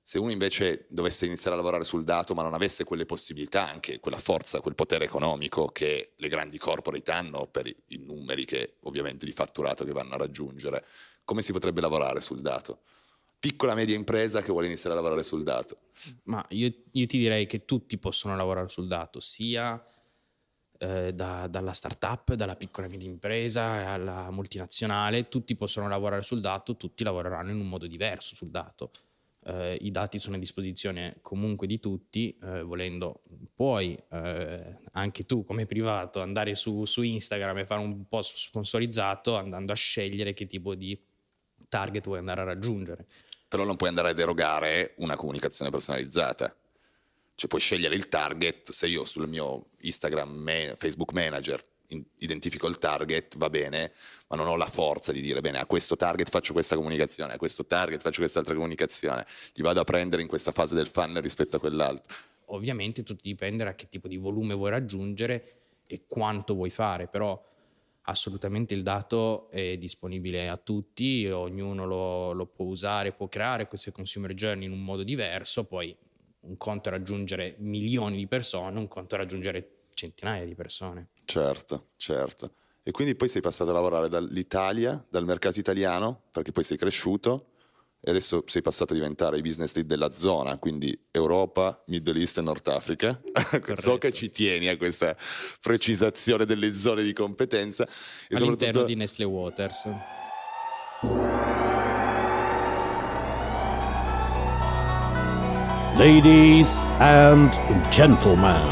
Se 0.00 0.18
uno 0.18 0.30
invece 0.30 0.86
dovesse 0.88 1.26
iniziare 1.26 1.52
a 1.54 1.58
lavorare 1.58 1.84
sul 1.84 2.02
dato 2.02 2.32
ma 2.32 2.42
non 2.42 2.54
avesse 2.54 2.84
quelle 2.84 3.04
possibilità, 3.04 3.68
anche 3.68 4.00
quella 4.00 4.16
forza, 4.16 4.62
quel 4.62 4.74
potere 4.74 5.04
economico 5.04 5.66
che 5.68 6.12
le 6.16 6.28
grandi 6.28 6.56
corporate 6.56 7.10
hanno 7.10 7.46
per 7.46 7.66
i, 7.66 7.76
i 7.88 7.98
numeri 7.98 8.46
che 8.46 8.76
ovviamente 8.84 9.26
di 9.26 9.32
fatturato 9.32 9.84
che 9.84 9.92
vanno 9.92 10.14
a 10.14 10.16
raggiungere, 10.16 10.86
come 11.24 11.42
si 11.42 11.52
potrebbe 11.52 11.82
lavorare 11.82 12.22
sul 12.22 12.40
dato? 12.40 12.80
Piccola 13.40 13.74
media 13.74 13.94
impresa 13.94 14.42
che 14.42 14.50
vuole 14.50 14.66
iniziare 14.66 14.94
a 14.94 14.96
lavorare 14.96 15.22
sul 15.22 15.44
dato. 15.44 15.78
Ma 16.24 16.44
io, 16.50 16.72
io 16.90 17.06
ti 17.06 17.18
direi 17.18 17.46
che 17.46 17.64
tutti 17.64 17.96
possono 17.98 18.36
lavorare 18.36 18.68
sul 18.68 18.88
dato, 18.88 19.20
sia 19.20 19.80
eh, 20.78 21.12
da, 21.12 21.46
dalla 21.48 21.72
startup, 21.72 22.34
dalla 22.34 22.56
piccola 22.56 22.86
e 22.86 22.90
media 22.90 23.08
impresa 23.08 23.92
alla 23.92 24.30
multinazionale, 24.30 25.28
tutti 25.28 25.56
possono 25.56 25.88
lavorare 25.88 26.22
sul 26.22 26.40
dato, 26.40 26.76
tutti 26.76 27.04
lavoreranno 27.04 27.50
in 27.50 27.60
un 27.60 27.68
modo 27.68 27.86
diverso 27.86 28.34
sul 28.34 28.50
dato. 28.50 28.90
Eh, 29.44 29.78
I 29.80 29.90
dati 29.90 30.18
sono 30.18 30.36
a 30.36 30.38
disposizione 30.38 31.18
comunque 31.20 31.66
di 31.66 31.78
tutti, 31.80 32.36
eh, 32.42 32.62
volendo 32.62 33.22
puoi 33.54 33.96
eh, 34.10 34.78
anche 34.92 35.26
tu 35.26 35.44
come 35.44 35.66
privato 35.66 36.20
andare 36.20 36.54
su, 36.54 36.84
su 36.84 37.02
Instagram 37.02 37.58
e 37.58 37.66
fare 37.66 37.80
un 37.80 38.06
post 38.08 38.36
sponsorizzato 38.36 39.36
andando 39.36 39.72
a 39.72 39.76
scegliere 39.76 40.32
che 40.32 40.46
tipo 40.46 40.74
di 40.74 41.00
target 41.68 42.04
vuoi 42.04 42.18
andare 42.18 42.40
a 42.40 42.44
raggiungere. 42.44 43.06
Però 43.48 43.64
non 43.64 43.76
puoi 43.76 43.88
andare 43.88 44.10
a 44.10 44.12
derogare 44.12 44.94
una 44.98 45.16
comunicazione 45.16 45.70
personalizzata 45.70 46.54
cioè 47.38 47.48
puoi 47.48 47.60
scegliere 47.60 47.94
il 47.94 48.08
target, 48.08 48.72
se 48.72 48.88
io 48.88 49.04
sul 49.04 49.28
mio 49.28 49.66
Instagram, 49.82 50.28
me, 50.28 50.74
Facebook 50.76 51.12
Manager 51.12 51.64
identifico 52.16 52.66
il 52.66 52.78
target, 52.78 53.36
va 53.36 53.48
bene, 53.48 53.92
ma 54.26 54.34
non 54.34 54.48
ho 54.48 54.56
la 54.56 54.66
forza 54.66 55.12
di 55.12 55.20
dire 55.20 55.40
bene, 55.40 55.60
a 55.60 55.66
questo 55.66 55.96
target 55.96 56.30
faccio 56.30 56.52
questa 56.52 56.74
comunicazione, 56.74 57.34
a 57.34 57.36
questo 57.36 57.64
target 57.64 58.02
faccio 58.02 58.18
quest'altra 58.18 58.54
comunicazione, 58.54 59.24
li 59.54 59.62
vado 59.62 59.80
a 59.80 59.84
prendere 59.84 60.20
in 60.20 60.26
questa 60.26 60.50
fase 60.50 60.74
del 60.74 60.88
funnel 60.88 61.22
rispetto 61.22 61.54
a 61.56 61.60
quell'altro. 61.60 62.16
Ovviamente 62.46 63.04
tutto 63.04 63.20
dipende 63.22 63.62
da 63.62 63.76
che 63.76 63.88
tipo 63.88 64.08
di 64.08 64.16
volume 64.16 64.54
vuoi 64.54 64.70
raggiungere 64.70 65.52
e 65.86 66.02
quanto 66.08 66.54
vuoi 66.54 66.70
fare, 66.70 67.06
però 67.06 67.40
assolutamente 68.08 68.74
il 68.74 68.82
dato 68.82 69.48
è 69.50 69.76
disponibile 69.76 70.48
a 70.48 70.56
tutti, 70.56 71.28
ognuno 71.28 71.86
lo, 71.86 72.32
lo 72.32 72.46
può 72.46 72.64
usare, 72.64 73.12
può 73.12 73.28
creare 73.28 73.68
queste 73.68 73.92
consumer 73.92 74.32
journey 74.32 74.66
in 74.66 74.72
un 74.72 74.82
modo 74.82 75.02
diverso, 75.02 75.64
poi 75.64 75.94
un 76.40 76.56
conto 76.56 76.88
è 76.88 76.92
raggiungere 76.92 77.56
milioni 77.58 78.16
di 78.16 78.26
persone, 78.26 78.78
un 78.78 78.88
conto 78.88 79.14
è 79.14 79.18
raggiungere 79.18 79.82
centinaia 79.92 80.44
di 80.44 80.54
persone. 80.54 81.08
Certo, 81.24 81.88
certo. 81.96 82.52
E 82.82 82.90
quindi 82.90 83.14
poi 83.14 83.28
sei 83.28 83.42
passato 83.42 83.70
a 83.70 83.74
lavorare 83.74 84.08
dall'Italia, 84.08 85.04
dal 85.10 85.26
mercato 85.26 85.58
italiano, 85.58 86.22
perché 86.32 86.52
poi 86.52 86.64
sei 86.64 86.78
cresciuto 86.78 87.50
e 88.00 88.10
adesso 88.10 88.44
sei 88.46 88.62
passato 88.62 88.92
a 88.92 88.96
diventare 88.96 89.38
i 89.38 89.42
business 89.42 89.74
lead 89.74 89.86
della 89.86 90.12
zona, 90.12 90.56
quindi 90.58 90.96
Europa, 91.10 91.82
Middle 91.86 92.20
East 92.20 92.38
e 92.38 92.42
Nord 92.42 92.66
Africa. 92.68 93.20
so 93.74 93.98
che 93.98 94.12
ci 94.12 94.30
tieni 94.30 94.68
a 94.68 94.76
questa 94.76 95.16
precisazione 95.60 96.44
delle 96.44 96.72
zone 96.74 97.02
di 97.02 97.12
competenza. 97.12 97.86
E 98.28 98.36
All'interno 98.36 98.84
di 98.84 98.94
Nestle 98.94 99.24
Waters. 99.24 99.88
Ladies 105.96 106.68
and 107.00 107.50
gentlemen, 107.90 108.62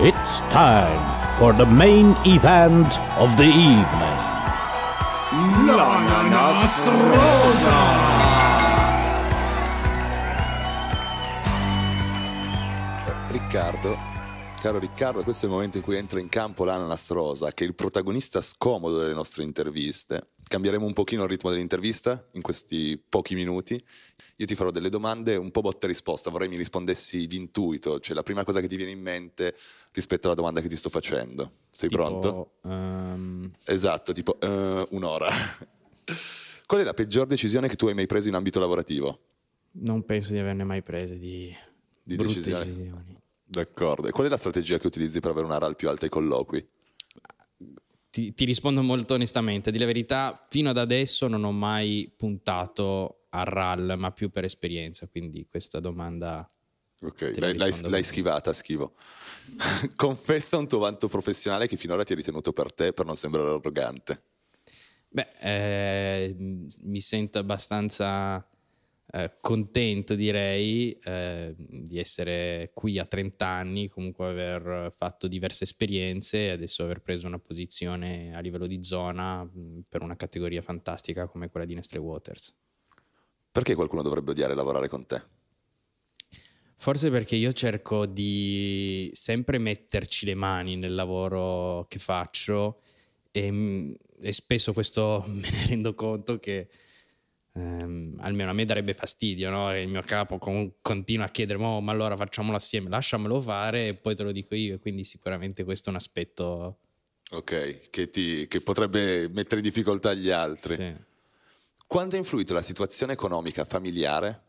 it's 0.00 0.40
time 0.50 0.98
for 1.36 1.52
the 1.52 1.66
main 1.66 2.16
event 2.24 2.98
of 3.18 3.36
the 3.36 3.44
evening. 3.44 4.09
L'ananas 5.74 6.88
rosa! 6.88 7.72
Riccardo, 13.30 13.96
caro 14.60 14.78
Riccardo, 14.78 15.22
questo 15.22 15.46
è 15.46 15.48
il 15.48 15.54
momento 15.54 15.76
in 15.76 15.82
cui 15.82 15.96
entra 15.96 16.18
in 16.18 16.28
campo 16.28 16.64
l'ananas 16.64 17.10
rosa, 17.10 17.52
che 17.52 17.64
è 17.64 17.66
il 17.66 17.74
protagonista 17.74 18.42
scomodo 18.42 18.98
delle 18.98 19.14
nostre 19.14 19.44
interviste 19.44 20.30
cambieremo 20.50 20.84
un 20.84 20.92
pochino 20.92 21.22
il 21.22 21.28
ritmo 21.28 21.48
dell'intervista 21.48 22.26
in 22.32 22.42
questi 22.42 23.00
pochi 23.08 23.36
minuti. 23.36 23.80
Io 24.36 24.46
ti 24.46 24.56
farò 24.56 24.72
delle 24.72 24.88
domande 24.88 25.36
un 25.36 25.52
po' 25.52 25.60
botta 25.60 25.86
e 25.86 25.88
risposta, 25.88 26.28
vorrei 26.28 26.48
mi 26.48 26.56
rispondessi 26.56 27.28
di 27.28 27.36
intuito, 27.36 28.00
cioè 28.00 28.16
la 28.16 28.24
prima 28.24 28.42
cosa 28.42 28.60
che 28.60 28.66
ti 28.66 28.74
viene 28.74 28.90
in 28.90 29.00
mente 29.00 29.54
rispetto 29.92 30.26
alla 30.26 30.34
domanda 30.34 30.60
che 30.60 30.66
ti 30.66 30.74
sto 30.74 30.88
facendo. 30.88 31.52
Sei 31.70 31.88
tipo, 31.88 32.02
pronto? 32.02 32.50
Um... 32.62 33.48
Esatto, 33.64 34.10
tipo 34.10 34.38
uh, 34.40 34.88
un'ora. 34.90 35.28
Qual 36.66 36.80
è 36.80 36.84
la 36.84 36.94
peggior 36.94 37.28
decisione 37.28 37.68
che 37.68 37.76
tu 37.76 37.86
hai 37.86 37.94
mai 37.94 38.06
preso 38.06 38.26
in 38.26 38.34
ambito 38.34 38.58
lavorativo? 38.58 39.20
Non 39.72 40.04
penso 40.04 40.32
di 40.32 40.38
averne 40.40 40.64
mai 40.64 40.82
prese 40.82 41.16
di, 41.16 41.54
di 42.02 42.16
decisioni. 42.16 42.64
decisioni. 42.64 43.16
D'accordo. 43.44 44.08
E 44.08 44.10
qual 44.10 44.26
è 44.26 44.30
la 44.30 44.36
strategia 44.36 44.78
che 44.78 44.88
utilizzi 44.88 45.20
per 45.20 45.30
avere 45.30 45.46
una 45.46 45.58
RAL 45.58 45.76
più 45.76 45.88
alta 45.88 46.06
ai 46.06 46.10
colloqui? 46.10 46.68
Ti, 48.10 48.34
ti, 48.34 48.44
rispondo 48.44 48.82
molto 48.82 49.14
onestamente. 49.14 49.70
Di 49.70 49.78
la 49.78 49.86
verità, 49.86 50.46
fino 50.50 50.70
ad 50.70 50.78
adesso 50.78 51.28
non 51.28 51.44
ho 51.44 51.52
mai 51.52 52.12
puntato 52.16 53.26
a 53.30 53.44
RAL, 53.44 53.94
ma 53.96 54.10
più 54.10 54.30
per 54.30 54.44
esperienza. 54.44 55.06
Quindi 55.08 55.46
questa 55.48 55.80
domanda. 55.80 56.46
Ok, 57.02 57.32
l'hai, 57.36 57.56
l'hai, 57.56 57.72
l'hai, 57.82 58.02
schivata, 58.02 58.52
schivo. 58.52 58.94
Confessa 59.96 60.58
un 60.58 60.68
tuo 60.68 60.78
vanto 60.78 61.08
professionale 61.08 61.66
che 61.66 61.76
finora 61.76 62.04
ti 62.04 62.12
hai 62.12 62.18
ritenuto 62.18 62.52
per 62.52 62.72
te 62.72 62.92
per 62.92 63.06
non 63.06 63.16
sembrare 63.16 63.48
arrogante. 63.48 64.22
Beh, 65.08 65.32
eh, 65.40 66.36
mi 66.38 67.00
sento 67.00 67.38
abbastanza 67.38 68.46
eh, 69.12 69.32
contento 69.40 70.14
direi 70.14 70.92
eh, 71.02 71.54
di 71.56 71.98
essere 71.98 72.70
qui 72.72 72.98
a 72.98 73.04
30 73.04 73.44
anni, 73.44 73.88
comunque 73.88 74.28
aver 74.28 74.92
fatto 74.96 75.26
diverse 75.26 75.64
esperienze 75.64 76.46
e 76.46 76.50
adesso 76.50 76.84
aver 76.84 77.00
preso 77.00 77.26
una 77.26 77.40
posizione 77.40 78.32
a 78.34 78.40
livello 78.40 78.68
di 78.68 78.84
zona 78.84 79.42
mh, 79.42 79.84
per 79.88 80.02
una 80.02 80.16
categoria 80.16 80.62
fantastica 80.62 81.26
come 81.26 81.50
quella 81.50 81.66
di 81.66 81.74
Nestle 81.74 81.98
Waters. 81.98 82.54
Perché 83.50 83.74
qualcuno 83.74 84.02
dovrebbe 84.02 84.30
odiare 84.30 84.54
lavorare 84.54 84.88
con 84.88 85.04
te? 85.06 85.22
Forse 86.76 87.10
perché 87.10 87.34
io 87.34 87.52
cerco 87.52 88.06
di 88.06 89.10
sempre 89.12 89.58
metterci 89.58 90.24
le 90.24 90.34
mani 90.34 90.76
nel 90.76 90.94
lavoro 90.94 91.84
che 91.88 91.98
faccio 91.98 92.80
e, 93.32 93.96
e 94.20 94.32
spesso 94.32 94.72
questo 94.72 95.24
me 95.28 95.50
ne 95.50 95.66
rendo 95.66 95.94
conto 95.94 96.38
che 96.38 96.68
ehm, 97.60 98.16
almeno 98.20 98.50
a 98.50 98.52
me 98.52 98.64
darebbe 98.64 98.94
fastidio, 98.94 99.50
no? 99.50 99.72
E 99.72 99.82
il 99.82 99.88
mio 99.88 100.02
capo 100.02 100.38
con, 100.38 100.74
continua 100.80 101.26
a 101.26 101.30
chiedere, 101.30 101.62
oh, 101.62 101.80
ma 101.80 101.92
allora 101.92 102.16
facciamolo 102.16 102.56
assieme, 102.56 102.88
lasciamelo 102.88 103.40
fare 103.40 103.88
e 103.88 103.94
poi 103.94 104.14
te 104.14 104.22
lo 104.22 104.32
dico 104.32 104.54
io, 104.54 104.78
quindi 104.78 105.04
sicuramente 105.04 105.64
questo 105.64 105.88
è 105.88 105.90
un 105.90 105.96
aspetto... 105.96 106.78
Ok, 107.32 107.90
che, 107.90 108.10
ti, 108.10 108.48
che 108.48 108.60
potrebbe 108.60 109.28
mettere 109.28 109.56
in 109.56 109.62
difficoltà 109.62 110.12
gli 110.14 110.30
altri. 110.30 110.74
Sì. 110.74 110.94
Quanto 111.86 112.16
ha 112.16 112.18
influito 112.18 112.54
la 112.54 112.62
situazione 112.62 113.12
economica 113.12 113.64
familiare 113.64 114.42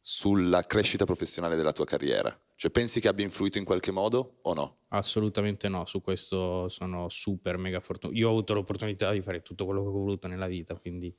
sulla 0.00 0.62
crescita 0.62 1.04
professionale 1.04 1.56
della 1.56 1.72
tua 1.72 1.84
carriera? 1.84 2.36
Cioè 2.54 2.72
pensi 2.72 2.98
che 2.98 3.06
abbia 3.06 3.24
influito 3.24 3.58
in 3.58 3.64
qualche 3.64 3.92
modo 3.92 4.38
o 4.42 4.54
no? 4.54 4.78
Assolutamente 4.88 5.68
no, 5.68 5.86
su 5.86 6.00
questo 6.00 6.68
sono 6.68 7.08
super 7.08 7.56
mega 7.56 7.78
fortunato. 7.78 8.18
Io 8.18 8.26
ho 8.26 8.30
avuto 8.32 8.54
l'opportunità 8.54 9.12
di 9.12 9.20
fare 9.20 9.42
tutto 9.42 9.64
quello 9.64 9.82
che 9.82 9.88
ho 9.88 9.92
voluto 9.92 10.26
nella 10.26 10.48
vita, 10.48 10.74
quindi 10.74 11.14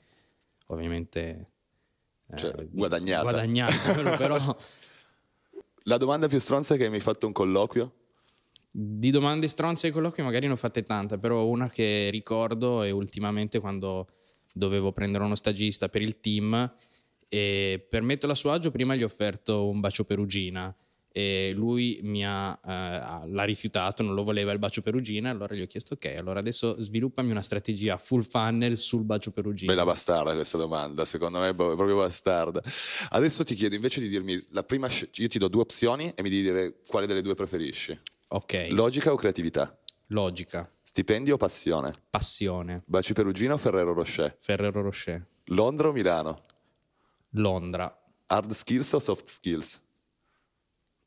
ovviamente 0.69 1.51
eh, 2.31 2.37
cioè, 2.37 2.67
guadagnata. 2.69 3.23
guadagnata 3.23 4.17
però... 4.17 4.57
La 5.83 5.97
domanda 5.97 6.27
più 6.27 6.37
stronza 6.39 6.75
che 6.75 6.87
mi 6.89 6.95
hai 6.95 7.01
fatto 7.01 7.25
un 7.25 7.31
colloquio? 7.31 7.93
Di 8.69 9.09
domande 9.09 9.47
stronze 9.47 9.87
ai 9.87 9.93
colloqui 9.93 10.21
magari 10.21 10.45
ne 10.45 10.53
ho 10.53 10.57
fatte 10.57 10.83
tante, 10.83 11.17
però 11.17 11.45
una 11.47 11.69
che 11.69 12.09
ricordo 12.11 12.83
è 12.83 12.91
ultimamente 12.91 13.59
quando 13.59 14.07
dovevo 14.53 14.91
prendere 14.91 15.23
uno 15.23 15.33
stagista 15.33 15.89
per 15.89 16.03
il 16.03 16.19
team 16.19 16.71
e 17.27 17.87
per 17.89 18.03
metterlo 18.03 18.33
a 18.33 18.35
suo 18.35 18.51
agio 18.51 18.69
prima 18.69 18.93
gli 18.93 19.01
ho 19.01 19.07
offerto 19.07 19.67
un 19.67 19.79
bacio 19.79 20.03
perugina 20.03 20.75
e 21.11 21.53
lui 21.55 21.99
mi 22.03 22.25
ha, 22.25 22.51
eh, 22.63 23.27
l'ha 23.27 23.43
rifiutato, 23.43 24.03
non 24.03 24.13
lo 24.13 24.23
voleva 24.23 24.51
il 24.51 24.59
bacio 24.59 24.81
perugina, 24.81 25.29
allora 25.29 25.55
gli 25.55 25.61
ho 25.61 25.67
chiesto 25.67 25.95
ok, 25.95 26.15
allora 26.17 26.39
adesso 26.39 26.79
sviluppami 26.79 27.31
una 27.31 27.41
strategia 27.41 27.97
full 27.97 28.21
funnel 28.21 28.77
sul 28.77 29.03
bacio 29.03 29.31
perugina. 29.31 29.71
Bella 29.71 29.85
bastarda 29.85 30.33
questa 30.33 30.57
domanda, 30.57 31.05
secondo 31.05 31.39
me 31.39 31.49
è 31.49 31.55
proprio 31.55 31.95
bastarda. 31.95 32.61
Adesso 33.09 33.43
ti 33.43 33.55
chiedo 33.55 33.75
invece 33.75 34.01
di 34.01 34.09
dirmi 34.09 34.43
la 34.51 34.63
prima, 34.63 34.87
io 34.87 35.27
ti 35.27 35.39
do 35.39 35.47
due 35.47 35.61
opzioni 35.61 36.13
e 36.15 36.21
mi 36.21 36.29
devi 36.29 36.41
dire 36.43 36.81
quale 36.87 37.07
delle 37.07 37.21
due 37.21 37.35
preferisci. 37.35 37.99
Ok. 38.29 38.67
Logica 38.69 39.11
o 39.11 39.15
creatività? 39.15 39.75
Logica. 40.07 40.71
Stipendio 40.81 41.35
o 41.35 41.37
passione? 41.37 41.91
Passione. 42.09 42.83
Baci 42.85 43.13
Perugino 43.13 43.55
o 43.55 43.57
Ferrero 43.57 43.93
Rocher? 43.93 44.37
Ferrero 44.39 44.81
Rocher. 44.81 45.25
Londra 45.45 45.89
o 45.89 45.91
Milano? 45.91 46.45
Londra. 47.31 47.95
Hard 48.27 48.51
skills 48.51 48.93
o 48.93 48.99
soft 48.99 49.27
skills? 49.29 49.81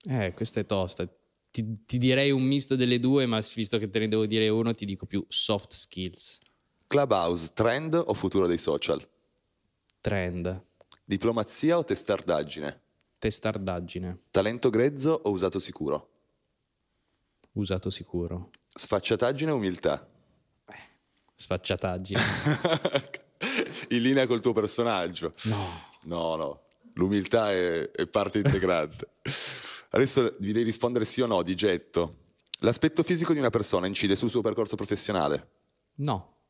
Eh, 0.08 0.32
questa 0.34 0.60
è 0.60 0.66
tosta. 0.66 1.08
Ti, 1.50 1.84
ti, 1.84 1.98
direi 1.98 2.30
un 2.30 2.42
misto 2.42 2.76
delle 2.76 2.98
due, 2.98 3.26
ma 3.26 3.40
visto 3.54 3.78
che 3.78 3.90
te 3.90 3.98
ne 3.98 4.08
devo 4.08 4.26
dire 4.26 4.48
uno, 4.48 4.74
ti 4.74 4.84
dico 4.84 5.06
più 5.06 5.24
soft 5.28 5.72
skills. 5.72 6.40
Clubhouse, 6.86 7.52
trend 7.52 7.94
o 7.94 8.14
futuro 8.14 8.46
dei 8.46 8.58
social? 8.58 9.06
Trend. 10.00 10.64
Diplomazia 11.04 11.78
o 11.78 11.84
testardaggine? 11.84 12.80
Testardaggine. 13.18 14.22
Talento 14.30 14.70
grezzo 14.70 15.20
o 15.24 15.30
usato 15.30 15.58
sicuro? 15.58 16.10
Usato 17.52 17.90
sicuro. 17.90 18.50
Sfacciataggine 18.68 19.50
o 19.50 19.56
umiltà? 19.56 20.08
Eh, 20.66 20.74
sfacciataggine. 21.34 22.20
In 23.90 24.02
linea 24.02 24.26
col 24.26 24.40
tuo 24.40 24.52
personaggio? 24.52 25.32
No. 25.44 25.90
No, 26.02 26.36
no. 26.36 26.62
L'umiltà 26.94 27.50
è, 27.50 27.90
è 27.90 28.06
parte 28.06 28.38
integrante. 28.38 29.08
Adesso 29.94 30.36
vi 30.38 30.52
devi 30.52 30.64
rispondere 30.64 31.04
sì 31.04 31.20
o 31.20 31.26
no, 31.26 31.42
di 31.42 31.54
getto. 31.54 32.20
L'aspetto 32.60 33.02
fisico 33.02 33.34
di 33.34 33.38
una 33.38 33.50
persona 33.50 33.86
incide 33.86 34.16
sul 34.16 34.30
suo 34.30 34.40
percorso 34.40 34.74
professionale? 34.74 35.50
No. 35.96 36.44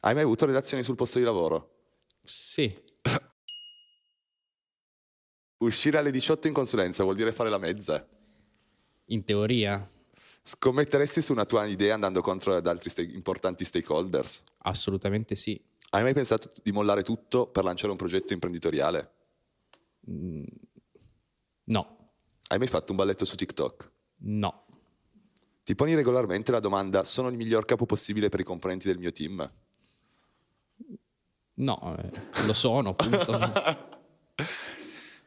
Hai 0.00 0.14
mai 0.14 0.24
avuto 0.24 0.46
relazioni 0.46 0.82
sul 0.82 0.96
posto 0.96 1.18
di 1.18 1.24
lavoro? 1.24 1.92
Sì. 2.24 2.76
Uscire 5.58 5.98
alle 5.98 6.10
18 6.10 6.48
in 6.48 6.52
consulenza 6.52 7.04
vuol 7.04 7.14
dire 7.14 7.32
fare 7.32 7.50
la 7.50 7.58
mezza? 7.58 8.04
In 9.06 9.22
teoria? 9.22 9.88
Scommetteresti 10.42 11.22
su 11.22 11.32
una 11.32 11.44
tua 11.44 11.66
idea 11.66 11.94
andando 11.94 12.20
contro 12.20 12.56
ad 12.56 12.66
altri 12.66 12.90
st- 12.90 13.10
importanti 13.12 13.64
stakeholders? 13.64 14.42
Assolutamente 14.58 15.36
sì. 15.36 15.60
Hai 15.90 16.02
mai 16.02 16.14
pensato 16.14 16.52
di 16.62 16.72
mollare 16.72 17.04
tutto 17.04 17.46
per 17.46 17.62
lanciare 17.62 17.92
un 17.92 17.98
progetto 17.98 18.32
imprenditoriale? 18.32 19.12
Mm, 20.10 20.44
no. 21.64 21.97
Hai 22.50 22.58
mai 22.58 22.68
fatto 22.68 22.92
un 22.92 22.96
balletto 22.96 23.26
su 23.26 23.36
TikTok? 23.36 23.90
No. 24.20 24.64
Ti 25.62 25.74
poni 25.74 25.94
regolarmente 25.94 26.50
la 26.50 26.60
domanda: 26.60 27.04
sono 27.04 27.28
il 27.28 27.36
miglior 27.36 27.66
capo 27.66 27.84
possibile 27.84 28.30
per 28.30 28.40
i 28.40 28.44
componenti 28.44 28.88
del 28.88 28.98
mio 28.98 29.12
team? 29.12 29.46
No, 31.54 31.96
eh, 31.98 32.10
lo 32.46 32.52
sono, 32.54 32.90
appunto. 32.90 33.86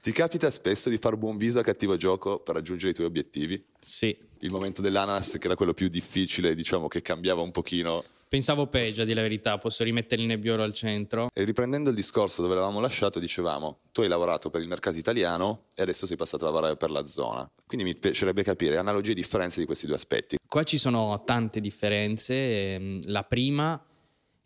Ti 0.01 0.11
capita 0.13 0.49
spesso 0.49 0.89
di 0.89 0.97
far 0.97 1.15
buon 1.15 1.37
viso 1.37 1.59
a 1.59 1.63
cattivo 1.63 1.95
gioco 1.95 2.39
per 2.39 2.55
raggiungere 2.55 2.91
i 2.91 2.95
tuoi 2.95 3.05
obiettivi? 3.05 3.63
Sì. 3.79 4.17
Il 4.39 4.51
momento 4.51 4.81
dell'ananas, 4.81 5.37
che 5.37 5.45
era 5.45 5.55
quello 5.55 5.75
più 5.75 5.89
difficile, 5.89 6.55
diciamo 6.55 6.87
che 6.87 7.03
cambiava 7.03 7.41
un 7.41 7.51
pochino. 7.51 8.03
Pensavo 8.31 8.67
peggio, 8.67 9.01
a 9.01 9.03
dire 9.03 9.17
la 9.17 9.23
verità, 9.23 9.57
posso 9.57 9.83
rimettere 9.83 10.21
il 10.21 10.27
nebbiolo 10.29 10.63
al 10.63 10.73
centro. 10.73 11.29
E 11.33 11.43
riprendendo 11.43 11.89
il 11.89 11.95
discorso 11.97 12.41
dove 12.41 12.53
l'avevamo 12.53 12.79
lasciato, 12.79 13.19
dicevamo, 13.19 13.79
tu 13.91 14.03
hai 14.03 14.07
lavorato 14.07 14.49
per 14.49 14.61
il 14.61 14.69
mercato 14.69 14.97
italiano 14.97 15.65
e 15.75 15.81
adesso 15.81 16.05
sei 16.05 16.15
passato 16.15 16.45
a 16.45 16.47
lavorare 16.47 16.77
per 16.77 16.91
la 16.91 17.05
zona. 17.07 17.45
Quindi 17.67 17.85
mi 17.85 17.93
piacerebbe 17.93 18.41
capire 18.41 18.77
analogie 18.77 19.11
e 19.11 19.15
differenze 19.15 19.59
di 19.59 19.65
questi 19.65 19.85
due 19.85 19.95
aspetti. 19.95 20.37
Qua 20.47 20.63
ci 20.63 20.77
sono 20.77 21.21
tante 21.25 21.59
differenze. 21.59 22.33
Ehm, 22.73 23.01
la 23.07 23.25
prima 23.25 23.85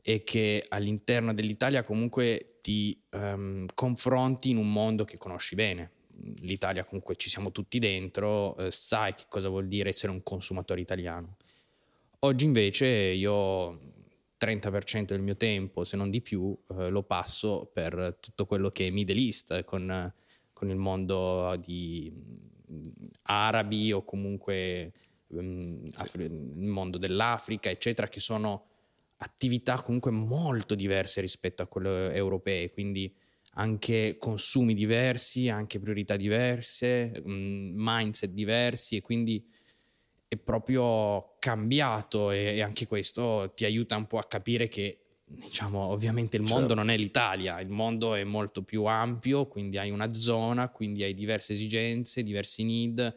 è 0.01 0.23
che 0.23 0.65
all'interno 0.67 1.35
dell'Italia 1.35 1.83
comunque 1.83 2.57
ti 2.61 2.99
um, 3.11 3.67
confronti 3.71 4.49
in 4.49 4.57
un 4.57 4.71
mondo 4.71 5.05
che 5.05 5.19
conosci 5.19 5.53
bene. 5.53 5.91
L'Italia 6.39 6.85
comunque 6.85 7.17
ci 7.17 7.29
siamo 7.29 7.51
tutti 7.51 7.77
dentro, 7.77 8.57
eh, 8.57 8.71
sai 8.71 9.13
che 9.13 9.25
cosa 9.29 9.49
vuol 9.49 9.67
dire 9.67 9.89
essere 9.89 10.11
un 10.11 10.23
consumatore 10.23 10.81
italiano 10.81 11.35
Oggi 12.25 12.45
invece 12.45 12.87
io 12.87 13.79
30% 14.39 15.05
del 15.05 15.21
mio 15.21 15.37
tempo, 15.37 15.83
se 15.83 15.95
non 15.95 16.09
di 16.09 16.21
più, 16.21 16.57
eh, 16.71 16.89
lo 16.89 17.03
passo 17.03 17.69
per 17.71 18.17
tutto 18.19 18.47
quello 18.47 18.71
che 18.71 18.87
è 18.87 18.89
Middle 18.89 19.19
East, 19.19 19.63
con, 19.63 20.11
con 20.51 20.69
il 20.71 20.75
mondo 20.75 21.55
di 21.63 22.11
mm, 22.11 22.83
arabi 23.25 23.91
o 23.91 24.03
comunque 24.03 24.91
um, 25.27 25.85
sì. 25.85 26.21
il 26.23 26.67
mondo 26.67 26.97
dell'Africa, 26.97 27.69
eccetera, 27.69 28.07
che 28.07 28.19
sono 28.19 28.69
attività 29.17 29.79
comunque 29.83 30.09
molto 30.09 30.73
diverse 30.73 31.21
rispetto 31.21 31.61
a 31.61 31.67
quelle 31.67 32.11
europee, 32.11 32.71
quindi 32.71 33.13
anche 33.57 34.17
consumi 34.17 34.73
diversi, 34.73 35.47
anche 35.47 35.77
priorità 35.77 36.15
diverse, 36.15 37.21
um, 37.23 37.71
mindset 37.75 38.31
diversi 38.31 38.95
e 38.95 39.01
quindi 39.01 39.47
è 40.35 40.37
proprio 40.37 41.35
cambiato 41.39 42.31
e, 42.31 42.55
e, 42.55 42.61
anche 42.61 42.87
questo 42.87 43.51
ti 43.55 43.65
aiuta 43.65 43.95
un 43.95 44.07
po' 44.07 44.17
a 44.17 44.25
capire 44.25 44.67
che 44.67 44.99
diciamo 45.27 45.79
ovviamente 45.79 46.37
il 46.37 46.43
mondo 46.43 46.67
certo. 46.67 46.75
non 46.75 46.89
è 46.89 46.97
l'Italia, 46.97 47.59
il 47.59 47.69
mondo 47.69 48.13
è 48.13 48.23
molto 48.23 48.61
più 48.61 48.85
ampio, 48.85 49.47
quindi 49.47 49.77
hai 49.77 49.89
una 49.89 50.13
zona, 50.13 50.69
quindi 50.69 51.03
hai 51.03 51.13
diverse 51.13 51.53
esigenze, 51.53 52.23
diversi 52.23 52.63
need 52.63 53.15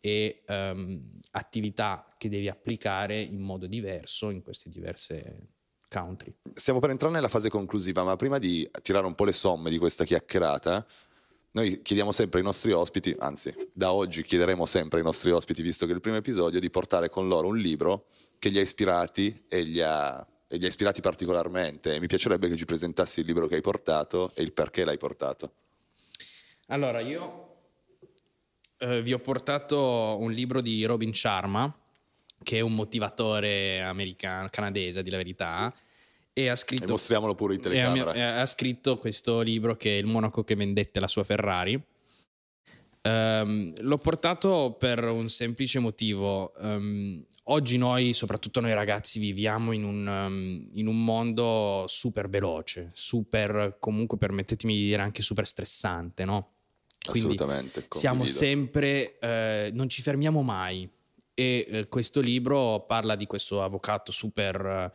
e 0.00 0.42
um, 0.48 1.00
attività 1.32 2.06
che 2.18 2.28
devi 2.28 2.48
applicare 2.48 3.20
in 3.20 3.40
modo 3.40 3.66
diverso 3.66 4.30
in 4.30 4.42
queste 4.42 4.68
diverse 4.68 5.48
country. 5.88 6.34
Stiamo 6.54 6.80
per 6.80 6.90
entrare 6.90 7.12
nella 7.12 7.28
fase 7.28 7.50
conclusiva, 7.50 8.02
ma 8.02 8.16
prima 8.16 8.38
di 8.38 8.68
tirare 8.80 9.06
un 9.06 9.14
po' 9.14 9.24
le 9.24 9.32
somme 9.32 9.70
di 9.70 9.78
questa 9.78 10.04
chiacchierata, 10.04 10.84
noi 11.52 11.82
chiediamo 11.82 12.12
sempre 12.12 12.38
ai 12.38 12.44
nostri 12.44 12.72
ospiti, 12.72 13.14
anzi 13.18 13.54
da 13.72 13.92
oggi 13.92 14.22
chiederemo 14.22 14.64
sempre 14.64 14.98
ai 14.98 15.04
nostri 15.04 15.30
ospiti, 15.30 15.62
visto 15.62 15.84
che 15.84 15.92
è 15.92 15.94
il 15.94 16.00
primo 16.00 16.16
episodio, 16.16 16.58
di 16.58 16.70
portare 16.70 17.10
con 17.10 17.28
loro 17.28 17.48
un 17.48 17.58
libro 17.58 18.06
che 18.38 18.48
li 18.48 18.58
ha 18.58 18.62
ispirati 18.62 19.44
e 19.48 19.60
li 19.62 19.80
ha, 19.82 20.26
e 20.48 20.56
li 20.56 20.64
ha 20.64 20.68
ispirati 20.68 21.02
particolarmente. 21.02 21.94
E 21.94 22.00
mi 22.00 22.06
piacerebbe 22.06 22.48
che 22.48 22.56
ci 22.56 22.64
presentassi 22.64 23.20
il 23.20 23.26
libro 23.26 23.46
che 23.46 23.56
hai 23.56 23.60
portato 23.60 24.32
e 24.34 24.42
il 24.42 24.52
perché 24.52 24.84
l'hai 24.84 24.96
portato. 24.96 25.52
Allora, 26.68 27.00
io 27.00 27.56
eh, 28.78 29.02
vi 29.02 29.12
ho 29.12 29.18
portato 29.18 30.16
un 30.18 30.32
libro 30.32 30.62
di 30.62 30.84
Robin 30.84 31.14
Sharma, 31.14 31.70
che 32.42 32.56
è 32.56 32.60
un 32.60 32.74
motivatore 32.74 33.82
americano, 33.82 34.48
canadese, 34.50 35.02
di 35.02 35.10
la 35.10 35.18
verità 35.18 35.72
e 36.32 36.48
ha 36.48 36.56
scritto... 36.56 36.84
E 36.84 36.90
mostriamolo 36.90 37.34
pure 37.34 37.54
in 37.54 37.60
telecamera. 37.60 38.12
Ha, 38.12 38.40
ha, 38.40 38.46
scritto 38.46 38.98
questo 38.98 39.40
libro 39.40 39.76
che 39.76 39.96
è 39.96 39.98
Il 39.98 40.06
monaco 40.06 40.44
che 40.44 40.54
vendette 40.54 41.00
la 41.00 41.08
sua 41.08 41.24
Ferrari. 41.24 41.80
Um, 43.04 43.72
l'ho 43.80 43.98
portato 43.98 44.76
per 44.78 45.02
un 45.04 45.28
semplice 45.28 45.80
motivo. 45.80 46.52
Um, 46.58 47.24
oggi 47.44 47.76
noi, 47.76 48.12
soprattutto 48.12 48.60
noi 48.60 48.72
ragazzi, 48.74 49.18
viviamo 49.18 49.72
in 49.72 49.84
un, 49.84 50.06
um, 50.06 50.68
in 50.74 50.86
un, 50.86 51.04
mondo 51.04 51.84
super 51.88 52.28
veloce, 52.28 52.90
super, 52.94 53.76
comunque 53.80 54.16
permettetemi 54.16 54.74
di 54.74 54.84
dire 54.84 55.02
anche 55.02 55.22
super 55.22 55.46
stressante, 55.46 56.24
no? 56.24 56.50
Quindi 57.04 57.34
Assolutamente. 57.34 57.86
Siamo 57.90 58.24
sempre, 58.24 59.18
eh, 59.18 59.70
non 59.74 59.88
ci 59.88 60.00
fermiamo 60.00 60.42
mai. 60.42 60.88
E 61.34 61.66
eh, 61.68 61.88
questo 61.88 62.20
libro 62.20 62.84
parla 62.86 63.16
di 63.16 63.26
questo 63.26 63.62
avvocato 63.62 64.12
super 64.12 64.92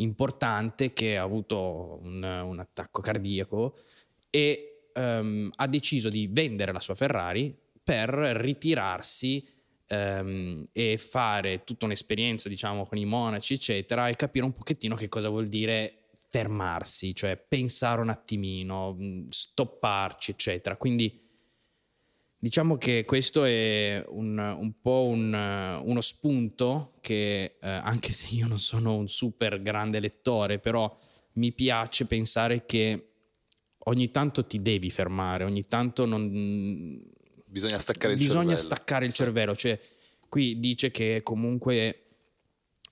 importante 0.00 0.92
che 0.92 1.16
ha 1.16 1.22
avuto 1.22 2.00
un, 2.02 2.22
un 2.22 2.58
attacco 2.58 3.00
cardiaco 3.00 3.78
e 4.30 4.90
um, 4.94 5.50
ha 5.54 5.66
deciso 5.66 6.08
di 6.08 6.28
vendere 6.30 6.72
la 6.72 6.80
sua 6.80 6.94
Ferrari 6.94 7.56
per 7.82 8.10
ritirarsi 8.10 9.46
um, 9.88 10.66
e 10.72 10.98
fare 10.98 11.64
tutta 11.64 11.86
un'esperienza, 11.86 12.48
diciamo, 12.48 12.86
con 12.86 12.98
i 12.98 13.04
monaci, 13.04 13.54
eccetera, 13.54 14.08
e 14.08 14.16
capire 14.16 14.44
un 14.44 14.52
pochettino 14.54 14.94
che 14.94 15.08
cosa 15.08 15.28
vuol 15.28 15.46
dire 15.46 15.94
fermarsi, 16.30 17.14
cioè 17.14 17.36
pensare 17.36 18.00
un 18.00 18.10
attimino, 18.10 18.96
stopparci, 19.30 20.32
eccetera. 20.32 20.76
Quindi 20.76 21.27
Diciamo 22.40 22.76
che 22.76 23.04
questo 23.04 23.44
è 23.44 24.04
un, 24.10 24.38
un 24.38 24.80
po' 24.80 25.06
un, 25.06 25.32
uno 25.32 26.00
spunto 26.00 26.94
che, 27.00 27.56
eh, 27.60 27.68
anche 27.68 28.12
se 28.12 28.32
io 28.32 28.46
non 28.46 28.60
sono 28.60 28.94
un 28.94 29.08
super 29.08 29.60
grande 29.60 29.98
lettore, 29.98 30.60
però 30.60 30.96
mi 31.32 31.52
piace 31.52 32.06
pensare 32.06 32.64
che 32.64 33.08
ogni 33.78 34.10
tanto 34.12 34.46
ti 34.46 34.62
devi 34.62 34.88
fermare, 34.88 35.42
ogni 35.42 35.66
tanto 35.66 36.04
non... 36.04 37.02
Bisogna 37.44 37.78
staccare 37.78 38.12
il 38.12 38.18
bisogna 38.18 38.40
cervello. 38.40 38.58
staccare 38.58 39.04
il 39.04 39.10
sì. 39.10 39.16
cervello, 39.16 39.56
cioè 39.56 39.80
qui 40.28 40.60
dice 40.60 40.92
che 40.92 41.22
comunque 41.24 42.04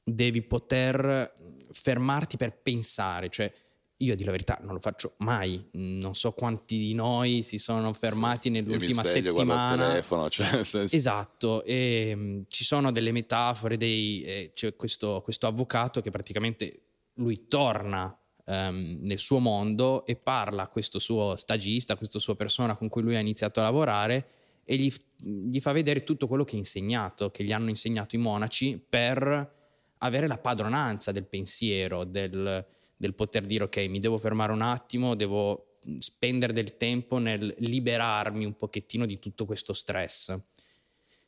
devi 0.03 0.43
poter 0.43 1.35
fermarti 1.71 2.37
per 2.37 2.61
pensare, 2.63 3.29
cioè 3.29 3.53
io 3.99 4.13
a 4.13 4.15
dire 4.17 4.27
la 4.27 4.33
verità 4.33 4.59
non 4.63 4.75
lo 4.75 4.81
faccio 4.81 5.15
mai, 5.19 5.69
non 5.73 6.15
so 6.15 6.33
quanti 6.33 6.77
di 6.77 6.93
noi 6.95 7.43
si 7.43 7.59
sono 7.59 7.93
fermati 7.95 8.51
nell'ultima 8.51 8.91
Io 8.91 8.97
mi 8.97 9.05
sveglio, 9.05 9.33
guardo 9.33 9.53
il 9.53 9.59
settimana. 9.59 9.89
telefono, 9.89 10.31
cioè, 10.31 10.65
senso- 10.65 10.97
Esatto, 10.97 11.65
e 11.65 12.15
mh, 12.15 12.45
ci 12.49 12.65
sono 12.65 12.93
delle 12.93 13.13
metafore, 13.13 13.77
dei, 13.77 14.23
eh, 14.23 14.51
c'è 14.55 14.77
questo, 14.77 15.23
questo 15.23 15.47
avvocato 15.47 16.01
che 16.03 16.11
praticamente 16.11 16.81
lui 17.15 17.49
torna 17.49 18.15
ehm, 18.45 18.99
nel 19.01 19.19
suo 19.19 19.39
mondo 19.39 20.05
e 20.05 20.17
parla 20.17 20.65
a 20.65 20.69
questo 20.69 20.99
suo 20.99 21.35
stagista, 21.37 21.97
questa 21.97 22.19
sua 22.19 22.37
persona 22.37 22.77
con 22.77 22.89
cui 22.89 23.01
lui 23.03 23.17
ha 23.17 23.21
iniziato 23.21 23.61
a 23.61 23.63
lavorare 23.63 24.29
e 24.65 24.77
gli, 24.77 24.93
gli 25.17 25.61
fa 25.61 25.73
vedere 25.73 26.03
tutto 26.03 26.27
quello 26.27 26.45
che 26.45 26.57
ha 26.57 26.59
insegnato, 26.59 27.31
che 27.31 27.45
gli 27.45 27.53
hanno 27.53 27.71
insegnato 27.71 28.15
i 28.15 28.19
monaci 28.19 28.79
per 28.87 29.55
avere 29.99 30.27
la 30.27 30.37
padronanza 30.37 31.13
del 31.13 31.25
pensiero, 31.25 32.05
del, 32.05 32.65
del 32.97 33.15
poter 33.15 33.45
dire 33.45 33.65
ok, 33.65 33.77
mi 33.89 33.99
devo 33.99 34.19
fermare 34.19 34.53
un 34.53 34.63
attimo, 34.63 35.15
devo 35.15 35.79
spendere 35.99 36.53
del 36.53 36.77
tempo 36.77 37.19
nel 37.19 37.55
liberarmi 37.59 38.45
un 38.45 38.57
pochettino 38.57 39.07
di 39.07 39.19
tutto 39.19 39.45
questo 39.45 39.73
stress. 39.73 40.37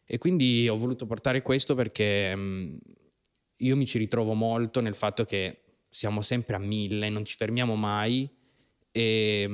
E 0.05 0.19
quindi 0.19 0.69
ho 0.69 0.77
voluto 0.77 1.07
portare 1.07 1.43
questo 1.43 1.75
perché 1.75 2.35
io 3.57 3.77
mi 3.77 3.87
ci 3.87 3.99
ritrovo 3.99 4.33
molto 4.35 4.81
nel 4.81 4.95
fatto 4.95 5.25
che 5.25 5.63
siamo 5.89 6.23
sempre 6.23 6.57
a 6.57 6.59
mille, 6.59 7.09
non 7.09 7.25
ci 7.25 7.37
fermiamo 7.37 7.75
mai 7.75 8.29
e 8.91 9.45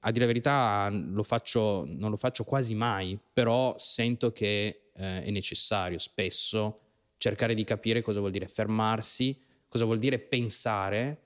a 0.00 0.10
dire 0.10 0.20
la 0.20 0.26
verità 0.26 0.88
lo 0.90 1.22
faccio, 1.22 1.84
non 1.88 2.10
lo 2.10 2.16
faccio 2.16 2.44
quasi 2.44 2.74
mai, 2.74 3.18
però 3.32 3.74
sento 3.76 4.32
che 4.32 4.90
eh, 4.94 5.24
è 5.24 5.30
necessario 5.30 5.98
spesso 5.98 6.80
cercare 7.16 7.54
di 7.54 7.64
capire 7.64 8.02
cosa 8.02 8.20
vuol 8.20 8.30
dire 8.30 8.46
fermarsi, 8.46 9.38
cosa 9.68 9.84
vuol 9.84 9.98
dire 9.98 10.18
pensare 10.18 11.25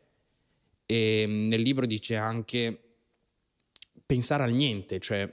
e 0.90 1.24
mh, 1.24 1.46
nel 1.46 1.60
libro 1.60 1.86
dice 1.86 2.16
anche 2.16 2.80
pensare 4.04 4.42
al 4.42 4.52
niente, 4.52 4.98
cioè 4.98 5.32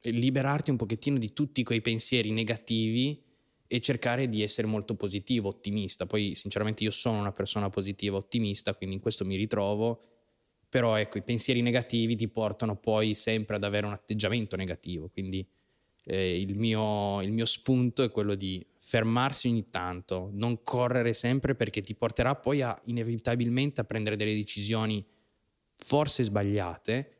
liberarti 0.00 0.70
un 0.70 0.76
pochettino 0.76 1.16
di 1.16 1.32
tutti 1.32 1.62
quei 1.62 1.80
pensieri 1.80 2.32
negativi 2.32 3.22
e 3.68 3.80
cercare 3.80 4.28
di 4.28 4.42
essere 4.42 4.66
molto 4.66 4.96
positivo, 4.96 5.48
ottimista. 5.48 6.06
Poi 6.06 6.34
sinceramente 6.34 6.82
io 6.82 6.90
sono 6.90 7.20
una 7.20 7.30
persona 7.30 7.70
positiva, 7.70 8.16
ottimista, 8.16 8.74
quindi 8.74 8.96
in 8.96 9.00
questo 9.00 9.24
mi 9.24 9.36
ritrovo, 9.36 10.02
però 10.68 10.96
ecco, 10.96 11.18
i 11.18 11.22
pensieri 11.22 11.62
negativi 11.62 12.16
ti 12.16 12.26
portano 12.26 12.76
poi 12.76 13.14
sempre 13.14 13.56
ad 13.56 13.62
avere 13.62 13.86
un 13.86 13.92
atteggiamento 13.92 14.56
negativo, 14.56 15.08
quindi 15.08 15.48
eh, 16.08 16.40
il, 16.40 16.56
mio, 16.56 17.20
il 17.20 17.32
mio 17.32 17.44
spunto 17.44 18.02
è 18.04 18.10
quello 18.10 18.36
di 18.36 18.64
fermarsi 18.78 19.48
ogni 19.48 19.68
tanto, 19.70 20.30
non 20.32 20.62
correre 20.62 21.12
sempre 21.12 21.56
perché 21.56 21.80
ti 21.80 21.96
porterà 21.96 22.36
poi 22.36 22.62
a, 22.62 22.80
inevitabilmente 22.84 23.80
a 23.80 23.84
prendere 23.84 24.14
delle 24.14 24.34
decisioni 24.34 25.04
forse 25.76 26.22
sbagliate 26.22 27.10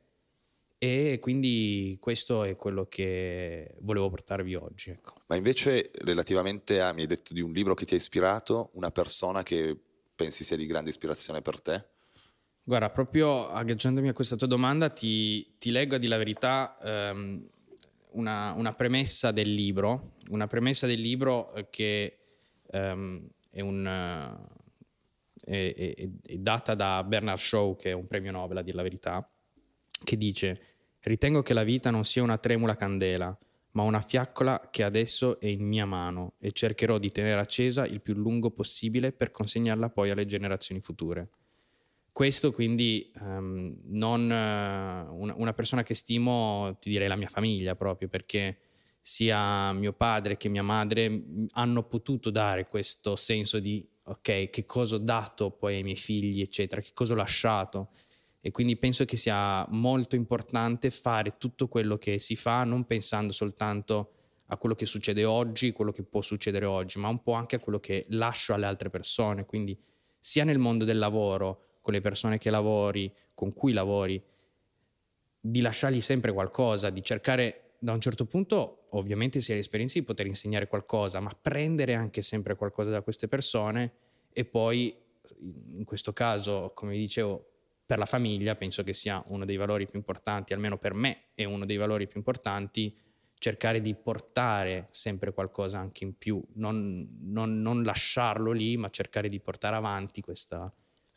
e 0.79 1.19
quindi 1.21 1.97
questo 2.01 2.45
è 2.45 2.55
quello 2.55 2.87
che 2.87 3.75
volevo 3.81 4.09
portarvi 4.09 4.55
oggi. 4.55 4.91
Ecco. 4.91 5.15
Ma 5.27 5.35
invece 5.35 5.91
relativamente 6.03 6.81
a, 6.81 6.93
mi 6.93 7.01
hai 7.01 7.07
detto 7.09 7.35
di 7.35 7.41
un 7.41 7.51
libro 7.51 7.75
che 7.75 7.85
ti 7.85 7.95
ha 7.95 7.97
ispirato, 7.97 8.71
una 8.75 8.93
persona 8.93 9.43
che 9.43 9.77
pensi 10.15 10.45
sia 10.45 10.57
di 10.57 10.67
grande 10.67 10.91
ispirazione 10.91 11.43
per 11.43 11.61
te? 11.61 11.85
Guarda, 12.63 12.91
proprio 12.91 13.49
aggaggiandomi 13.49 14.09
a 14.09 14.13
questa 14.13 14.37
tua 14.37 14.47
domanda, 14.47 14.91
ti, 14.91 15.57
ti 15.59 15.71
leggo 15.71 15.97
a 15.97 15.99
di 15.99 16.07
la 16.07 16.17
verità 16.17 16.79
ehm, 16.83 17.49
una, 18.17 18.53
una 18.53 18.73
premessa 18.73 19.31
del 19.31 19.53
libro, 19.53 20.15
una 20.31 20.47
premessa 20.47 20.87
del 20.87 21.01
libro 21.01 21.55
eh, 21.55 21.69
che 21.71 22.19
ehm, 22.71 23.27
è, 23.51 23.61
un, 23.61 23.87
eh, 25.45 25.75
è- 25.75 25.95
è- 25.95 26.09
è 26.23 26.37
data 26.39 26.75
da 26.75 27.03
Bernard 27.05 27.39
Shaw, 27.39 27.77
che 27.77 27.91
è 27.91 27.93
un 27.93 28.07
premio 28.07 28.33
Nobel 28.33 28.59
a 28.59 28.63
dire 28.63 28.77
la 28.77 28.83
verità, 28.83 29.31
che 30.03 30.17
dice 30.17 30.61
ritengo 31.01 31.43
che 31.43 31.55
la 31.55 31.63
vita 31.63 31.91
non 31.91 32.05
sia 32.05 32.23
una 32.23 32.39
tremula 32.39 32.75
candela, 32.75 33.37
ma 33.73 33.83
una 33.83 34.01
fiaccola 34.01 34.69
che 34.71 34.83
adesso 34.83 35.39
è 35.39 35.47
in 35.47 35.65
mia 35.65 35.85
mano 35.85 36.35
e 36.39 36.51
cercherò 36.53 36.99
di 36.99 37.11
tenere 37.11 37.39
accesa 37.39 37.87
il 37.87 38.01
più 38.01 38.15
lungo 38.15 38.51
possibile 38.51 39.13
per 39.13 39.31
consegnarla 39.31 39.91
poi 39.91 40.11
alle 40.11 40.25
generazioni 40.25 40.81
future. 40.81 41.29
Questo 42.17 42.51
quindi 42.51 43.13
ehm, 43.15 43.77
non, 43.89 44.33
eh, 44.33 45.07
una, 45.11 45.35
una 45.37 45.53
persona 45.53 45.83
che 45.83 45.93
stimo, 45.93 46.75
ti 46.81 46.89
direi 46.89 47.09
la 47.09 47.15
mia 47.15 47.29
famiglia 47.29 47.75
proprio, 47.75 48.09
perché 48.09 48.57
sia 49.03 49.71
mio 49.75 49.93
padre 49.93 50.39
che 50.39 50.49
mia 50.49 50.63
madre 50.63 51.25
hanno 51.51 51.83
potuto 51.83 52.31
dare 52.31 52.69
questo 52.69 53.17
senso 53.17 53.59
di 53.59 53.87
ok, 54.05 54.49
che 54.49 54.65
cosa 54.65 54.95
ho 54.95 54.99
dato 54.99 55.51
poi 55.51 55.75
ai 55.75 55.83
miei 55.83 55.97
figli, 55.97 56.41
eccetera, 56.41 56.81
che 56.81 56.93
cosa 56.95 57.13
ho 57.13 57.17
lasciato. 57.17 57.91
E 58.41 58.51
quindi 58.51 58.79
penso 58.79 59.05
che 59.05 59.19
sia 59.19 59.67
molto 59.69 60.17
importante 60.17 60.89
fare 60.89 61.35
tutto 61.37 61.69
quello 61.69 61.99
che 61.99 62.19
si 62.19 62.35
fa, 62.35 62.65
non 62.65 62.87
pensando 62.87 63.35
soltanto 63.35 64.13
a 64.47 64.57
quello 64.57 64.75
che 64.75 64.87
succede 64.87 65.27
oggi, 65.27 65.73
quello 65.73 65.93
che 65.93 66.03
può 66.03 66.23
succedere 66.23 66.65
oggi, 66.65 66.99
ma 66.99 67.09
un 67.09 67.23
po' 67.23 67.35
anche 67.35 67.57
a 67.57 67.59
quello 67.59 67.79
che 67.79 68.07
lascio 68.09 68.55
alle 68.55 68.65
altre 68.65 68.89
persone. 68.89 69.45
Quindi 69.45 69.79
sia 70.19 70.45
nel 70.45 70.59
mondo 70.59 70.87
del 70.87 70.97
lavoro, 70.97 71.66
con 71.87 71.95
le 71.95 72.01
persone 72.01 72.37
che 72.37 72.51
lavori, 72.51 73.15
con 73.33 73.53
cui 73.53 73.73
lavori, 73.73 74.21
di 75.39 75.61
lasciargli 75.61 76.01
sempre 76.01 76.33
qualcosa, 76.33 76.91
di 76.91 77.01
cercare 77.01 77.75
da 77.79 77.93
un 77.93 78.01
certo 78.01 78.25
punto, 78.25 78.89
ovviamente 78.91 79.41
si 79.41 79.53
ha 79.53 79.55
l'esperienza 79.55 79.97
di 79.97 80.05
poter 80.05 80.27
insegnare 80.27 80.67
qualcosa, 80.67 81.21
ma 81.21 81.31
prendere 81.41 81.95
anche 81.95 82.23
sempre 82.23 82.57
qualcosa 82.57 82.91
da 82.91 83.03
queste 83.03 83.29
persone 83.29 83.93
e 84.33 84.45
poi, 84.45 84.97
in 85.77 85.85
questo 85.85 86.13
caso, 86.13 86.73
come 86.75 86.97
dicevo, 86.97 87.53
per 87.87 87.99
la 87.99 88.05
famiglia 88.05 88.57
penso 88.57 88.83
che 88.83 88.93
sia 88.93 89.23
uno 89.29 89.45
dei 89.45 89.57
valori 89.57 89.87
più 89.87 89.97
importanti, 89.97 90.55
almeno 90.55 90.79
per 90.79 90.93
me 90.93 91.27
è 91.37 91.45
uno 91.45 91.65
dei 91.67 91.77
valori 91.77 92.09
più 92.09 92.19
importanti, 92.19 92.93
cercare 93.39 93.81
di 93.81 93.95
portare 93.95 94.89
sempre 94.91 95.33
qualcosa 95.33 95.79
anche 95.79 96.03
in 96.03 96.19
più, 96.19 96.45
non, 96.55 97.17
non- 97.21 97.61
non 97.61 97.85
lasciarlo 97.85 98.51
lì, 98.51 98.77
ma 98.77 98.91
cercare 98.91 99.29
di 99.29 99.39
portare 99.39 99.77
avanti 99.77 100.21
questa... 100.21 100.69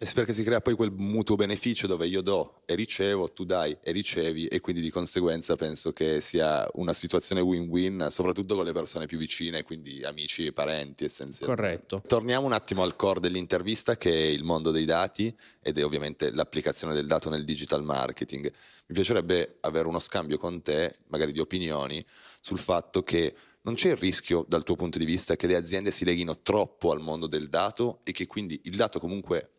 E 0.02 0.06
sì, 0.06 0.14
perché 0.14 0.34
si 0.34 0.44
crea 0.44 0.62
poi 0.62 0.76
quel 0.76 0.94
mutuo 0.94 1.36
beneficio 1.36 1.86
dove 1.86 2.08
io 2.08 2.22
do 2.22 2.62
e 2.64 2.74
ricevo, 2.74 3.34
tu 3.34 3.44
dai 3.44 3.78
e 3.82 3.92
ricevi 3.92 4.48
e 4.48 4.62
quindi 4.62 4.82
di 4.82 4.90
conseguenza 4.90 5.58
penso 5.58 5.92
che 5.92 6.22
sia 6.22 6.66
una 6.76 6.94
situazione 6.94 7.42
win-win, 7.42 8.08
soprattutto 8.10 8.56
con 8.56 8.64
le 8.64 8.72
persone 8.72 9.08
più 9.08 9.18
vicine, 9.18 9.64
quindi 9.64 10.02
amici 10.06 10.46
e 10.46 10.54
parenti 10.54 11.04
essenzialmente. 11.04 11.62
Corretto. 11.62 12.04
Torniamo 12.08 12.46
un 12.46 12.54
attimo 12.54 12.82
al 12.84 12.96
core 12.96 13.20
dell'intervista 13.20 13.98
che 13.98 14.10
è 14.10 14.28
il 14.28 14.46
mondo 14.46 14.72
dei 14.72 14.86
dati 14.86 15.36
ed 15.60 15.78
è 15.78 15.84
ovviamente 15.84 16.32
l'applicazione 16.32 16.94
del 16.94 17.06
dato 17.06 17.30
nel 17.30 17.44
digital 17.44 17.84
marketing. 17.84 18.46
Mi 18.46 18.96
piacerebbe 18.96 19.58
avere 19.60 19.90
uno 19.90 20.00
scambio 20.00 20.38
con 20.38 20.62
te, 20.62 20.96
magari 21.08 21.34
di 21.34 21.42
opinioni, 21.42 22.02
sul 22.40 22.60
fatto 22.60 23.04
che 23.04 23.36
non 23.64 23.74
c'è 23.74 23.90
il 23.90 23.98
rischio 23.98 24.46
dal 24.48 24.64
tuo 24.64 24.78
punto 24.78 24.98
di 24.98 25.04
vista 25.04 25.36
che 25.36 25.46
le 25.46 25.58
aziende 25.58 25.92
si 25.92 26.06
leghino 26.06 26.40
troppo 26.40 26.92
al 26.92 27.02
mondo 27.02 27.28
del 27.28 27.50
dato 27.50 28.00
e 28.06 28.14
che 28.14 28.28
quindi 28.28 28.62
il 28.64 28.78
dato 28.78 29.02
comunque 29.02 29.56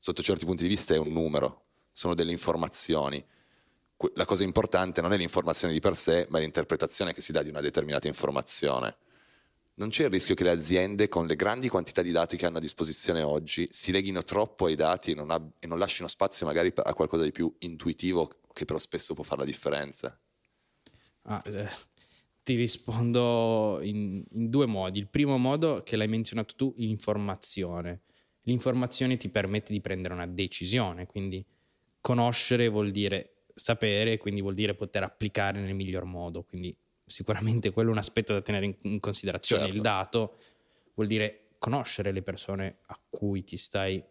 sotto 0.00 0.22
certi 0.22 0.46
punti 0.46 0.62
di 0.62 0.68
vista 0.70 0.94
è 0.94 0.96
un 0.96 1.12
numero, 1.12 1.66
sono 1.92 2.14
delle 2.14 2.32
informazioni. 2.32 3.22
La 4.14 4.24
cosa 4.24 4.44
importante 4.44 5.02
non 5.02 5.12
è 5.12 5.18
l'informazione 5.18 5.74
di 5.74 5.80
per 5.80 5.94
sé, 5.94 6.26
ma 6.30 6.38
l'interpretazione 6.38 7.12
che 7.12 7.20
si 7.20 7.32
dà 7.32 7.42
di 7.42 7.50
una 7.50 7.60
determinata 7.60 8.08
informazione. 8.08 8.96
Non 9.74 9.90
c'è 9.90 10.04
il 10.04 10.10
rischio 10.10 10.34
che 10.34 10.42
le 10.42 10.50
aziende, 10.50 11.08
con 11.08 11.26
le 11.26 11.36
grandi 11.36 11.68
quantità 11.68 12.00
di 12.00 12.12
dati 12.12 12.38
che 12.38 12.46
hanno 12.46 12.56
a 12.56 12.62
disposizione 12.62 13.20
oggi, 13.20 13.68
si 13.70 13.92
leghino 13.92 14.22
troppo 14.22 14.64
ai 14.64 14.74
dati 14.74 15.10
e 15.10 15.14
non, 15.14 15.30
ab- 15.30 15.52
e 15.58 15.66
non 15.66 15.78
lasciano 15.78 16.08
spazio 16.08 16.46
magari 16.46 16.72
a 16.74 16.94
qualcosa 16.94 17.24
di 17.24 17.30
più 17.30 17.54
intuitivo 17.58 18.40
che 18.54 18.64
però 18.64 18.78
spesso 18.78 19.12
può 19.12 19.22
fare 19.22 19.40
la 19.40 19.46
differenza. 19.46 20.18
Ah, 21.24 21.42
eh, 21.44 21.68
ti 22.42 22.54
rispondo 22.54 23.80
in, 23.82 24.24
in 24.30 24.48
due 24.48 24.64
modi. 24.64 24.98
Il 24.98 25.08
primo 25.08 25.36
modo, 25.36 25.82
che 25.82 25.96
l'hai 25.96 26.08
menzionato 26.08 26.54
tu, 26.56 26.74
l'informazione. 26.78 28.00
L'informazione 28.44 29.16
ti 29.16 29.28
permette 29.28 29.72
di 29.72 29.80
prendere 29.80 30.14
una 30.14 30.26
decisione, 30.26 31.06
quindi 31.06 31.44
conoscere 32.00 32.68
vuol 32.68 32.90
dire 32.90 33.42
sapere, 33.54 34.18
quindi 34.18 34.40
vuol 34.40 34.54
dire 34.54 34.74
poter 34.74 35.02
applicare 35.02 35.60
nel 35.60 35.74
miglior 35.74 36.04
modo. 36.04 36.42
Quindi 36.42 36.74
sicuramente 37.04 37.70
quello 37.70 37.90
è 37.90 37.92
un 37.92 37.98
aspetto 37.98 38.32
da 38.32 38.40
tenere 38.40 38.78
in, 38.82 39.00
considerazione. 39.00 39.62
Certo. 39.62 39.76
Il 39.76 39.82
dato 39.82 40.36
vuol 40.94 41.06
dire 41.06 41.48
conoscere 41.58 42.12
le 42.12 42.22
persone 42.22 42.78
a 42.86 42.98
cui 43.08 43.44
ti 43.44 43.56
stai 43.56 44.02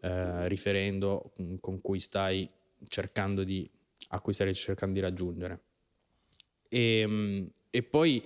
eh, 0.00 0.48
riferendo, 0.48 1.32
con- 1.60 1.80
cui 1.80 2.00
stai 2.00 2.48
cercando 2.88 3.44
di, 3.44 3.68
a 4.08 4.20
cui 4.20 4.34
stai 4.34 4.52
cercando 4.54 4.94
di 4.94 5.00
raggiungere. 5.00 5.60
E, 6.68 7.04
mm, 7.06 7.46
e 7.70 7.82
poi 7.82 8.22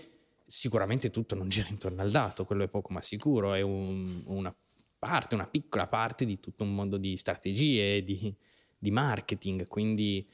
sicuramente 0.47 1.11
tutto 1.11 1.35
non 1.35 1.49
gira 1.49 1.69
intorno 1.69 2.01
al 2.03 2.11
dato, 2.11 2.45
quello 2.45 2.65
è 2.65 2.69
poco 2.69 2.93
ma 2.93 3.03
sicuro, 3.03 3.53
è 3.53 3.61
un- 3.61 4.23
una 4.27 4.55
parte, 5.01 5.35
una 5.35 5.49
piccola 5.49 5.89
parte 5.89 6.25
di 6.25 6.39
tutto 6.39 6.63
un 6.63 6.75
mondo 6.75 6.99
di 6.99 7.17
strategie, 7.17 8.05
di, 8.05 8.33
di 8.79 8.91
marketing, 8.93 9.67
quindi 9.67 10.25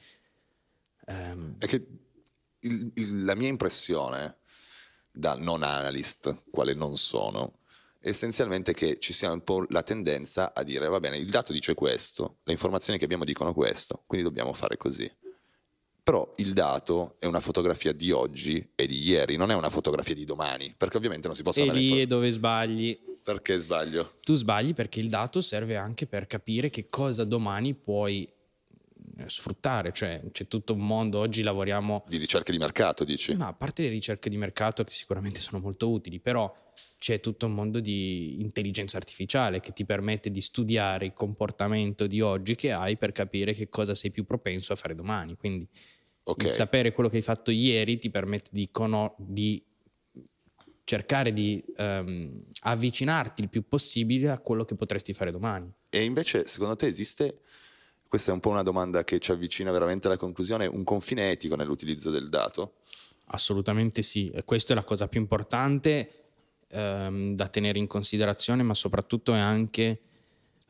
ehm, 1.05 1.55
È 1.57 1.65
che 1.65 1.87
il- 2.59 2.91
il- 2.95 3.23
la 3.23 3.33
mia 3.35 3.47
impressione 3.47 4.37
da 5.09 5.35
non 5.35 5.63
analyst, 5.63 6.43
quale 6.51 6.73
non 6.73 6.95
sono, 6.97 7.59
essenzialmente 8.01 8.73
che 8.73 8.99
ci 8.99 9.13
sia 9.13 9.31
un 9.31 9.43
po' 9.43 9.65
la 9.69 9.83
tendenza 9.83 10.53
a 10.53 10.63
dire 10.63 10.87
va 10.87 10.99
bene, 10.99 11.17
il 11.17 11.29
dato 11.29 11.53
dice 11.53 11.73
questo, 11.73 12.39
le 12.43 12.51
informazioni 12.51 12.99
che 12.99 13.05
abbiamo 13.05 13.23
dicono 13.23 13.53
questo, 13.53 14.03
quindi 14.05 14.27
dobbiamo 14.27 14.53
fare 14.53 14.77
così. 14.77 15.09
Però 16.07 16.33
il 16.37 16.53
dato 16.53 17.17
è 17.19 17.25
una 17.25 17.41
fotografia 17.41 17.91
di 17.91 18.11
oggi 18.11 18.65
e 18.75 18.87
di 18.87 19.01
ieri, 19.01 19.35
non 19.35 19.51
è 19.51 19.55
una 19.55 19.69
fotografia 19.69 20.15
di 20.15 20.23
domani, 20.23 20.73
perché 20.77 20.95
ovviamente 20.95 21.27
non 21.27 21.35
si 21.35 21.43
possono 21.43 21.65
E 21.65 21.69
avere 21.69 21.83
lì 21.83 21.91
è 21.91 21.93
info- 21.95 22.07
dove 22.07 22.31
sbagli. 22.31 22.97
Perché 23.21 23.57
sbaglio? 23.57 24.13
Tu 24.21 24.35
sbagli 24.35 24.73
perché 24.73 25.01
il 25.01 25.09
dato 25.09 25.41
serve 25.41 25.75
anche 25.75 26.05
per 26.07 26.25
capire 26.25 26.69
che 26.69 26.85
cosa 26.87 27.25
domani 27.25 27.73
puoi 27.73 28.23
eh, 28.23 29.23
sfruttare, 29.27 29.91
cioè 29.91 30.21
c'è 30.31 30.47
tutto 30.47 30.71
un 30.71 30.87
mondo, 30.87 31.19
oggi 31.19 31.41
lavoriamo 31.41 32.05
Di 32.07 32.15
ricerche 32.15 32.53
di 32.53 32.57
mercato, 32.57 33.03
dici? 33.03 33.35
Ma 33.35 33.47
a 33.47 33.53
parte 33.53 33.83
le 33.83 33.89
ricerche 33.89 34.29
di 34.29 34.37
mercato 34.37 34.85
che 34.85 34.93
sicuramente 34.93 35.41
sono 35.41 35.59
molto 35.59 35.89
utili, 35.89 36.21
però 36.21 36.49
c'è 36.97 37.19
tutto 37.19 37.47
un 37.47 37.53
mondo 37.53 37.81
di 37.81 38.39
intelligenza 38.39 38.95
artificiale 38.95 39.59
che 39.59 39.73
ti 39.73 39.83
permette 39.83 40.31
di 40.31 40.39
studiare 40.39 41.05
il 41.05 41.13
comportamento 41.13 42.07
di 42.07 42.21
oggi 42.21 42.55
che 42.55 42.71
hai 42.71 42.95
per 42.95 43.11
capire 43.11 43.51
che 43.53 43.67
cosa 43.67 43.93
sei 43.93 44.09
più 44.09 44.23
propenso 44.23 44.71
a 44.71 44.77
fare 44.77 44.95
domani. 44.95 45.35
Quindi 45.35 45.67
Ok. 46.29 46.43
il 46.43 46.51
sapere 46.51 46.91
quello 46.91 47.09
che 47.09 47.17
hai 47.17 47.21
fatto 47.21 47.51
ieri 47.51 47.97
ti 47.99 48.09
permette 48.09 48.49
di, 48.51 48.69
cono- 48.69 49.15
di 49.17 49.63
cercare 50.83 51.31
di 51.31 51.63
ehm, 51.75 52.43
avvicinarti 52.61 53.41
il 53.41 53.49
più 53.49 53.67
possibile 53.67 54.29
a 54.29 54.39
quello 54.39 54.65
che 54.65 54.75
potresti 54.75 55.13
fare 55.13 55.31
domani. 55.31 55.71
E 55.89 56.03
invece, 56.03 56.45
secondo 56.45 56.75
te 56.75 56.87
esiste, 56.87 57.39
questa 58.07 58.31
è 58.31 58.33
un 58.33 58.41
po' 58.41 58.49
una 58.49 58.63
domanda 58.63 59.03
che 59.05 59.19
ci 59.19 59.31
avvicina 59.31 59.71
veramente 59.71 60.07
alla 60.07 60.17
conclusione, 60.17 60.65
un 60.65 60.83
confine 60.83 61.31
etico 61.31 61.55
nell'utilizzo 61.55 62.09
del 62.09 62.27
dato? 62.27 62.75
Assolutamente 63.27 64.01
sì, 64.01 64.29
e 64.29 64.43
questa 64.43 64.73
è 64.73 64.75
la 64.75 64.83
cosa 64.83 65.07
più 65.07 65.21
importante 65.21 66.11
ehm, 66.67 67.35
da 67.35 67.47
tenere 67.47 67.79
in 67.79 67.87
considerazione, 67.87 68.63
ma 68.63 68.73
soprattutto 68.73 69.33
è 69.33 69.39
anche 69.39 70.01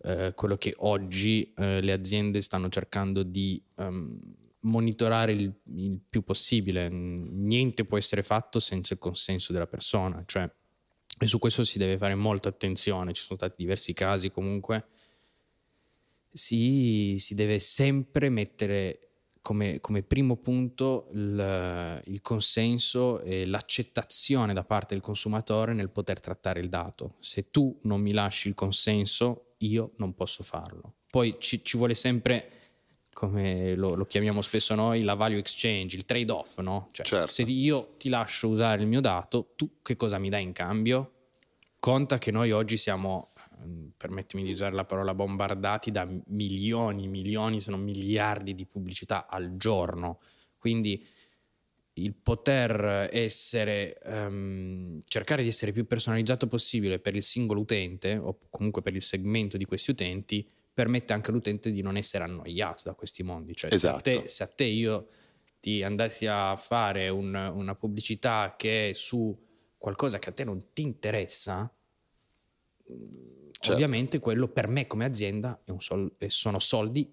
eh, 0.04 0.34
quello 0.36 0.58
che 0.58 0.74
oggi 0.78 1.52
eh, 1.56 1.82
le 1.82 1.92
aziende 1.92 2.42
stanno 2.42 2.70
cercando 2.70 3.24
di 3.24 3.60
ehm, 3.76 4.20
monitorare 4.62 5.32
il, 5.32 5.54
il 5.76 6.00
più 6.10 6.24
possibile. 6.24 6.90
Niente 6.90 7.86
può 7.86 7.98
essere 7.98 8.24
fatto 8.24 8.60
senza 8.60 8.94
il 8.94 9.00
consenso 9.00 9.54
della 9.54 9.68
persona, 9.68 10.24
cioè, 10.26 10.50
e 11.20 11.26
su 11.26 11.40
questo 11.40 11.64
si 11.64 11.78
deve 11.78 11.98
fare 11.98 12.16
molta 12.16 12.50
attenzione. 12.50 13.14
Ci 13.14 13.24
sono 13.24 13.38
stati 13.38 13.56
diversi 13.58 13.94
casi 13.94 14.30
comunque. 14.30 14.88
Si, 16.32 17.16
si 17.18 17.34
deve 17.34 17.58
sempre 17.60 18.30
mettere 18.30 19.08
come, 19.42 19.80
come 19.80 20.04
primo 20.04 20.36
punto 20.36 21.08
il, 21.14 22.02
il 22.06 22.22
consenso 22.22 23.22
e 23.22 23.46
l'accettazione 23.46 24.54
da 24.54 24.64
parte 24.64 24.94
del 24.94 25.02
consumatore 25.02 25.74
nel 25.74 25.90
poter 25.90 26.20
trattare 26.20 26.60
il 26.60 26.70
dato. 26.70 27.16
Se 27.22 27.50
tu 27.50 27.80
non 27.84 28.02
mi 28.02 28.12
lasci 28.12 28.50
il 28.50 28.54
consenso, 28.54 29.54
io 29.60 29.94
non 29.98 30.14
posso 30.14 30.44
farlo. 30.44 30.96
Poi 31.10 31.38
ci, 31.40 31.64
ci 31.64 31.78
vuole 31.78 31.96
sempre, 31.96 32.57
come 33.18 33.74
lo, 33.74 33.96
lo 33.96 34.06
chiamiamo 34.06 34.44
spesso 34.44 34.76
noi, 34.76 35.02
la 35.02 35.16
value 35.16 35.40
exchange, 35.40 35.96
il 35.96 36.06
trade-off, 36.06 36.60
no? 36.60 36.90
Cioè, 36.92 37.04
Certo. 37.04 37.32
se 37.32 37.42
io 37.42 37.96
ti 37.98 38.10
lascio 38.10 38.48
usare 38.48 38.84
il 38.84 38.88
mio 38.88 39.02
dato, 39.02 39.54
tu 39.56 39.78
che 39.82 39.96
cosa 39.96 40.20
mi 40.20 40.30
dai 40.30 40.44
in 40.44 40.52
cambio? 40.52 41.14
Conta 41.80 42.20
che 42.20 42.30
noi 42.30 42.52
oggi 42.52 42.78
siamo, 42.78 43.30
ehm, 43.60 43.94
permettimi 43.98 44.44
di 44.44 44.52
usare 44.52 44.76
la 44.76 44.86
parola, 44.86 45.16
bombardati 45.16 45.90
da 45.90 46.08
milioni, 46.28 47.08
milioni, 47.08 47.60
se 47.60 47.72
non 47.72 47.82
miliardi 47.82 48.54
di 48.54 48.68
pubblicità 48.68 49.26
al 49.28 49.58
giorno. 49.58 50.20
Quindi 50.56 51.04
il 51.94 52.14
poter 52.14 53.10
essere, 53.12 53.98
ehm, 53.98 55.02
cercare 55.08 55.42
di 55.42 55.48
essere 55.50 55.72
più 55.72 55.88
personalizzato 55.88 56.46
possibile 56.46 57.00
per 57.00 57.16
il 57.16 57.24
singolo 57.24 57.62
utente 57.62 58.16
o 58.16 58.38
comunque 58.52 58.84
per 58.84 58.94
il 58.94 59.02
segmento 59.02 59.58
di 59.58 59.66
questi 59.66 59.90
utenti 59.90 60.48
permette 60.78 61.12
anche 61.12 61.32
all'utente 61.32 61.72
di 61.72 61.82
non 61.82 61.98
essere 61.98 62.24
annoiato 62.24 62.84
da 62.86 62.94
questi 62.94 63.24
mondi. 63.24 63.56
Cioè, 63.56 63.72
se, 63.72 63.88
a 63.88 63.96
Esatto. 63.96 64.02
te, 64.22 64.28
se 64.28 64.44
a 64.44 64.48
te 64.48 64.64
io 64.66 65.08
ti 65.60 65.82
andassi 65.82 66.28
a 66.28 66.56
fare 66.56 67.10
un- 67.10 67.34
una 67.34 67.74
pubblicità 67.74 68.54
che 68.56 68.92
è 68.92 68.94
su 68.94 69.36
qualcosa 69.76 70.20
che 70.20 70.30
a 70.30 70.34
te 70.34 70.44
non 70.44 70.72
ti 70.74 70.84
interessa, 70.84 71.74
Certo. 72.86 73.74
ovviamente 73.74 74.20
quello 74.20 74.48
per 74.50 74.68
me 74.68 74.86
come 74.86 75.06
azienda 75.06 75.60
è 75.66 75.72
un 75.72 75.82
sol- 75.82 76.16
sono 76.28 76.60
soldi 76.60 77.12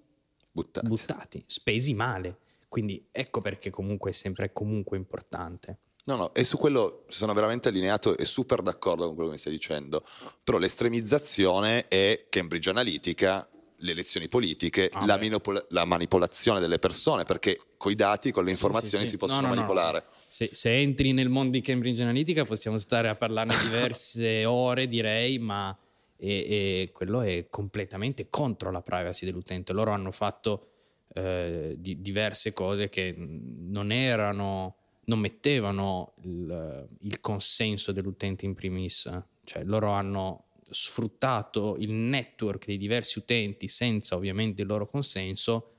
Buttati. 0.51 0.87
buttati, 0.87 1.45
spesi 1.47 1.95
male. 1.95 2.37
Quindi 2.69 3.09
ecco 3.11 3.41
perché 3.41 3.71
comunque 3.71 4.11
è 4.11 4.13
sempre 4.13 4.53
comunque 4.53 4.99
importante. 4.99 5.79
No, 6.07 6.17
no, 6.17 6.35
e 6.35 6.45
su 6.45 6.59
quello 6.59 7.07
sono 7.09 7.33
veramente 7.33 7.69
allineato 7.71 8.15
e 8.19 8.27
super 8.27 8.61
d'accordo 8.61 9.07
con 9.07 9.15
quello 9.15 9.31
che 9.31 9.37
mi 9.37 9.41
stai 9.41 9.53
dicendo. 9.55 10.05
Però 10.45 10.59
l'estremizzazione 10.59 11.89
è 11.89 12.27
Cambridge 12.29 12.69
Analytica, 12.69 13.49
le 13.85 13.93
elezioni 13.93 14.29
politiche, 14.29 14.89
Ah, 14.93 15.05
la, 15.05 15.17
beh. 15.17 15.21
minopol- 15.21 15.67
la 15.71 15.85
manipolazione 15.85 16.59
delle 16.61 16.79
persone, 16.79 17.25
perché 17.25 17.61
con 17.77 17.93
i 17.93 17.95
dati, 17.95 18.31
con 18.33 18.45
le 18.45 18.51
informazioni 18.51 19.05
Sì, 19.05 19.11
si 19.11 19.17
sì, 19.17 19.21
sì. 19.21 19.27
possono 19.27 19.41
No, 19.43 19.49
no, 19.49 19.55
no. 19.55 19.61
manipolare. 19.61 20.05
Se, 20.19 20.49
se 20.53 20.75
entri 20.77 21.13
nel 21.13 21.29
mondo 21.29 21.53
di 21.53 21.61
Cambridge 21.61 22.03
Analytica 22.03 22.45
possiamo 22.45 22.79
stare 22.79 23.09
a 23.09 23.15
parlarne 23.15 23.55
diverse 23.63 24.45
ore, 24.47 24.89
direi, 24.89 25.39
ma 25.39 25.77
e, 26.17 26.29
e 26.29 26.91
quello 26.93 27.21
è 27.21 27.47
completamente 27.51 28.29
contro 28.31 28.71
la 28.71 28.81
privacy 28.81 29.27
dell'utente. 29.27 29.73
Loro 29.73 29.91
hanno 29.91 30.11
fatto 30.13 30.69
eh, 31.15 31.75
di- 31.79 32.01
diverse 32.01 32.53
cose 32.53 32.89
che 32.89 33.15
non 33.17 33.93
erano, 33.93 34.77
non 35.05 35.19
mettevano 35.19 36.15
il, 36.23 36.89
il 37.03 37.21
consenso 37.21 37.93
dell'utente 37.93 38.47
in 38.47 38.55
primis. 38.55 39.11
Cioè 39.45 39.63
loro 39.65 39.91
hanno 39.91 40.45
sfruttato 40.71 41.77
il 41.79 41.91
network 41.93 42.67
dei 42.67 42.77
diversi 42.77 43.19
utenti 43.19 43.69
senza 43.69 44.17
ovviamente 44.17 44.63
il 44.63 44.69
loro 44.69 44.87
consenso 44.87 45.73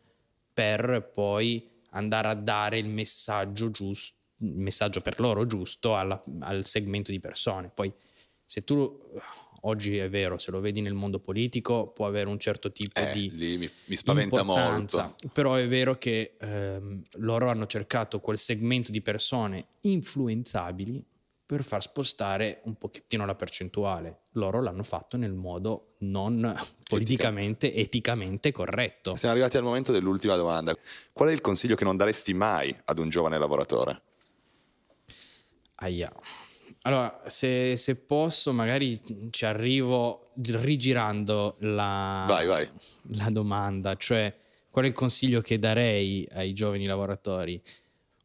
per 0.54 1.10
poi 1.14 1.70
andare 1.92 2.28
a 2.30 2.36
dare 2.36 2.78
il 2.78 2.88
messaggio 2.88 3.70
giusto, 3.72 4.16
il 4.40 4.56
messaggio 4.56 5.02
per 5.02 5.20
loro 5.20 5.46
giusto 5.46 5.96
alla- 5.98 6.22
al 6.40 6.66
segmento 6.66 7.12
di 7.12 7.20
persone. 7.20 7.72
Poi 7.74 7.92
se 8.44 8.64
tu 8.64 9.02
oggi 9.62 9.98
è 9.98 10.10
vero, 10.10 10.38
se 10.38 10.52
lo 10.52 10.60
vedi 10.60 10.82
nel 10.82 10.94
mondo 10.94 11.20
politico 11.20 11.88
può 11.88 12.06
avere 12.06 12.30
un 12.30 12.38
certo 12.40 12.72
tipo 12.72 13.00
Eh, 13.02 13.12
di 13.12 13.32
lì 13.36 13.58
mi, 13.58 13.70
mi 13.86 13.96
spaventa 13.96 14.44
molto. 14.44 15.16
Però 15.34 15.56
è 15.56 15.68
vero 15.68 15.98
che 15.98 16.36
ehm, 16.40 17.02
loro 17.14 17.50
hanno 17.50 17.66
cercato 17.66 18.20
quel 18.20 18.38
segmento 18.38 18.92
di 18.92 19.02
persone 19.02 19.66
influenzabili 19.82 21.04
per 21.46 21.64
far 21.64 21.82
spostare 21.82 22.62
un 22.64 22.76
pochettino 22.76 23.26
la 23.26 23.36
percentuale. 23.36 24.22
Loro 24.32 24.62
l'hanno 24.62 24.84
fatto 24.84 25.16
nel 25.16 25.34
modo 25.34 25.96
non 26.00 26.56
politicamente, 26.90 27.74
eticamente 27.74 28.52
corretto. 28.52 29.16
Siamo 29.16 29.34
arrivati 29.36 29.58
al 29.58 29.64
momento 29.64 29.92
dell'ultima 29.92 30.36
domanda. 30.36 30.76
Qual 31.14 31.30
è 31.30 31.32
il 31.32 31.42
consiglio 31.42 31.76
che 31.76 31.84
non 31.84 31.98
daresti 31.98 32.34
mai 32.34 32.76
ad 32.86 32.98
un 32.98 33.10
giovane 33.10 33.38
lavoratore? 33.38 34.02
Aia. 35.76 36.12
Allora, 36.84 37.22
se, 37.28 37.78
se 37.78 37.96
posso, 37.96 38.54
magari 38.54 39.00
ci 39.32 39.46
arrivo 39.46 40.32
rigirando 40.36 41.58
la, 41.60 42.26
Vai, 42.28 42.46
vai. 42.46 42.68
la 43.14 43.30
domanda, 43.30 43.96
cioè 43.96 44.34
qual 44.70 44.86
è 44.86 44.88
il 44.88 44.94
consiglio 44.94 45.42
che 45.42 45.58
darei 45.58 46.28
ai 46.32 46.54
giovani 46.54 46.86
lavoratori? 46.86 47.62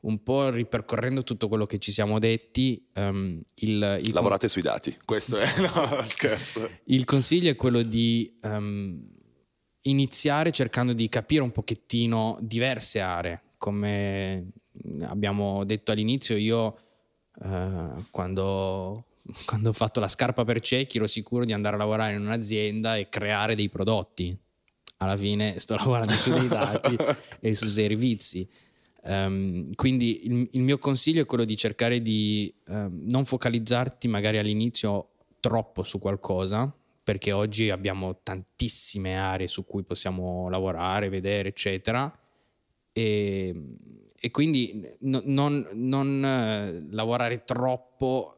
Un 0.01 0.23
po' 0.23 0.49
ripercorrendo 0.49 1.23
tutto 1.23 1.49
quello 1.49 1.67
che 1.67 1.79
ci 1.79 1.93
siamo 1.93 2.19
detti, 2.19 2.89
ehm, 2.95 3.43
il, 3.57 3.99
il 4.03 4.13
Lavorate 4.15 4.49
sui 4.49 4.63
dati. 4.63 4.97
Questo 5.05 5.37
è... 5.37 5.47
No, 5.61 6.03
scherzo. 6.05 6.69
il 6.85 7.05
consiglio 7.05 7.51
è 7.51 7.57
quello 7.57 7.83
di 7.83 8.39
ehm, 8.43 9.09
iniziare 9.83 10.53
cercando 10.53 10.93
di 10.93 11.09
capire 11.09 11.43
un 11.43 11.53
pochettino 11.53 12.39
diverse 12.41 13.01
aree. 13.01 13.43
Come 13.59 14.53
abbiamo 15.03 15.65
detto 15.65 15.93
all'inizio, 15.93 16.37
io 16.37 16.77
eh, 17.43 17.89
quando, 18.11 19.05
quando 19.45 19.69
ho 19.69 19.73
fatto 19.73 20.01
la 20.01 20.09
scarpa 20.09 20.45
per 20.45 20.61
ciechi 20.61 20.99
ero 20.99 21.07
sicuro 21.07 21.45
di 21.45 21.53
andare 21.53 21.77
a 21.77 21.79
lavorare 21.79 22.15
in 22.15 22.21
un'azienda 22.21 22.97
e 22.97 23.09
creare 23.09 23.55
dei 23.55 23.69
prodotti. 23.69 24.37
Alla 24.99 25.17
fine 25.17 25.59
sto 25.59 25.77
lavorando 25.77 26.13
su 26.13 26.31
dei 26.33 26.49
dati 26.49 26.97
e 27.41 27.55
su 27.55 27.69
servizi. 27.69 28.49
Ehm, 29.05 29.75
quindi 29.75 30.27
il, 30.27 30.49
il 30.53 30.63
mio 30.63 30.79
consiglio 30.79 31.23
è 31.23 31.27
quello 31.27 31.45
di 31.45 31.57
cercare 31.57 32.03
di 32.03 32.53
ehm, 32.69 33.07
non 33.09 33.25
focalizzarti 33.25 34.09
magari 34.09 34.39
all'inizio 34.39 35.09
troppo 35.41 35.83
su 35.83 35.99
qualcosa, 35.99 36.73
perché 37.03 37.33
oggi 37.33 37.71
abbiamo 37.71 38.21
tantissime 38.23 39.17
aree 39.19 39.49
su 39.49 39.65
cui 39.65 39.83
possiamo 39.83 40.49
lavorare, 40.49 41.09
vedere, 41.09 41.49
eccetera. 41.49 42.15
E, 42.93 43.55
e 44.15 44.31
quindi 44.31 44.87
no- 45.01 45.23
non, 45.25 45.67
non, 45.73 46.25
eh, 46.25 46.87
lavorare 46.91 47.45
troppo 47.45 48.37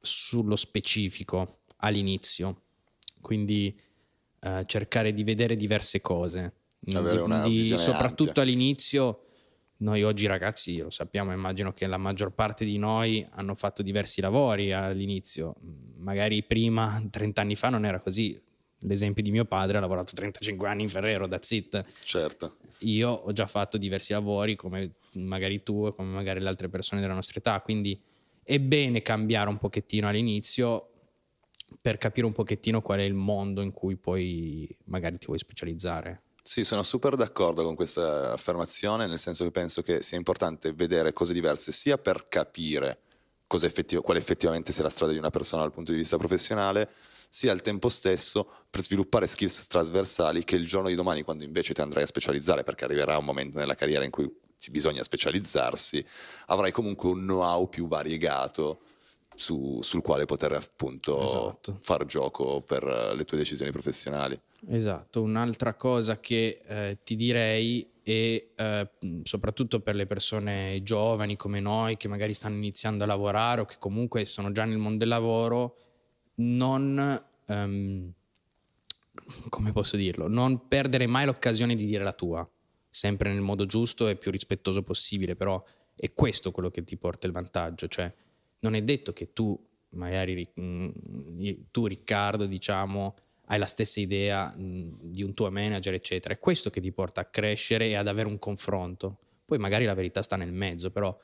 sullo 0.00 0.56
specifico 0.56 1.60
all'inizio. 1.78 2.62
Quindi 3.20 3.78
eh, 4.40 4.64
cercare 4.66 5.14
di 5.14 5.22
vedere 5.22 5.56
diverse 5.56 6.00
cose. 6.00 6.52
Avere 6.92 7.20
una 7.20 7.46
visione 7.46 7.80
soprattutto 7.80 8.40
ampia. 8.40 8.42
all'inizio 8.42 9.24
noi 9.78 10.02
oggi 10.02 10.26
ragazzi 10.26 10.78
lo 10.78 10.90
sappiamo, 10.90 11.32
immagino 11.32 11.72
che 11.72 11.86
la 11.86 11.96
maggior 11.96 12.32
parte 12.32 12.64
di 12.64 12.78
noi 12.78 13.26
hanno 13.32 13.54
fatto 13.54 13.82
diversi 13.82 14.20
lavori 14.20 14.72
all'inizio, 14.72 15.56
magari 15.96 16.42
prima, 16.42 17.02
30 17.10 17.40
anni 17.40 17.56
fa 17.56 17.70
non 17.70 17.84
era 17.84 18.00
così. 18.00 18.40
L'esempio 18.80 19.22
di 19.22 19.30
mio 19.30 19.46
padre 19.46 19.78
ha 19.78 19.80
lavorato 19.80 20.12
35 20.14 20.68
anni 20.68 20.82
in 20.82 20.88
Ferrero, 20.90 21.26
that's 21.26 21.50
it. 21.52 21.84
Certo. 22.02 22.56
Io 22.80 23.08
ho 23.08 23.32
già 23.32 23.46
fatto 23.46 23.78
diversi 23.78 24.12
lavori 24.12 24.56
come 24.56 24.96
magari 25.14 25.62
tu 25.62 25.86
e 25.86 25.94
come 25.94 26.12
magari 26.12 26.40
le 26.40 26.48
altre 26.48 26.68
persone 26.68 27.00
della 27.00 27.14
nostra 27.14 27.38
età, 27.38 27.60
quindi 27.60 27.98
è 28.42 28.58
bene 28.58 29.00
cambiare 29.00 29.48
un 29.48 29.56
pochettino 29.56 30.06
all'inizio 30.06 30.90
per 31.80 31.96
capire 31.96 32.26
un 32.26 32.32
pochettino 32.32 32.82
qual 32.82 33.00
è 33.00 33.02
il 33.02 33.14
mondo 33.14 33.62
in 33.62 33.72
cui 33.72 33.96
poi 33.96 34.68
magari 34.84 35.16
ti 35.16 35.26
vuoi 35.26 35.38
specializzare. 35.38 36.23
Sì, 36.46 36.62
sono 36.62 36.82
super 36.82 37.16
d'accordo 37.16 37.62
con 37.64 37.74
questa 37.74 38.32
affermazione, 38.32 39.06
nel 39.06 39.18
senso 39.18 39.44
che 39.44 39.50
penso 39.50 39.80
che 39.82 40.02
sia 40.02 40.18
importante 40.18 40.72
vedere 40.74 41.14
cose 41.14 41.32
diverse 41.32 41.72
sia 41.72 41.96
per 41.96 42.28
capire 42.28 43.00
effettiv- 43.48 44.02
quale 44.02 44.18
effettivamente 44.18 44.72
sia 44.72 44.82
la 44.82 44.90
strada 44.90 45.12
di 45.12 45.18
una 45.18 45.30
persona 45.30 45.62
dal 45.62 45.72
punto 45.72 45.92
di 45.92 45.98
vista 45.98 46.18
professionale, 46.18 46.90
sia 47.30 47.50
al 47.52 47.62
tempo 47.62 47.88
stesso 47.88 48.46
per 48.68 48.82
sviluppare 48.82 49.26
skills 49.28 49.66
trasversali 49.68 50.44
che 50.44 50.56
il 50.56 50.66
giorno 50.66 50.88
di 50.88 50.94
domani, 50.96 51.22
quando 51.22 51.44
invece 51.44 51.72
ti 51.72 51.80
andrai 51.80 52.02
a 52.02 52.06
specializzare, 52.06 52.62
perché 52.64 52.84
arriverà 52.84 53.16
un 53.16 53.24
momento 53.24 53.58
nella 53.58 53.74
carriera 53.74 54.04
in 54.04 54.10
cui 54.10 54.30
bisogna 54.70 55.02
specializzarsi, 55.02 56.04
avrai 56.46 56.72
comunque 56.72 57.08
un 57.08 57.20
know-how 57.20 57.68
più 57.68 57.86
variegato 57.86 58.80
su, 59.34 59.80
sul 59.82 60.02
quale 60.02 60.24
poter 60.24 60.52
appunto 60.52 61.24
esatto. 61.24 61.78
far 61.80 62.06
gioco 62.06 62.60
per 62.60 62.84
le 63.16 63.24
tue 63.24 63.38
decisioni 63.38 63.70
professionali. 63.70 64.38
Esatto, 64.68 65.22
un'altra 65.22 65.74
cosa 65.74 66.18
che 66.20 66.62
eh, 66.66 66.98
ti 67.04 67.16
direi 67.16 67.86
è 68.02 68.46
eh, 68.54 68.90
soprattutto 69.22 69.80
per 69.80 69.94
le 69.94 70.06
persone 70.06 70.82
giovani 70.82 71.36
come 71.36 71.60
noi 71.60 71.96
che 71.96 72.08
magari 72.08 72.34
stanno 72.34 72.56
iniziando 72.56 73.04
a 73.04 73.06
lavorare 73.06 73.62
o 73.62 73.64
che 73.64 73.76
comunque 73.78 74.24
sono 74.24 74.52
già 74.52 74.64
nel 74.64 74.78
mondo 74.78 74.98
del 74.98 75.08
lavoro, 75.08 75.76
non, 76.36 77.24
um, 77.46 78.12
come 79.48 79.72
posso 79.72 79.96
dirlo, 79.96 80.28
non 80.28 80.68
perdere 80.68 81.06
mai 81.06 81.24
l'occasione 81.24 81.74
di 81.74 81.86
dire 81.86 82.04
la 82.04 82.12
tua, 82.12 82.46
sempre 82.90 83.32
nel 83.32 83.40
modo 83.40 83.66
giusto 83.66 84.08
e 84.08 84.16
più 84.16 84.30
rispettoso 84.30 84.82
possibile, 84.82 85.34
però 85.34 85.62
è 85.96 86.12
questo 86.12 86.50
quello 86.50 86.70
che 86.70 86.84
ti 86.84 86.96
porta 86.96 87.26
il 87.26 87.32
vantaggio, 87.32 87.88
cioè 87.88 88.12
non 88.64 88.74
è 88.74 88.82
detto 88.82 89.12
che 89.12 89.34
tu, 89.34 89.58
magari 89.90 90.48
mm, 90.58 90.88
tu 91.70 91.86
Riccardo, 91.86 92.46
diciamo, 92.46 93.14
hai 93.46 93.58
la 93.58 93.66
stessa 93.66 94.00
idea 94.00 94.54
mm, 94.56 94.92
di 95.02 95.22
un 95.22 95.34
tuo 95.34 95.50
manager, 95.50 95.92
eccetera. 95.92 96.32
È 96.32 96.38
questo 96.38 96.70
che 96.70 96.80
ti 96.80 96.90
porta 96.90 97.20
a 97.20 97.26
crescere 97.26 97.88
e 97.88 97.94
ad 97.94 98.08
avere 98.08 98.26
un 98.26 98.38
confronto. 98.38 99.18
Poi 99.44 99.58
magari 99.58 99.84
la 99.84 99.92
verità 99.92 100.22
sta 100.22 100.36
nel 100.36 100.52
mezzo, 100.52 100.90
però 100.90 101.16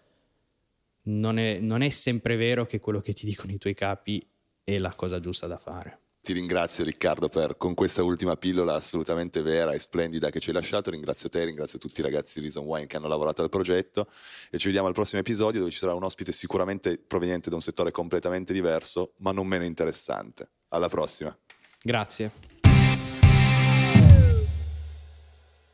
non 1.04 1.38
è, 1.38 1.58
non 1.58 1.80
è 1.80 1.88
sempre 1.88 2.36
vero 2.36 2.66
che 2.66 2.78
quello 2.78 3.00
che 3.00 3.14
ti 3.14 3.24
dicono 3.24 3.52
i 3.52 3.58
tuoi 3.58 3.74
capi 3.74 4.24
è 4.62 4.76
la 4.78 4.94
cosa 4.94 5.18
giusta 5.18 5.46
da 5.46 5.56
fare. 5.56 5.98
Ti 6.22 6.34
ringrazio 6.34 6.84
Riccardo 6.84 7.30
per, 7.30 7.56
con 7.56 7.72
questa 7.72 8.02
ultima 8.02 8.36
pillola 8.36 8.74
assolutamente 8.74 9.40
vera 9.40 9.72
e 9.72 9.78
splendida 9.78 10.28
che 10.28 10.38
ci 10.38 10.50
hai 10.50 10.56
lasciato. 10.56 10.90
Ringrazio 10.90 11.30
te, 11.30 11.44
ringrazio 11.44 11.78
tutti 11.78 12.00
i 12.00 12.02
ragazzi 12.02 12.34
di 12.34 12.40
Reason 12.42 12.64
Wine 12.64 12.86
che 12.86 12.96
hanno 12.96 13.08
lavorato 13.08 13.42
al 13.42 13.48
progetto 13.48 14.06
e 14.50 14.58
ci 14.58 14.66
vediamo 14.66 14.86
al 14.86 14.92
prossimo 14.92 15.20
episodio 15.20 15.60
dove 15.60 15.72
ci 15.72 15.78
sarà 15.78 15.94
un 15.94 16.04
ospite 16.04 16.30
sicuramente 16.32 16.98
proveniente 16.98 17.48
da 17.48 17.56
un 17.56 17.62
settore 17.62 17.90
completamente 17.90 18.52
diverso 18.52 19.14
ma 19.18 19.32
non 19.32 19.46
meno 19.46 19.64
interessante. 19.64 20.50
Alla 20.68 20.88
prossima. 20.88 21.36
Grazie. 21.82 22.49